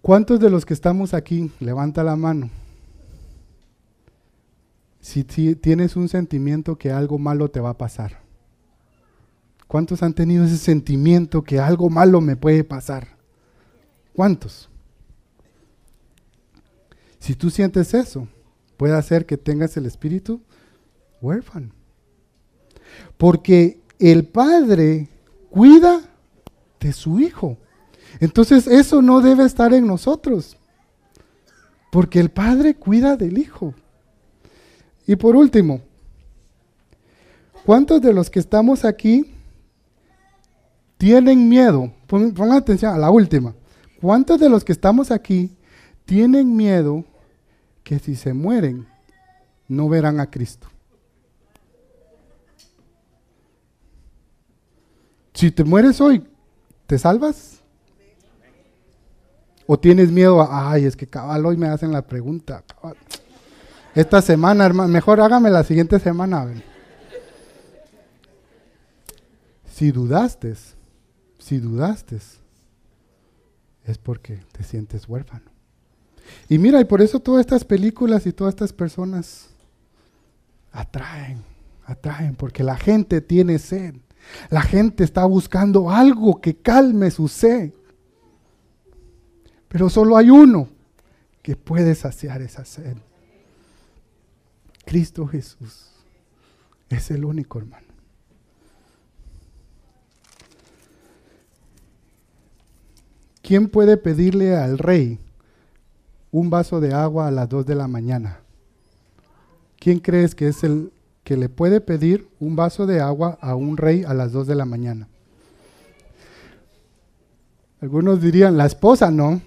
¿Cuántos 0.00 0.38
de 0.38 0.50
los 0.50 0.64
que 0.64 0.72
estamos 0.72 1.14
aquí, 1.14 1.50
levanta 1.58 2.04
la 2.04 2.14
mano, 2.14 2.48
si, 5.00 5.24
tienes 5.24 5.96
un 5.96 6.08
sentimiento 6.08 6.78
que 6.78 6.92
algo 6.92 7.18
malo 7.18 7.50
te 7.50 7.58
va 7.58 7.70
a 7.70 7.78
pasar? 7.78 8.20
¿Cuántos 9.66 10.04
han 10.04 10.14
tenido 10.14 10.44
ese 10.44 10.58
sentimiento 10.58 11.42
que 11.42 11.58
algo 11.58 11.90
malo 11.90 12.20
me 12.20 12.36
puede 12.36 12.62
pasar? 12.62 13.15
¿Cuántos? 14.16 14.70
Si 17.18 17.34
tú 17.34 17.50
sientes 17.50 17.92
eso, 17.92 18.26
puede 18.78 18.94
hacer 18.94 19.26
que 19.26 19.36
tengas 19.36 19.76
el 19.76 19.84
espíritu 19.84 20.40
huérfano. 21.20 21.68
Porque 23.18 23.78
el 23.98 24.26
padre 24.26 25.10
cuida 25.50 26.00
de 26.80 26.94
su 26.94 27.20
hijo. 27.20 27.58
Entonces 28.18 28.66
eso 28.66 29.02
no 29.02 29.20
debe 29.20 29.44
estar 29.44 29.74
en 29.74 29.86
nosotros. 29.86 30.56
Porque 31.92 32.18
el 32.18 32.30
padre 32.30 32.74
cuida 32.74 33.16
del 33.16 33.36
hijo. 33.36 33.74
Y 35.06 35.16
por 35.16 35.36
último, 35.36 35.82
¿cuántos 37.66 38.00
de 38.00 38.14
los 38.14 38.30
que 38.30 38.38
estamos 38.38 38.86
aquí 38.86 39.34
tienen 40.96 41.50
miedo? 41.50 41.92
Pongan 42.06 42.52
atención 42.52 42.94
a 42.94 42.98
la 42.98 43.10
última. 43.10 43.54
¿Cuántos 44.06 44.38
de 44.38 44.48
los 44.48 44.62
que 44.62 44.70
estamos 44.70 45.10
aquí 45.10 45.50
tienen 46.04 46.54
miedo 46.54 47.04
que 47.82 47.98
si 47.98 48.14
se 48.14 48.32
mueren 48.34 48.86
no 49.66 49.88
verán 49.88 50.20
a 50.20 50.30
Cristo? 50.30 50.68
Si 55.34 55.50
te 55.50 55.64
mueres 55.64 56.00
hoy, 56.00 56.24
¿te 56.86 57.00
salvas? 57.00 57.62
¿O 59.66 59.76
tienes 59.76 60.12
miedo 60.12 60.40
a, 60.40 60.70
ay, 60.70 60.84
es 60.84 60.94
que 60.94 61.08
cabal 61.08 61.44
hoy 61.44 61.56
me 61.56 61.66
hacen 61.66 61.90
la 61.90 62.02
pregunta? 62.06 62.62
esta 63.92 64.22
semana, 64.22 64.66
hermano. 64.66 64.88
Mejor 64.88 65.20
hágame 65.20 65.50
la 65.50 65.64
siguiente 65.64 65.98
semana. 65.98 66.46
Si 69.68 69.90
dudaste, 69.90 70.54
si 71.40 71.58
dudaste, 71.58 72.20
es 73.86 73.98
porque 73.98 74.40
te 74.52 74.64
sientes 74.64 75.08
huérfano. 75.08 75.44
Y 76.48 76.58
mira, 76.58 76.80
y 76.80 76.84
por 76.84 77.00
eso 77.00 77.20
todas 77.20 77.40
estas 77.40 77.64
películas 77.64 78.26
y 78.26 78.32
todas 78.32 78.54
estas 78.54 78.72
personas 78.72 79.48
atraen, 80.72 81.42
atraen, 81.84 82.34
porque 82.34 82.62
la 82.62 82.76
gente 82.76 83.20
tiene 83.20 83.58
sed. 83.58 83.94
La 84.50 84.62
gente 84.62 85.04
está 85.04 85.24
buscando 85.24 85.90
algo 85.90 86.40
que 86.40 86.56
calme 86.56 87.10
su 87.10 87.28
sed. 87.28 87.72
Pero 89.68 89.88
solo 89.88 90.16
hay 90.16 90.30
uno 90.30 90.68
que 91.42 91.54
puede 91.54 91.94
saciar 91.94 92.42
esa 92.42 92.64
sed. 92.64 92.96
Cristo 94.84 95.26
Jesús 95.26 95.90
es 96.88 97.10
el 97.10 97.24
único 97.24 97.58
hermano. 97.58 97.85
¿Quién 103.46 103.68
puede 103.68 103.96
pedirle 103.96 104.56
al 104.56 104.76
rey 104.76 105.20
un 106.32 106.50
vaso 106.50 106.80
de 106.80 106.92
agua 106.92 107.28
a 107.28 107.30
las 107.30 107.48
2 107.48 107.64
de 107.64 107.76
la 107.76 107.86
mañana? 107.86 108.40
¿Quién 109.78 110.00
crees 110.00 110.34
que 110.34 110.48
es 110.48 110.64
el 110.64 110.90
que 111.22 111.36
le 111.36 111.48
puede 111.48 111.80
pedir 111.80 112.26
un 112.40 112.56
vaso 112.56 112.86
de 112.86 112.98
agua 112.98 113.38
a 113.40 113.54
un 113.54 113.76
rey 113.76 114.02
a 114.02 114.14
las 114.14 114.32
2 114.32 114.48
de 114.48 114.54
la 114.56 114.64
mañana? 114.64 115.06
Algunos 117.80 118.20
dirían, 118.20 118.56
la 118.56 118.66
esposa 118.66 119.12
no. 119.12 119.40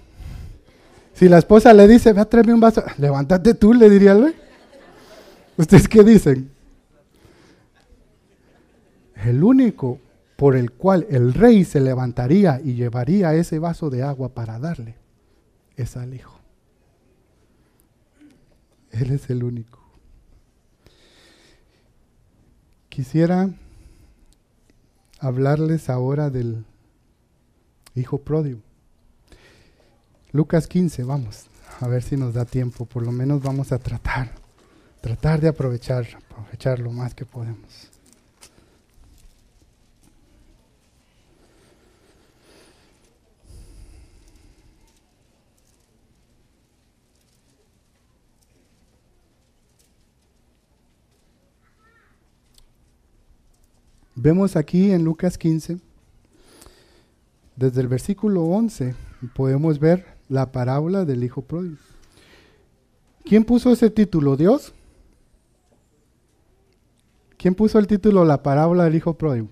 Si 1.12 1.28
la 1.28 1.36
esposa 1.36 1.74
le 1.74 1.86
dice, 1.86 2.14
ve 2.14 2.22
a 2.22 2.24
traerme 2.24 2.54
un 2.54 2.60
vaso, 2.60 2.82
levántate 2.96 3.52
tú, 3.52 3.74
le 3.74 3.90
diría 3.90 4.12
el 4.12 4.22
rey. 4.22 4.34
¿Ustedes 5.58 5.86
qué 5.86 6.02
dicen? 6.02 6.50
El 9.26 9.44
único 9.44 9.98
por 10.40 10.56
el 10.56 10.72
cual 10.72 11.06
el 11.10 11.34
rey 11.34 11.66
se 11.66 11.82
levantaría 11.82 12.62
y 12.64 12.72
llevaría 12.72 13.34
ese 13.34 13.58
vaso 13.58 13.90
de 13.90 14.02
agua 14.02 14.30
para 14.30 14.58
darle 14.58 14.96
es 15.76 15.98
al 15.98 16.14
hijo. 16.14 16.40
Él 18.90 19.10
es 19.10 19.28
el 19.28 19.44
único. 19.44 19.80
Quisiera 22.88 23.50
hablarles 25.18 25.90
ahora 25.90 26.30
del 26.30 26.64
hijo 27.94 28.16
pródigo. 28.22 28.62
Lucas 30.32 30.66
15, 30.68 31.04
vamos, 31.04 31.48
a 31.80 31.86
ver 31.86 32.02
si 32.02 32.16
nos 32.16 32.32
da 32.32 32.46
tiempo, 32.46 32.86
por 32.86 33.02
lo 33.02 33.12
menos 33.12 33.42
vamos 33.42 33.72
a 33.72 33.78
tratar, 33.78 34.32
tratar 35.02 35.42
de 35.42 35.48
aprovechar, 35.48 36.06
aprovechar 36.30 36.78
lo 36.78 36.92
más 36.92 37.14
que 37.14 37.26
podemos. 37.26 37.89
Vemos 54.22 54.54
aquí 54.54 54.90
en 54.92 55.02
Lucas 55.02 55.38
15, 55.38 55.78
desde 57.56 57.80
el 57.80 57.88
versículo 57.88 58.42
11, 58.42 58.94
podemos 59.34 59.78
ver 59.78 60.04
la 60.28 60.52
parábola 60.52 61.06
del 61.06 61.24
Hijo 61.24 61.40
Pródigo. 61.40 61.78
¿Quién 63.24 63.44
puso 63.44 63.72
ese 63.72 63.88
título? 63.88 64.36
¿Dios? 64.36 64.74
¿Quién 67.38 67.54
puso 67.54 67.78
el 67.78 67.86
título 67.86 68.26
La 68.26 68.42
parábola 68.42 68.84
del 68.84 68.96
Hijo 68.96 69.14
Pródigo? 69.14 69.48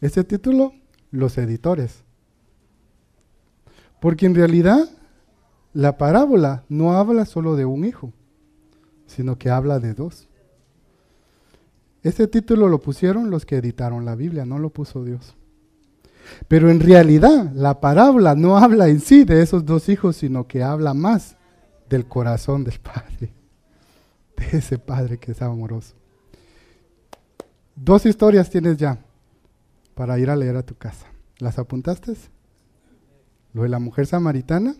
Ese 0.00 0.22
título, 0.22 0.72
los 1.10 1.36
editores. 1.36 2.04
Porque 4.00 4.26
en 4.26 4.36
realidad 4.36 4.88
la 5.72 5.98
parábola 5.98 6.62
no 6.68 6.92
habla 6.92 7.26
solo 7.26 7.56
de 7.56 7.64
un 7.64 7.84
hijo, 7.84 8.12
sino 9.08 9.36
que 9.36 9.50
habla 9.50 9.80
de 9.80 9.94
dos. 9.94 10.29
Ese 12.02 12.26
título 12.26 12.68
lo 12.68 12.80
pusieron 12.80 13.30
los 13.30 13.44
que 13.44 13.56
editaron 13.56 14.04
la 14.04 14.14
Biblia, 14.14 14.46
no 14.46 14.58
lo 14.58 14.70
puso 14.70 15.04
Dios. 15.04 15.36
Pero 16.48 16.70
en 16.70 16.80
realidad 16.80 17.50
la 17.54 17.80
parábola 17.80 18.34
no 18.34 18.56
habla 18.56 18.88
en 18.88 19.00
sí 19.00 19.24
de 19.24 19.42
esos 19.42 19.66
dos 19.66 19.88
hijos, 19.88 20.16
sino 20.16 20.46
que 20.46 20.62
habla 20.62 20.94
más 20.94 21.36
del 21.88 22.06
corazón 22.06 22.64
del 22.64 22.78
Padre, 22.78 23.32
de 24.36 24.58
ese 24.58 24.78
Padre 24.78 25.18
que 25.18 25.32
es 25.32 25.42
amoroso. 25.42 25.94
Dos 27.76 28.06
historias 28.06 28.48
tienes 28.48 28.76
ya 28.76 28.98
para 29.94 30.18
ir 30.18 30.30
a 30.30 30.36
leer 30.36 30.56
a 30.56 30.62
tu 30.62 30.76
casa. 30.76 31.06
¿Las 31.38 31.58
apuntaste? 31.58 32.14
Lo 33.52 33.62
de 33.62 33.68
la 33.68 33.78
mujer 33.78 34.06
samaritana 34.06 34.74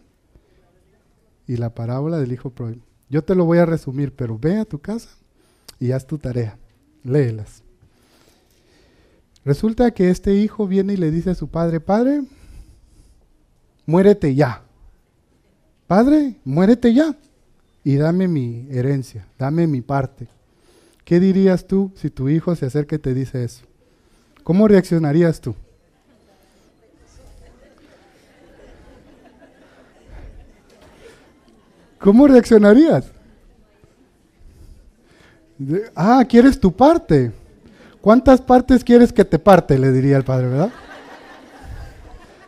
y 1.46 1.56
la 1.56 1.74
parábola 1.74 2.18
del 2.18 2.32
hijo 2.32 2.50
pródigo. 2.50 2.82
Yo 3.08 3.24
te 3.24 3.34
lo 3.34 3.44
voy 3.44 3.58
a 3.58 3.66
resumir, 3.66 4.14
pero 4.14 4.38
ve 4.38 4.58
a 4.58 4.64
tu 4.64 4.78
casa 4.78 5.10
y 5.78 5.92
haz 5.92 6.06
tu 6.06 6.18
tarea 6.18 6.56
léelas. 7.04 7.62
Resulta 9.44 9.90
que 9.92 10.10
este 10.10 10.34
hijo 10.34 10.66
viene 10.66 10.94
y 10.94 10.96
le 10.96 11.10
dice 11.10 11.30
a 11.30 11.34
su 11.34 11.48
padre, 11.48 11.80
padre, 11.80 12.22
muérete 13.86 14.34
ya. 14.34 14.62
Padre, 15.86 16.36
muérete 16.44 16.92
ya 16.92 17.16
y 17.82 17.96
dame 17.96 18.28
mi 18.28 18.66
herencia, 18.70 19.26
dame 19.38 19.66
mi 19.66 19.80
parte. 19.80 20.28
¿Qué 21.04 21.18
dirías 21.18 21.66
tú 21.66 21.90
si 21.96 22.10
tu 22.10 22.28
hijo 22.28 22.54
se 22.54 22.66
acerca 22.66 22.96
y 22.96 23.00
te 23.00 23.14
dice 23.14 23.42
eso? 23.42 23.64
¿Cómo 24.44 24.68
reaccionarías 24.68 25.40
tú? 25.40 25.54
¿Cómo 31.98 32.26
reaccionarías? 32.28 33.12
Ah, 35.94 36.24
¿quieres 36.28 36.58
tu 36.58 36.74
parte? 36.74 37.32
¿Cuántas 38.00 38.40
partes 38.40 38.82
quieres 38.82 39.12
que 39.12 39.24
te 39.24 39.38
parte? 39.38 39.78
Le 39.78 39.92
diría 39.92 40.16
el 40.16 40.24
padre, 40.24 40.48
¿verdad? 40.48 40.70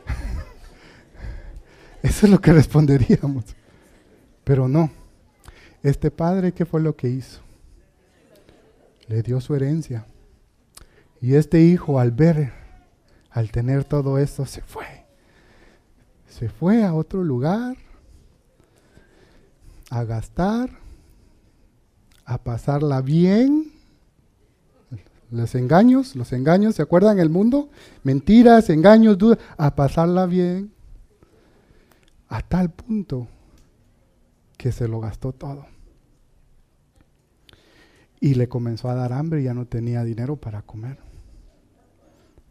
Eso 2.02 2.26
es 2.26 2.32
lo 2.32 2.40
que 2.40 2.52
responderíamos. 2.52 3.44
Pero 4.44 4.68
no. 4.68 4.90
Este 5.82 6.10
padre, 6.10 6.52
¿qué 6.52 6.64
fue 6.64 6.80
lo 6.80 6.96
que 6.96 7.08
hizo? 7.08 7.40
Le 9.08 9.22
dio 9.22 9.40
su 9.40 9.54
herencia. 9.54 10.06
Y 11.20 11.34
este 11.34 11.60
hijo, 11.60 12.00
al 12.00 12.12
ver, 12.12 12.52
al 13.30 13.50
tener 13.50 13.84
todo 13.84 14.18
esto, 14.18 14.46
se 14.46 14.62
fue. 14.62 14.86
Se 16.28 16.48
fue 16.48 16.82
a 16.82 16.94
otro 16.94 17.22
lugar 17.22 17.76
a 19.90 20.04
gastar 20.04 20.70
a 22.24 22.38
pasarla 22.38 23.02
bien. 23.02 23.72
Los 25.30 25.54
engaños, 25.54 26.14
los 26.14 26.32
engaños, 26.32 26.74
¿se 26.74 26.82
acuerdan 26.82 27.18
el 27.18 27.30
mundo? 27.30 27.70
Mentiras, 28.02 28.68
engaños, 28.68 29.16
dudas, 29.16 29.38
a 29.56 29.74
pasarla 29.74 30.26
bien. 30.26 30.72
A 32.28 32.42
tal 32.42 32.70
punto 32.70 33.28
que 34.56 34.72
se 34.72 34.88
lo 34.88 35.00
gastó 35.00 35.32
todo. 35.32 35.66
Y 38.20 38.34
le 38.34 38.48
comenzó 38.48 38.88
a 38.88 38.94
dar 38.94 39.12
hambre 39.12 39.40
y 39.40 39.44
ya 39.44 39.54
no 39.54 39.66
tenía 39.66 40.04
dinero 40.04 40.36
para 40.36 40.62
comer. 40.62 40.98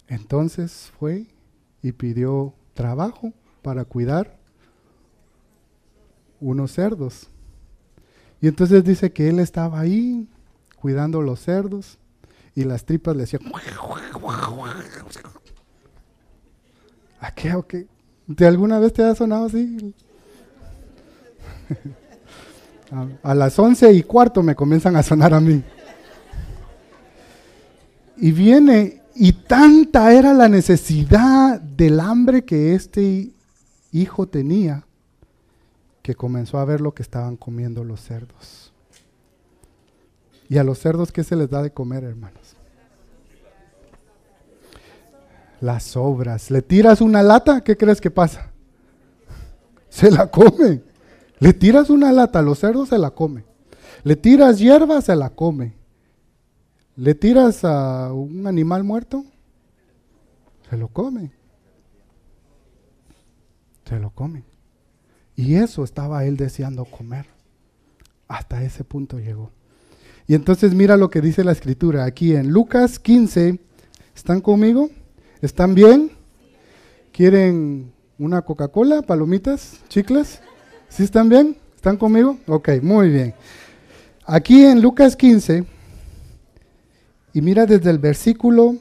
Entonces 0.07 0.91
fue 0.99 1.27
y 1.81 1.93
pidió 1.93 2.53
trabajo 2.73 3.31
para 3.61 3.85
cuidar 3.85 4.37
unos 6.41 6.73
cerdos. 6.73 7.30
Y 8.41 8.47
entonces 8.47 8.83
dice 8.83 9.11
que 9.11 9.29
él 9.29 9.39
estaba 9.39 9.79
ahí 9.79 10.27
cuidando 10.75 11.21
los 11.21 11.39
cerdos 11.39 11.99
y 12.55 12.63
las 12.63 12.83
tripas 12.85 13.15
le 13.15 13.23
hacían... 13.23 13.43
¿A 17.19 17.31
qué 17.35 17.53
o 17.53 17.67
qué? 17.67 17.87
¿De 18.25 18.47
alguna 18.47 18.79
vez 18.79 18.93
te 18.93 19.03
ha 19.03 19.13
sonado 19.13 19.45
así? 19.45 19.93
a, 23.23 23.35
las 23.35 23.57
once 23.59 23.91
y 23.93 24.03
cuarto 24.03 24.41
me 24.43 24.55
comienzan 24.55 24.95
a 24.95 25.03
sonar 25.03 25.33
a 25.33 25.39
mí. 25.39 25.63
Y 28.17 28.31
viene, 28.31 29.01
y 29.15 29.33
tanta 29.33 30.13
era 30.13 30.33
la 30.33 30.47
necesidad 30.47 31.59
del 31.61 31.99
hambre 31.99 32.43
que 32.43 32.73
este 32.75 33.31
hijo 33.91 34.27
tenía, 34.27 34.85
que 36.01 36.15
comenzó 36.15 36.57
a 36.57 36.65
ver 36.65 36.81
lo 36.81 36.93
que 36.93 37.03
estaban 37.03 37.37
comiendo 37.37 37.83
los 37.83 38.01
cerdos. 38.01 38.73
¿Y 40.49 40.57
a 40.57 40.63
los 40.63 40.79
cerdos 40.79 41.11
qué 41.11 41.23
se 41.23 41.35
les 41.35 41.49
da 41.49 41.61
de 41.61 41.71
comer, 41.71 42.03
hermanos? 42.03 42.55
Las 45.61 45.83
sobras. 45.83 46.49
¿Le 46.51 46.61
tiras 46.61 47.01
una 47.01 47.23
lata? 47.23 47.63
¿Qué 47.63 47.77
crees 47.77 48.01
que 48.01 48.11
pasa? 48.11 48.51
Se 49.89 50.09
la 50.09 50.27
come. 50.27 50.81
Le 51.39 51.53
tiras 51.53 51.89
una 51.89 52.11
lata, 52.11 52.41
los 52.41 52.59
cerdos 52.59 52.89
se 52.89 52.97
la 52.97 53.11
come. 53.11 53.43
Le 54.03 54.15
tiras 54.15 54.59
hierba, 54.59 55.01
se 55.01 55.15
la 55.15 55.29
come. 55.29 55.73
Le 56.95 57.15
tiras 57.15 57.63
a 57.63 58.11
un 58.13 58.45
animal 58.47 58.83
muerto, 58.83 59.23
se 60.69 60.77
lo 60.77 60.87
come. 60.89 61.31
Se 63.85 63.99
lo 63.99 64.09
come. 64.11 64.50
Y 65.41 65.55
eso 65.55 65.83
estaba 65.83 66.23
él 66.25 66.37
deseando 66.37 66.85
comer. 66.85 67.25
Hasta 68.27 68.63
ese 68.63 68.83
punto 68.83 69.17
llegó. 69.17 69.49
Y 70.27 70.35
entonces 70.35 70.75
mira 70.75 70.97
lo 70.97 71.09
que 71.09 71.19
dice 71.19 71.43
la 71.43 71.51
escritura 71.51 72.05
aquí 72.05 72.35
en 72.35 72.51
Lucas 72.51 72.99
15. 72.99 73.59
¿Están 74.15 74.41
conmigo? 74.41 74.91
¿Están 75.41 75.73
bien? 75.73 76.11
¿Quieren 77.11 77.91
una 78.19 78.43
Coca-Cola, 78.43 79.01
palomitas, 79.01 79.79
chicles? 79.89 80.41
¿Sí 80.89 81.01
están 81.01 81.27
bien? 81.27 81.57
¿Están 81.75 81.97
conmigo? 81.97 82.37
Ok, 82.45 82.69
muy 82.83 83.09
bien. 83.09 83.33
Aquí 84.27 84.63
en 84.63 84.79
Lucas 84.79 85.15
15, 85.15 85.65
y 87.33 87.41
mira 87.41 87.65
desde 87.65 87.89
el 87.89 87.97
versículo 87.97 88.75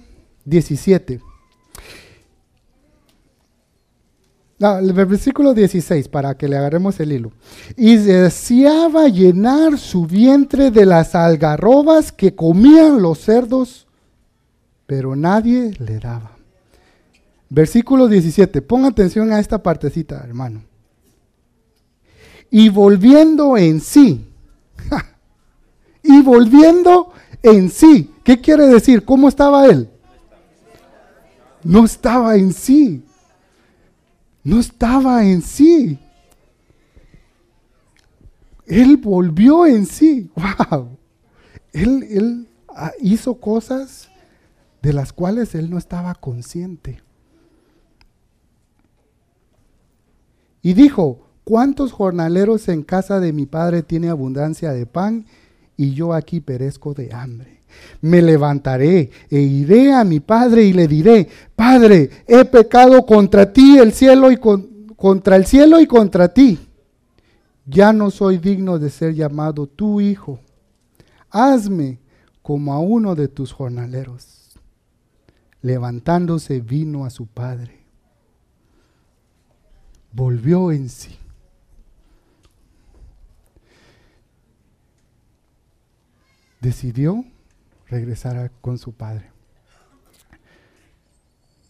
17. 0.45 1.21
Versículo 4.61 5.55
16, 5.55 6.09
para 6.09 6.37
que 6.37 6.47
le 6.47 6.59
agarremos 6.59 7.01
el 7.01 7.13
hilo. 7.13 7.33
Y 7.79 7.97
deseaba 7.97 9.09
llenar 9.09 9.79
su 9.79 10.05
vientre 10.05 10.71
de 10.71 10.85
las 10.85 11.15
algarrobas 11.15 12.13
que 12.13 12.35
comían 12.35 13.01
los 13.01 13.21
cerdos, 13.21 13.87
pero 14.87 15.17
nadie 15.17 15.75
le 15.79 15.99
daba. 15.99 16.33
Versículo 17.49 18.07
17, 18.07 18.61
ponga 18.61 18.89
atención 18.89 19.33
a 19.33 19.41
esta 19.41 19.63
partecita, 19.63 20.23
hermano. 20.23 20.63
Y 22.51 22.69
volviendo 22.69 23.57
en 23.57 23.81
sí, 23.81 24.27
y 26.03 26.21
volviendo 26.21 27.15
en 27.43 27.71
sí, 27.71 28.11
¿qué 28.23 28.39
quiere 28.39 28.67
decir? 28.67 29.07
¿Cómo 29.07 29.31
estaba 29.31 29.65
él? 29.65 29.89
No 31.65 31.87
estaba 31.87 32.37
en 32.37 32.53
sí 32.53 33.05
no 34.43 34.61
estaba 34.61 35.25
en 35.25 35.43
sí. 35.43 35.99
Él 38.67 38.97
volvió 38.97 39.67
en 39.67 39.87
sí. 39.87 40.31
¡Wow! 40.35 40.97
Él, 41.73 42.07
él 42.11 42.49
ah, 42.69 42.93
hizo 43.01 43.35
cosas 43.35 44.11
de 44.83 44.93
las 44.93 45.13
cuales 45.13 45.55
él 45.55 45.71
no 45.71 45.79
estaba 45.79 46.15
consciente. 46.15 47.03
Y 50.63 50.75
dijo, 50.75 51.27
¿cuántos 51.45 51.93
jornaleros 51.93 52.69
en 52.69 52.83
casa 52.83 53.19
de 53.21 53.33
mi 53.33 53.47
padre 53.47 53.83
tiene 53.83 54.09
abundancia 54.09 54.73
de 54.73 54.87
pan 54.87 55.27
y 55.77 55.95
yo 55.95 56.13
aquí 56.13 56.41
perezco 56.41 56.95
de 56.95 57.13
hambre? 57.13 57.60
Me 58.01 58.23
levantaré 58.23 59.11
e 59.31 59.41
iré 59.41 59.93
a 59.93 60.05
mi 60.05 60.21
padre 60.21 60.65
y 60.65 60.73
le 60.73 60.89
diré, 60.89 61.29
Padre, 61.55 62.11
he 62.27 62.45
pecado 62.45 63.05
contra 63.05 63.53
ti, 63.53 63.79
el 63.79 63.93
cielo 63.93 64.31
y 64.31 64.39
contra 64.97 65.37
el 65.37 65.47
cielo 65.47 65.81
y 65.81 65.87
contra 65.87 66.33
ti. 66.33 66.59
Ya 67.67 67.93
no 67.93 68.11
soy 68.11 68.39
digno 68.39 68.79
de 68.79 68.91
ser 68.91 69.15
llamado 69.15 69.67
tu 69.67 70.01
hijo. 70.01 70.41
Hazme 71.31 71.99
como 72.43 72.73
a 72.73 72.81
uno 72.81 73.15
de 73.15 73.29
tus 73.29 73.53
jornaleros. 73.53 74.59
Levantándose 75.63 76.61
vino 76.61 77.05
a 77.05 77.11
su 77.11 77.27
padre. 77.27 77.85
Volvió 80.13 80.73
en 80.73 80.89
sí. 80.89 81.17
Decidió 86.61 87.25
regresara 87.91 88.51
con 88.61 88.79
su 88.79 88.93
padre. 88.93 89.31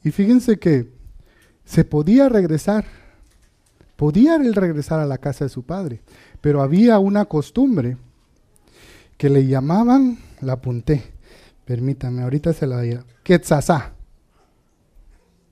Y 0.04 0.10
fíjense 0.10 0.58
que 0.58 0.88
se 1.64 1.84
podía 1.84 2.28
regresar, 2.28 2.84
podía 3.96 4.36
él 4.36 4.54
regresar 4.54 5.00
a 5.00 5.06
la 5.06 5.18
casa 5.18 5.44
de 5.44 5.50
su 5.50 5.62
padre, 5.62 6.00
pero 6.40 6.62
había 6.62 6.98
una 6.98 7.24
costumbre 7.24 7.96
que 9.16 9.28
le 9.28 9.46
llamaban, 9.46 10.18
la 10.40 10.54
apunté, 10.54 11.02
permítame, 11.64 12.22
ahorita 12.22 12.52
se 12.52 12.66
la 12.66 12.80
diga, 12.80 13.04
Quetzazá. 13.22 13.92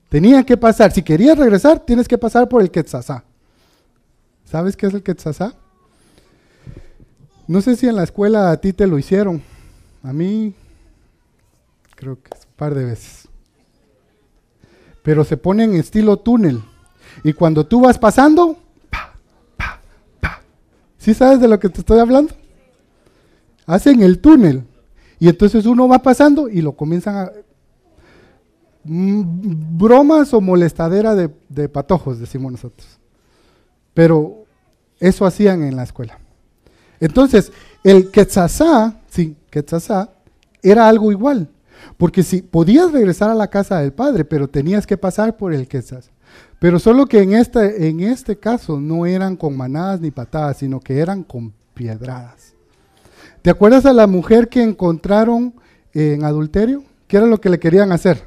Tenía 0.09 0.43
que 0.43 0.57
pasar, 0.57 0.91
si 0.91 1.03
querías 1.03 1.37
regresar, 1.37 1.85
tienes 1.85 2.07
que 2.07 2.17
pasar 2.17 2.49
por 2.49 2.61
el 2.61 2.71
Quetzazá. 2.71 3.23
¿Sabes 4.45 4.75
qué 4.75 4.87
es 4.87 4.93
el 4.95 5.03
Quetzazá? 5.03 5.53
No 7.47 7.61
sé 7.61 7.75
si 7.75 7.87
en 7.87 7.95
la 7.95 8.03
escuela 8.03 8.49
a 8.49 8.57
ti 8.57 8.73
te 8.73 8.87
lo 8.87 8.97
hicieron. 8.97 9.43
A 10.03 10.13
mí 10.13 10.53
creo 11.95 12.21
que 12.21 12.29
es 12.37 12.45
un 12.45 12.53
par 12.55 12.73
de 12.73 12.85
veces. 12.85 13.27
Pero 15.03 15.23
se 15.23 15.37
pone 15.37 15.63
en 15.63 15.73
estilo 15.73 16.17
túnel. 16.17 16.61
Y 17.23 17.33
cuando 17.33 17.65
tú 17.65 17.81
vas 17.81 17.97
pasando, 17.97 18.57
pa, 18.89 19.13
pa, 19.57 19.81
pa. 20.21 20.41
¿Sí 20.97 21.13
sabes 21.13 21.41
de 21.41 21.47
lo 21.47 21.59
que 21.59 21.69
te 21.69 21.79
estoy 21.79 21.99
hablando? 21.99 22.33
Hacen 23.65 24.01
el 24.01 24.19
túnel. 24.19 24.63
Y 25.19 25.27
entonces 25.27 25.65
uno 25.65 25.87
va 25.87 25.99
pasando 25.99 26.47
y 26.47 26.61
lo 26.61 26.73
comienzan 26.73 27.15
a... 27.17 27.31
Mm, 28.85 29.77
bromas 29.77 30.33
o 30.33 30.39
molestadera 30.39 31.13
de, 31.13 31.29
de 31.49 31.67
patojos, 31.67 32.19
decimos 32.19 32.53
nosotros. 32.53 32.99
Pero 33.93 34.45
eso 34.99 35.25
hacían 35.25 35.63
en 35.63 35.75
la 35.75 35.83
escuela. 35.83 36.19
Entonces, 37.01 37.51
el 37.83 38.11
Quetzazá, 38.11 38.98
sí, 39.19 39.35
Quetzazá, 39.49 40.11
era 40.61 40.87
algo 40.87 41.11
igual. 41.11 41.49
Porque 41.97 42.23
si 42.23 42.41
podías 42.41 42.91
regresar 42.91 43.29
a 43.29 43.35
la 43.35 43.49
casa 43.49 43.79
del 43.79 43.91
padre, 43.91 44.23
pero 44.23 44.49
tenías 44.49 44.87
que 44.87 44.97
pasar 44.97 45.35
por 45.35 45.53
el 45.53 45.67
Quetzas. 45.67 46.09
Pero 46.59 46.79
solo 46.79 47.05
que 47.05 47.21
en 47.21 47.33
este, 47.33 47.89
en 47.89 47.99
este 47.99 48.37
caso 48.37 48.79
no 48.79 49.05
eran 49.05 49.35
con 49.35 49.57
manadas 49.57 49.99
ni 49.99 50.11
patadas, 50.11 50.57
sino 50.57 50.79
que 50.79 50.99
eran 50.99 51.23
con 51.23 51.53
piedradas. 51.73 52.53
¿Te 53.41 53.49
acuerdas 53.49 53.85
a 53.85 53.93
la 53.93 54.07
mujer 54.07 54.47
que 54.47 54.63
encontraron 54.63 55.53
en 55.93 56.23
adulterio? 56.23 56.83
¿Qué 57.07 57.17
era 57.17 57.25
lo 57.25 57.41
que 57.41 57.49
le 57.49 57.59
querían 57.59 57.91
hacer? 57.91 58.23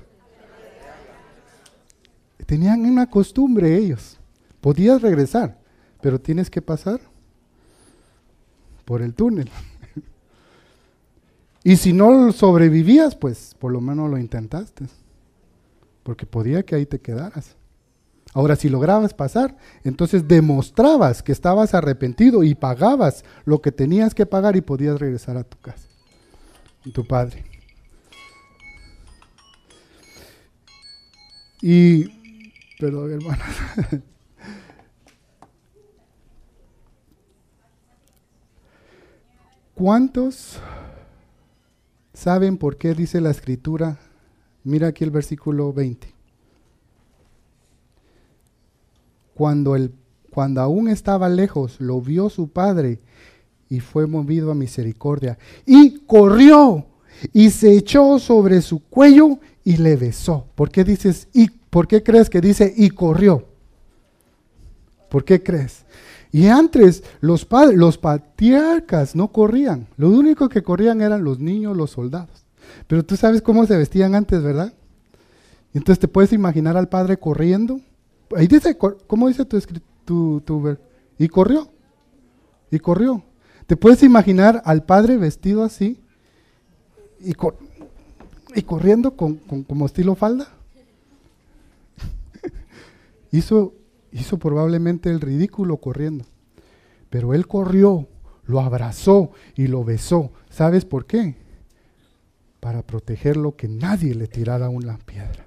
Tenían 2.44 2.84
una 2.84 3.08
costumbre 3.08 3.76
ellos. 3.76 4.18
Podías 4.60 5.00
regresar, 5.00 5.58
pero 6.02 6.20
tienes 6.20 6.50
que 6.50 6.60
pasar 6.60 7.00
por 8.84 9.00
el 9.00 9.14
túnel. 9.14 9.50
Y 11.64 11.76
si 11.76 11.92
no 11.92 12.32
sobrevivías, 12.32 13.14
pues 13.14 13.54
por 13.58 13.72
lo 13.72 13.80
menos 13.80 14.10
lo 14.10 14.18
intentaste. 14.18 14.86
Porque 16.02 16.26
podía 16.26 16.64
que 16.64 16.74
ahí 16.74 16.86
te 16.86 17.00
quedaras. 17.00 17.56
Ahora, 18.34 18.56
si 18.56 18.68
lograbas 18.68 19.14
pasar, 19.14 19.56
entonces 19.84 20.26
demostrabas 20.26 21.22
que 21.22 21.32
estabas 21.32 21.74
arrepentido 21.74 22.42
y 22.42 22.54
pagabas 22.54 23.24
lo 23.44 23.60
que 23.60 23.70
tenías 23.72 24.14
que 24.14 24.24
pagar 24.24 24.56
y 24.56 24.62
podías 24.62 24.98
regresar 24.98 25.36
a 25.36 25.44
tu 25.44 25.58
casa, 25.58 25.86
tu 26.94 27.04
padre. 27.06 27.44
Y, 31.60 32.06
perdón, 32.80 33.12
hermano. 33.12 33.42
¿Cuántos 39.74 40.58
¿Saben 42.22 42.56
por 42.56 42.76
qué 42.76 42.94
dice 42.94 43.20
la 43.20 43.32
escritura? 43.32 43.98
Mira 44.62 44.86
aquí 44.86 45.02
el 45.02 45.10
versículo 45.10 45.72
20. 45.72 46.06
Cuando, 49.34 49.74
el, 49.74 49.92
cuando 50.30 50.60
aún 50.60 50.86
estaba 50.86 51.28
lejos, 51.28 51.80
lo 51.80 52.00
vio 52.00 52.30
su 52.30 52.46
padre 52.46 53.00
y 53.68 53.80
fue 53.80 54.06
movido 54.06 54.52
a 54.52 54.54
misericordia. 54.54 55.36
Y 55.66 55.98
corrió 56.06 56.86
y 57.32 57.50
se 57.50 57.76
echó 57.76 58.20
sobre 58.20 58.62
su 58.62 58.84
cuello 58.84 59.40
y 59.64 59.78
le 59.78 59.96
besó. 59.96 60.46
¿Por 60.54 60.70
qué 60.70 60.84
dices 60.84 61.26
y 61.32 61.50
por 61.50 61.88
qué 61.88 62.04
crees 62.04 62.30
que 62.30 62.40
dice 62.40 62.72
y 62.76 62.90
corrió? 62.90 63.48
¿Por 65.08 65.24
qué 65.24 65.42
crees? 65.42 65.84
Y 66.32 66.46
antes 66.46 67.04
los 67.20 67.44
padres, 67.44 67.76
los 67.76 67.98
patriarcas 67.98 69.14
no 69.14 69.28
corrían. 69.28 69.86
Lo 69.98 70.08
único 70.08 70.48
que 70.48 70.62
corrían 70.62 71.02
eran 71.02 71.22
los 71.22 71.38
niños, 71.38 71.76
los 71.76 71.90
soldados. 71.90 72.46
Pero 72.86 73.04
tú 73.04 73.16
sabes 73.16 73.42
cómo 73.42 73.66
se 73.66 73.76
vestían 73.76 74.14
antes, 74.14 74.42
¿verdad? 74.42 74.72
entonces 75.74 76.00
te 76.00 76.08
puedes 76.08 76.32
imaginar 76.32 76.76
al 76.76 76.88
padre 76.88 77.18
corriendo. 77.18 77.80
Ahí 78.36 78.46
dice, 78.46 78.76
¿cómo 78.76 79.28
dice 79.28 79.44
tu, 79.44 79.60
tu, 80.04 80.40
tu 80.44 80.76
Y 81.18 81.28
corrió. 81.28 81.70
Y 82.70 82.78
corrió. 82.78 83.22
¿Te 83.66 83.76
puedes 83.76 84.02
imaginar 84.02 84.62
al 84.64 84.84
padre 84.84 85.16
vestido 85.16 85.62
así? 85.64 85.98
Y, 87.20 87.34
y 88.54 88.62
corriendo 88.62 89.16
con, 89.16 89.36
como 89.36 89.86
estilo 89.86 90.14
falda. 90.14 90.48
Hizo 93.32 93.74
hizo 94.12 94.38
probablemente 94.38 95.10
el 95.10 95.20
ridículo 95.20 95.78
corriendo. 95.78 96.24
Pero 97.10 97.34
él 97.34 97.46
corrió, 97.46 98.08
lo 98.44 98.60
abrazó 98.60 99.32
y 99.54 99.66
lo 99.66 99.84
besó. 99.84 100.30
¿Sabes 100.50 100.84
por 100.84 101.06
qué? 101.06 101.36
Para 102.60 102.82
protegerlo 102.82 103.56
que 103.56 103.68
nadie 103.68 104.14
le 104.14 104.28
tirara 104.28 104.68
una 104.68 104.98
piedra. 104.98 105.46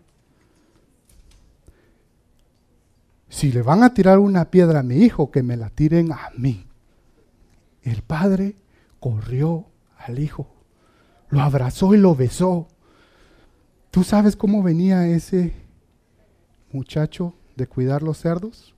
Si 3.29 3.51
le 3.51 3.61
van 3.61 3.83
a 3.83 3.93
tirar 3.93 4.19
una 4.19 4.49
piedra 4.51 4.79
a 4.79 4.83
mi 4.83 4.97
hijo, 4.97 5.31
que 5.31 5.43
me 5.43 5.57
la 5.57 5.69
tiren 5.69 6.11
a 6.11 6.31
mí. 6.37 6.65
El 7.81 8.01
padre 8.01 8.55
corrió 8.99 9.67
al 9.97 10.19
hijo, 10.19 10.47
lo 11.29 11.41
abrazó 11.41 11.93
y 11.93 11.97
lo 11.97 12.15
besó. 12.15 12.67
¿Tú 13.91 14.03
sabes 14.03 14.35
cómo 14.35 14.63
venía 14.63 15.07
ese 15.07 15.53
muchacho 16.71 17.33
de 17.55 17.67
cuidar 17.67 18.03
los 18.03 18.19
cerdos? 18.19 18.75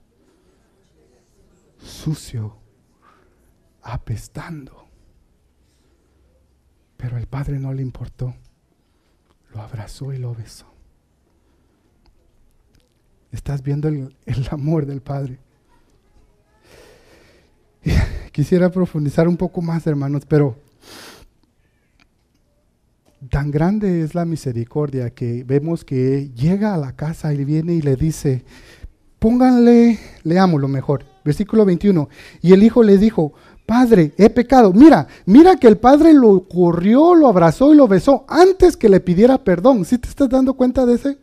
Sucio, 1.78 2.56
apestando. 3.82 4.86
Pero 6.96 7.16
el 7.16 7.26
padre 7.26 7.58
no 7.58 7.72
le 7.72 7.82
importó. 7.82 8.34
Lo 9.54 9.62
abrazó 9.62 10.12
y 10.12 10.18
lo 10.18 10.34
besó. 10.34 10.66
estás 13.32 13.62
viendo 13.62 13.88
el, 13.88 14.14
amor 14.50 14.84
del 14.86 15.00
Padre. 15.00 15.38
Quisiera 18.32 18.70
profundizar 18.70 19.26
un 19.28 19.36
poco 19.36 19.62
más, 19.62 19.86
hermanos, 19.86 20.24
pero 20.26 20.56
tan 23.30 23.50
grande 23.50 24.02
es 24.02 24.14
la 24.14 24.24
misericordia 24.24 25.10
que 25.10 25.44
vemos 25.44 25.84
que 25.84 26.30
llega 26.34 26.74
a 26.74 26.78
la 26.78 26.94
casa 26.96 27.32
y 27.34 27.44
viene 27.44 27.74
y 27.74 27.82
le 27.82 27.96
dice, 27.96 28.44
pónganle, 29.18 29.98
leamos 30.22 30.60
lo 30.60 30.68
mejor, 30.68 31.04
versículo 31.24 31.64
21, 31.64 32.08
y 32.42 32.52
el 32.52 32.62
hijo 32.62 32.82
le 32.82 32.98
dijo, 32.98 33.34
Padre, 33.68 34.14
he 34.16 34.30
pecado. 34.30 34.72
Mira, 34.72 35.08
mira 35.26 35.56
que 35.56 35.68
el 35.68 35.76
padre 35.76 36.14
lo 36.14 36.48
corrió, 36.48 37.14
lo 37.14 37.28
abrazó 37.28 37.74
y 37.74 37.76
lo 37.76 37.86
besó 37.86 38.24
antes 38.26 38.78
que 38.78 38.88
le 38.88 38.98
pidiera 38.98 39.36
perdón. 39.36 39.84
¿Sí 39.84 39.98
te 39.98 40.08
estás 40.08 40.30
dando 40.30 40.54
cuenta 40.54 40.86
de 40.86 40.94
ese? 40.94 41.18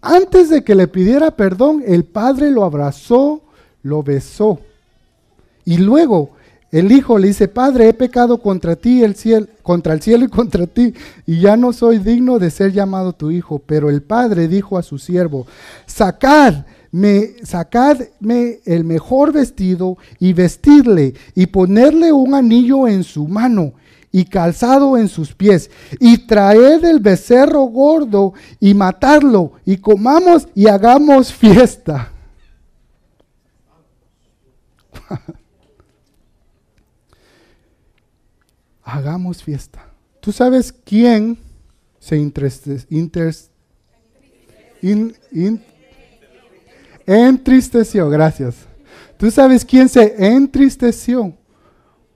Antes 0.00 0.48
de 0.48 0.62
que 0.62 0.76
le 0.76 0.86
pidiera 0.86 1.32
perdón, 1.32 1.82
el 1.84 2.04
padre 2.04 2.52
lo 2.52 2.62
abrazó, 2.62 3.42
lo 3.82 4.04
besó. 4.04 4.60
Y 5.64 5.78
luego 5.78 6.35
el 6.78 6.92
hijo 6.92 7.18
le 7.18 7.28
dice, 7.28 7.48
Padre, 7.48 7.88
he 7.88 7.94
pecado 7.94 8.36
contra 8.36 8.76
ti, 8.76 9.02
el 9.02 9.14
cielo, 9.14 9.46
contra 9.62 9.94
el 9.94 10.02
cielo 10.02 10.26
y 10.26 10.28
contra 10.28 10.66
ti, 10.66 10.92
y 11.24 11.40
ya 11.40 11.56
no 11.56 11.72
soy 11.72 11.96
digno 11.96 12.38
de 12.38 12.50
ser 12.50 12.70
llamado 12.70 13.14
tu 13.14 13.30
hijo. 13.30 13.58
Pero 13.64 13.88
el 13.88 14.02
padre 14.02 14.46
dijo 14.46 14.76
a 14.76 14.82
su 14.82 14.98
siervo, 14.98 15.46
sacad 15.86 16.66
me, 16.92 17.36
sacadme 17.44 18.60
el 18.66 18.84
mejor 18.84 19.32
vestido 19.32 19.96
y 20.18 20.34
vestirle 20.34 21.14
y 21.34 21.46
ponerle 21.46 22.12
un 22.12 22.34
anillo 22.34 22.86
en 22.86 23.04
su 23.04 23.26
mano 23.26 23.72
y 24.12 24.26
calzado 24.26 24.98
en 24.98 25.08
sus 25.08 25.32
pies 25.32 25.70
y 25.98 26.26
traed 26.26 26.84
el 26.84 27.00
becerro 27.00 27.62
gordo 27.62 28.34
y 28.60 28.74
matarlo 28.74 29.52
y 29.64 29.78
comamos 29.78 30.46
y 30.54 30.68
hagamos 30.68 31.32
fiesta. 31.32 32.12
hagamos 38.86 39.42
fiesta. 39.42 39.84
¿Tú 40.20 40.32
sabes 40.32 40.72
quién 40.72 41.36
se 41.98 42.16
entristeció, 47.04 48.08
gracias. 48.08 48.54
¿Tú 49.18 49.30
sabes 49.30 49.64
quién 49.64 49.88
se 49.88 50.14
entristeció 50.26 51.34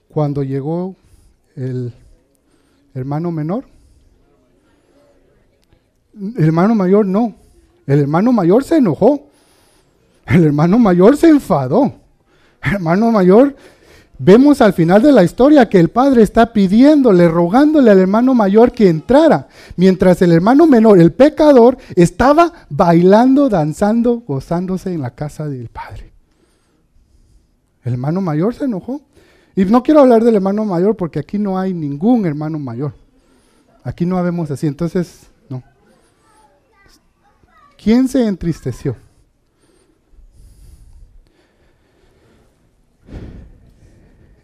cuando 0.08 0.44
llegó 0.44 0.94
el 1.56 1.92
hermano 2.94 3.32
menor? 3.32 3.64
El 6.14 6.44
hermano 6.44 6.74
mayor 6.74 7.04
no. 7.04 7.34
El 7.86 8.00
hermano 8.00 8.32
mayor 8.32 8.62
se 8.62 8.76
enojó. 8.76 9.28
El 10.26 10.44
hermano 10.44 10.78
mayor 10.78 11.16
se 11.16 11.28
enfadó. 11.28 11.94
El 12.62 12.74
hermano 12.74 13.10
mayor, 13.10 13.56
vemos 14.22 14.60
al 14.60 14.74
final 14.74 15.00
de 15.00 15.12
la 15.12 15.24
historia 15.24 15.68
que 15.68 15.80
el 15.80 15.88
padre 15.88 16.22
está 16.22 16.52
pidiéndole, 16.52 17.26
rogándole 17.26 17.90
al 17.90 17.98
hermano 17.98 18.34
mayor 18.34 18.70
que 18.70 18.88
entrara, 18.88 19.48
mientras 19.76 20.20
el 20.20 20.32
hermano 20.32 20.66
menor, 20.66 21.00
el 21.00 21.12
pecador, 21.12 21.78
estaba 21.96 22.52
bailando, 22.68 23.48
danzando, 23.48 24.20
gozándose 24.20 24.92
en 24.92 25.00
la 25.00 25.14
casa 25.14 25.48
del 25.48 25.68
padre. 25.68 26.12
El 27.82 27.94
hermano 27.94 28.20
mayor 28.20 28.54
se 28.54 28.66
enojó. 28.66 29.00
Y 29.56 29.64
no 29.64 29.82
quiero 29.82 30.00
hablar 30.00 30.22
del 30.22 30.34
hermano 30.36 30.64
mayor 30.66 30.96
porque 30.96 31.18
aquí 31.18 31.38
no 31.38 31.58
hay 31.58 31.72
ningún 31.72 32.26
hermano 32.26 32.58
mayor. 32.58 32.92
Aquí 33.82 34.04
no 34.04 34.18
habemos 34.18 34.50
así. 34.50 34.66
Entonces, 34.66 35.28
no. 35.48 35.62
¿Quién 37.82 38.06
se 38.06 38.26
entristeció? 38.26 38.96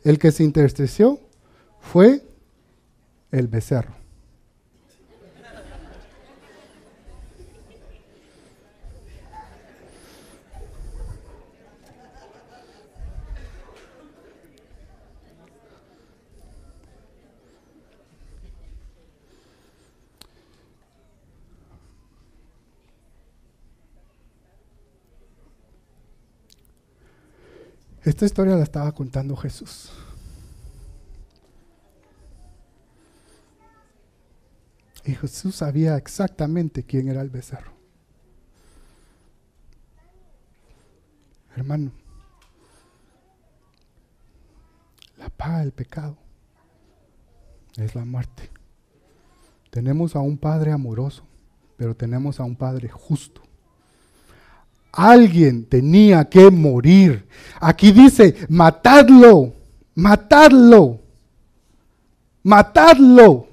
El 0.07 0.21
que 0.21 0.31
se 0.31 0.45
entristeció 0.45 1.19
fue 1.81 2.23
el 3.33 3.49
becerro. 3.49 4.06
Esta 28.07 28.25
historia 28.25 28.55
la 28.55 28.63
estaba 28.63 28.93
contando 28.93 29.35
Jesús. 29.35 29.91
Y 35.05 35.13
Jesús 35.13 35.57
sabía 35.57 35.97
exactamente 35.97 36.85
quién 36.85 37.09
era 37.09 37.21
el 37.21 37.31
becerro. 37.31 37.73
Hermano, 41.57 41.91
la 45.19 45.29
paga 45.29 45.59
del 45.59 45.73
pecado 45.73 46.17
es 47.77 47.97
la 47.97 48.05
muerte. 48.05 48.51
Tenemos 49.71 50.15
a 50.15 50.21
un 50.21 50.39
Padre 50.39 50.71
amoroso, 50.71 51.27
pero 51.77 51.97
tenemos 51.97 52.39
a 52.39 52.45
un 52.45 52.55
Padre 52.55 52.89
justo. 52.89 53.46
Alguien 54.97 55.67
tenía 55.67 56.25
que 56.25 56.51
morir. 56.51 57.29
Aquí 57.61 57.93
dice, 57.93 58.35
matadlo, 58.49 59.53
matadlo, 59.95 61.03
matadlo. 62.43 63.47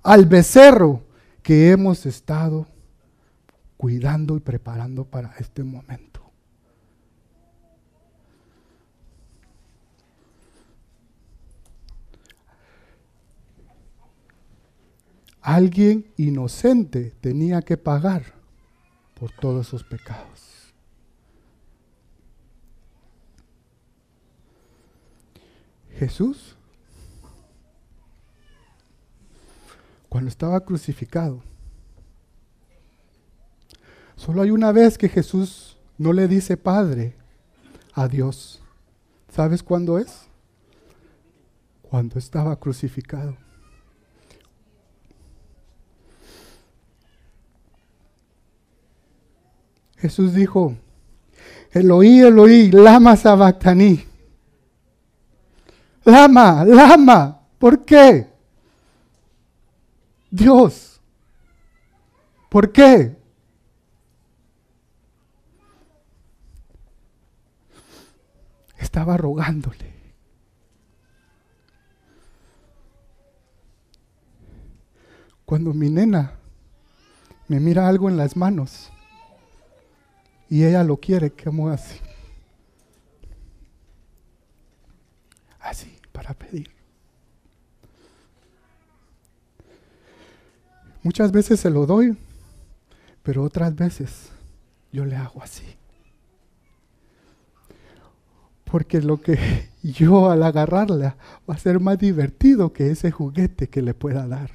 Al 0.00 0.26
becerro 0.26 1.02
que 1.42 1.72
hemos 1.72 2.06
estado 2.06 2.68
cuidando 3.76 4.36
y 4.36 4.40
preparando 4.40 5.04
para 5.04 5.34
este 5.40 5.64
momento. 5.64 6.20
Alguien 15.40 16.06
inocente 16.16 17.12
tenía 17.20 17.60
que 17.62 17.76
pagar 17.76 18.35
por 19.18 19.32
todos 19.32 19.66
sus 19.66 19.82
pecados. 19.82 20.72
Jesús, 25.98 26.54
cuando 30.10 30.28
estaba 30.28 30.60
crucificado, 30.60 31.42
solo 34.16 34.42
hay 34.42 34.50
una 34.50 34.72
vez 34.72 34.98
que 34.98 35.08
Jesús 35.08 35.78
no 35.96 36.12
le 36.12 36.28
dice 36.28 36.58
Padre 36.58 37.14
a 37.94 38.08
Dios. 38.08 38.60
¿Sabes 39.30 39.62
cuándo 39.62 39.98
es? 39.98 40.26
Cuando 41.80 42.18
estaba 42.18 42.56
crucificado. 42.56 43.45
Jesús 50.06 50.34
dijo, 50.34 50.76
Eloí, 51.72 52.20
Eloí, 52.20 52.70
lama 52.70 53.16
sabactaní. 53.16 54.04
Lama, 56.04 56.64
lama. 56.64 57.40
¿Por 57.58 57.84
qué? 57.84 58.28
Dios. 60.30 61.00
¿Por 62.48 62.70
qué? 62.70 63.16
Estaba 68.78 69.16
rogándole. 69.16 69.92
Cuando 75.44 75.74
mi 75.74 75.90
nena 75.90 76.38
me 77.48 77.58
mira 77.58 77.88
algo 77.88 78.08
en 78.08 78.16
las 78.16 78.36
manos, 78.36 78.92
y 80.48 80.64
ella 80.64 80.84
lo 80.84 80.98
quiere, 80.98 81.30
¿cómo 81.30 81.68
así? 81.68 81.98
Así, 85.60 85.96
para 86.12 86.34
pedir. 86.34 86.70
Muchas 91.02 91.32
veces 91.32 91.60
se 91.60 91.70
lo 91.70 91.86
doy, 91.86 92.16
pero 93.22 93.42
otras 93.42 93.74
veces 93.74 94.30
yo 94.92 95.04
le 95.04 95.16
hago 95.16 95.42
así. 95.42 95.64
Porque 98.64 99.00
lo 99.00 99.20
que 99.20 99.68
yo 99.82 100.30
al 100.30 100.42
agarrarla 100.42 101.16
va 101.48 101.54
a 101.54 101.58
ser 101.58 101.80
más 101.80 101.98
divertido 101.98 102.72
que 102.72 102.90
ese 102.90 103.10
juguete 103.10 103.68
que 103.68 103.82
le 103.82 103.94
pueda 103.94 104.26
dar. 104.26 104.50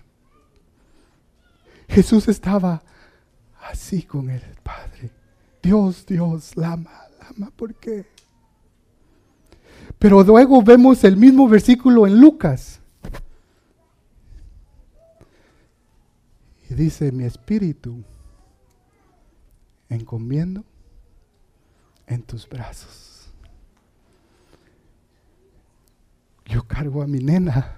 Jesús 1.87 2.29
estaba 2.29 2.81
así 3.61 4.03
con 4.03 4.29
el 4.29 4.41
Padre. 4.63 5.20
Dios, 5.61 6.05
Dios, 6.05 6.55
lama, 6.57 6.91
lama, 7.19 7.51
¿por 7.55 7.73
qué? 7.75 8.05
Pero 9.99 10.23
luego 10.23 10.63
vemos 10.63 11.03
el 11.03 11.15
mismo 11.15 11.47
versículo 11.47 12.07
en 12.07 12.19
Lucas. 12.19 12.79
Y 16.69 16.73
dice, 16.73 17.11
mi 17.11 17.25
espíritu 17.25 18.03
encomiendo 19.89 20.63
en 22.07 22.23
tus 22.23 22.47
brazos. 22.47 23.29
Yo 26.45 26.63
cargo 26.63 27.03
a 27.03 27.07
mi 27.07 27.19
nena 27.19 27.77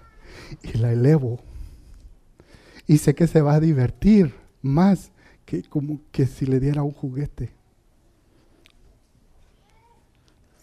y 0.62 0.78
la 0.78 0.92
elevo. 0.92 1.40
Y 2.88 3.00
sé 3.00 3.16
que 3.16 3.28
se 3.28 3.42
va 3.42 3.56
a 3.56 3.60
divertir 3.60 4.34
más 4.62 5.12
que 5.46 5.64
como 5.64 6.00
que 6.12 6.26
si 6.26 6.46
le 6.46 6.60
diera 6.60 6.84
un 6.84 6.92
juguete. 6.92 7.52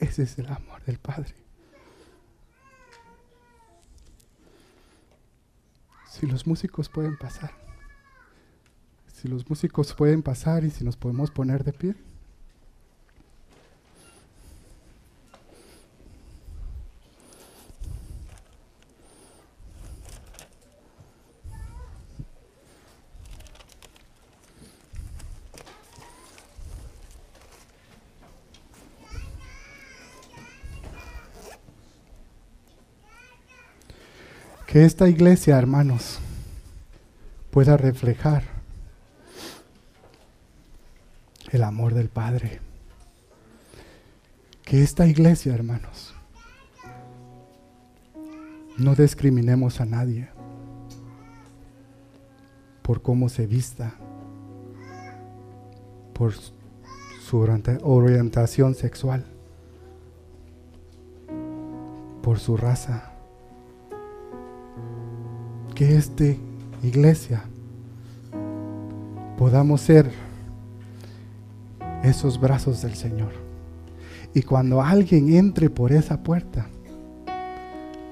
Ese 0.01 0.23
es 0.23 0.39
el 0.39 0.47
amor 0.47 0.83
del 0.85 0.99
Padre. 0.99 1.35
Si 6.09 6.27
los 6.27 6.47
músicos 6.47 6.89
pueden 6.89 7.17
pasar. 7.17 7.53
Si 9.07 9.29
los 9.29 9.49
músicos 9.49 9.95
pueden 9.95 10.23
pasar 10.23 10.65
y 10.65 10.71
si 10.71 10.85
nos 10.85 10.97
podemos 10.97 11.31
poner 11.31 11.65
de 11.65 11.73
pie. 11.73 11.95
Que 34.71 34.85
esta 34.85 35.09
iglesia, 35.09 35.59
hermanos, 35.59 36.21
pueda 37.51 37.77
reflejar 37.77 38.45
el 41.51 41.65
amor 41.65 41.93
del 41.93 42.09
Padre. 42.09 42.61
Que 44.63 44.85
esta 44.85 45.09
iglesia, 45.09 45.53
hermanos, 45.53 46.15
no 48.79 48.95
discriminemos 48.95 49.81
a 49.81 49.87
nadie 49.87 50.29
por 52.83 53.03
cómo 53.03 53.29
se 53.29 53.49
vista, 53.49 53.95
por 56.13 56.33
su 56.33 57.39
orientación 57.83 58.77
sexual, 58.77 59.27
por 62.23 62.39
su 62.39 62.57
raza 62.57 63.10
que 65.81 65.97
esta 65.97 66.25
iglesia 66.83 67.43
podamos 69.39 69.81
ser 69.81 70.11
esos 72.03 72.39
brazos 72.39 72.83
del 72.83 72.95
Señor. 72.95 73.33
Y 74.35 74.43
cuando 74.43 74.83
alguien 74.83 75.33
entre 75.33 75.71
por 75.71 75.93
esa 75.93 76.23
puerta, 76.23 76.67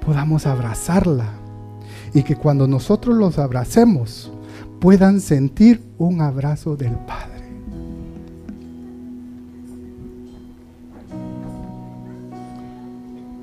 podamos 0.03 0.47
abrazarla. 0.47 1.29
Y 2.14 2.23
que 2.23 2.37
cuando 2.37 2.66
nosotros 2.66 3.14
los 3.14 3.39
abracemos, 3.39 4.33
puedan 4.81 5.21
sentir 5.21 5.83
un 5.99 6.23
abrazo 6.23 6.75
del 6.75 6.95
Padre. 6.95 7.51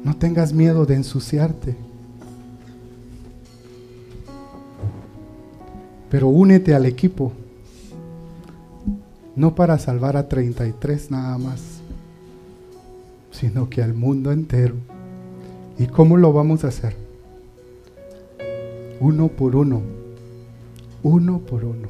No 0.03 0.15
tengas 0.17 0.51
miedo 0.51 0.87
de 0.87 0.95
ensuciarte. 0.95 1.94
Pero 6.15 6.29
únete 6.29 6.73
al 6.73 6.85
equipo, 6.85 7.33
no 9.35 9.53
para 9.53 9.77
salvar 9.77 10.15
a 10.15 10.29
33 10.29 11.11
nada 11.11 11.37
más, 11.37 11.81
sino 13.31 13.69
que 13.69 13.83
al 13.83 13.93
mundo 13.93 14.31
entero. 14.31 14.75
¿Y 15.77 15.87
cómo 15.87 16.15
lo 16.15 16.31
vamos 16.31 16.63
a 16.63 16.69
hacer? 16.69 16.95
Uno 19.01 19.27
por 19.27 19.57
uno, 19.57 19.81
uno 21.03 21.39
por 21.39 21.65
uno, 21.65 21.89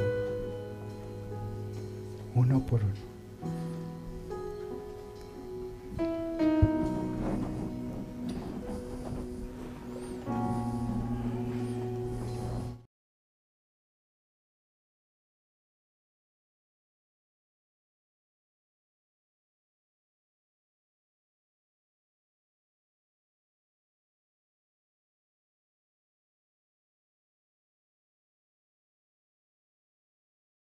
uno 2.33 2.65
por 2.65 2.81
uno. 2.81 3.04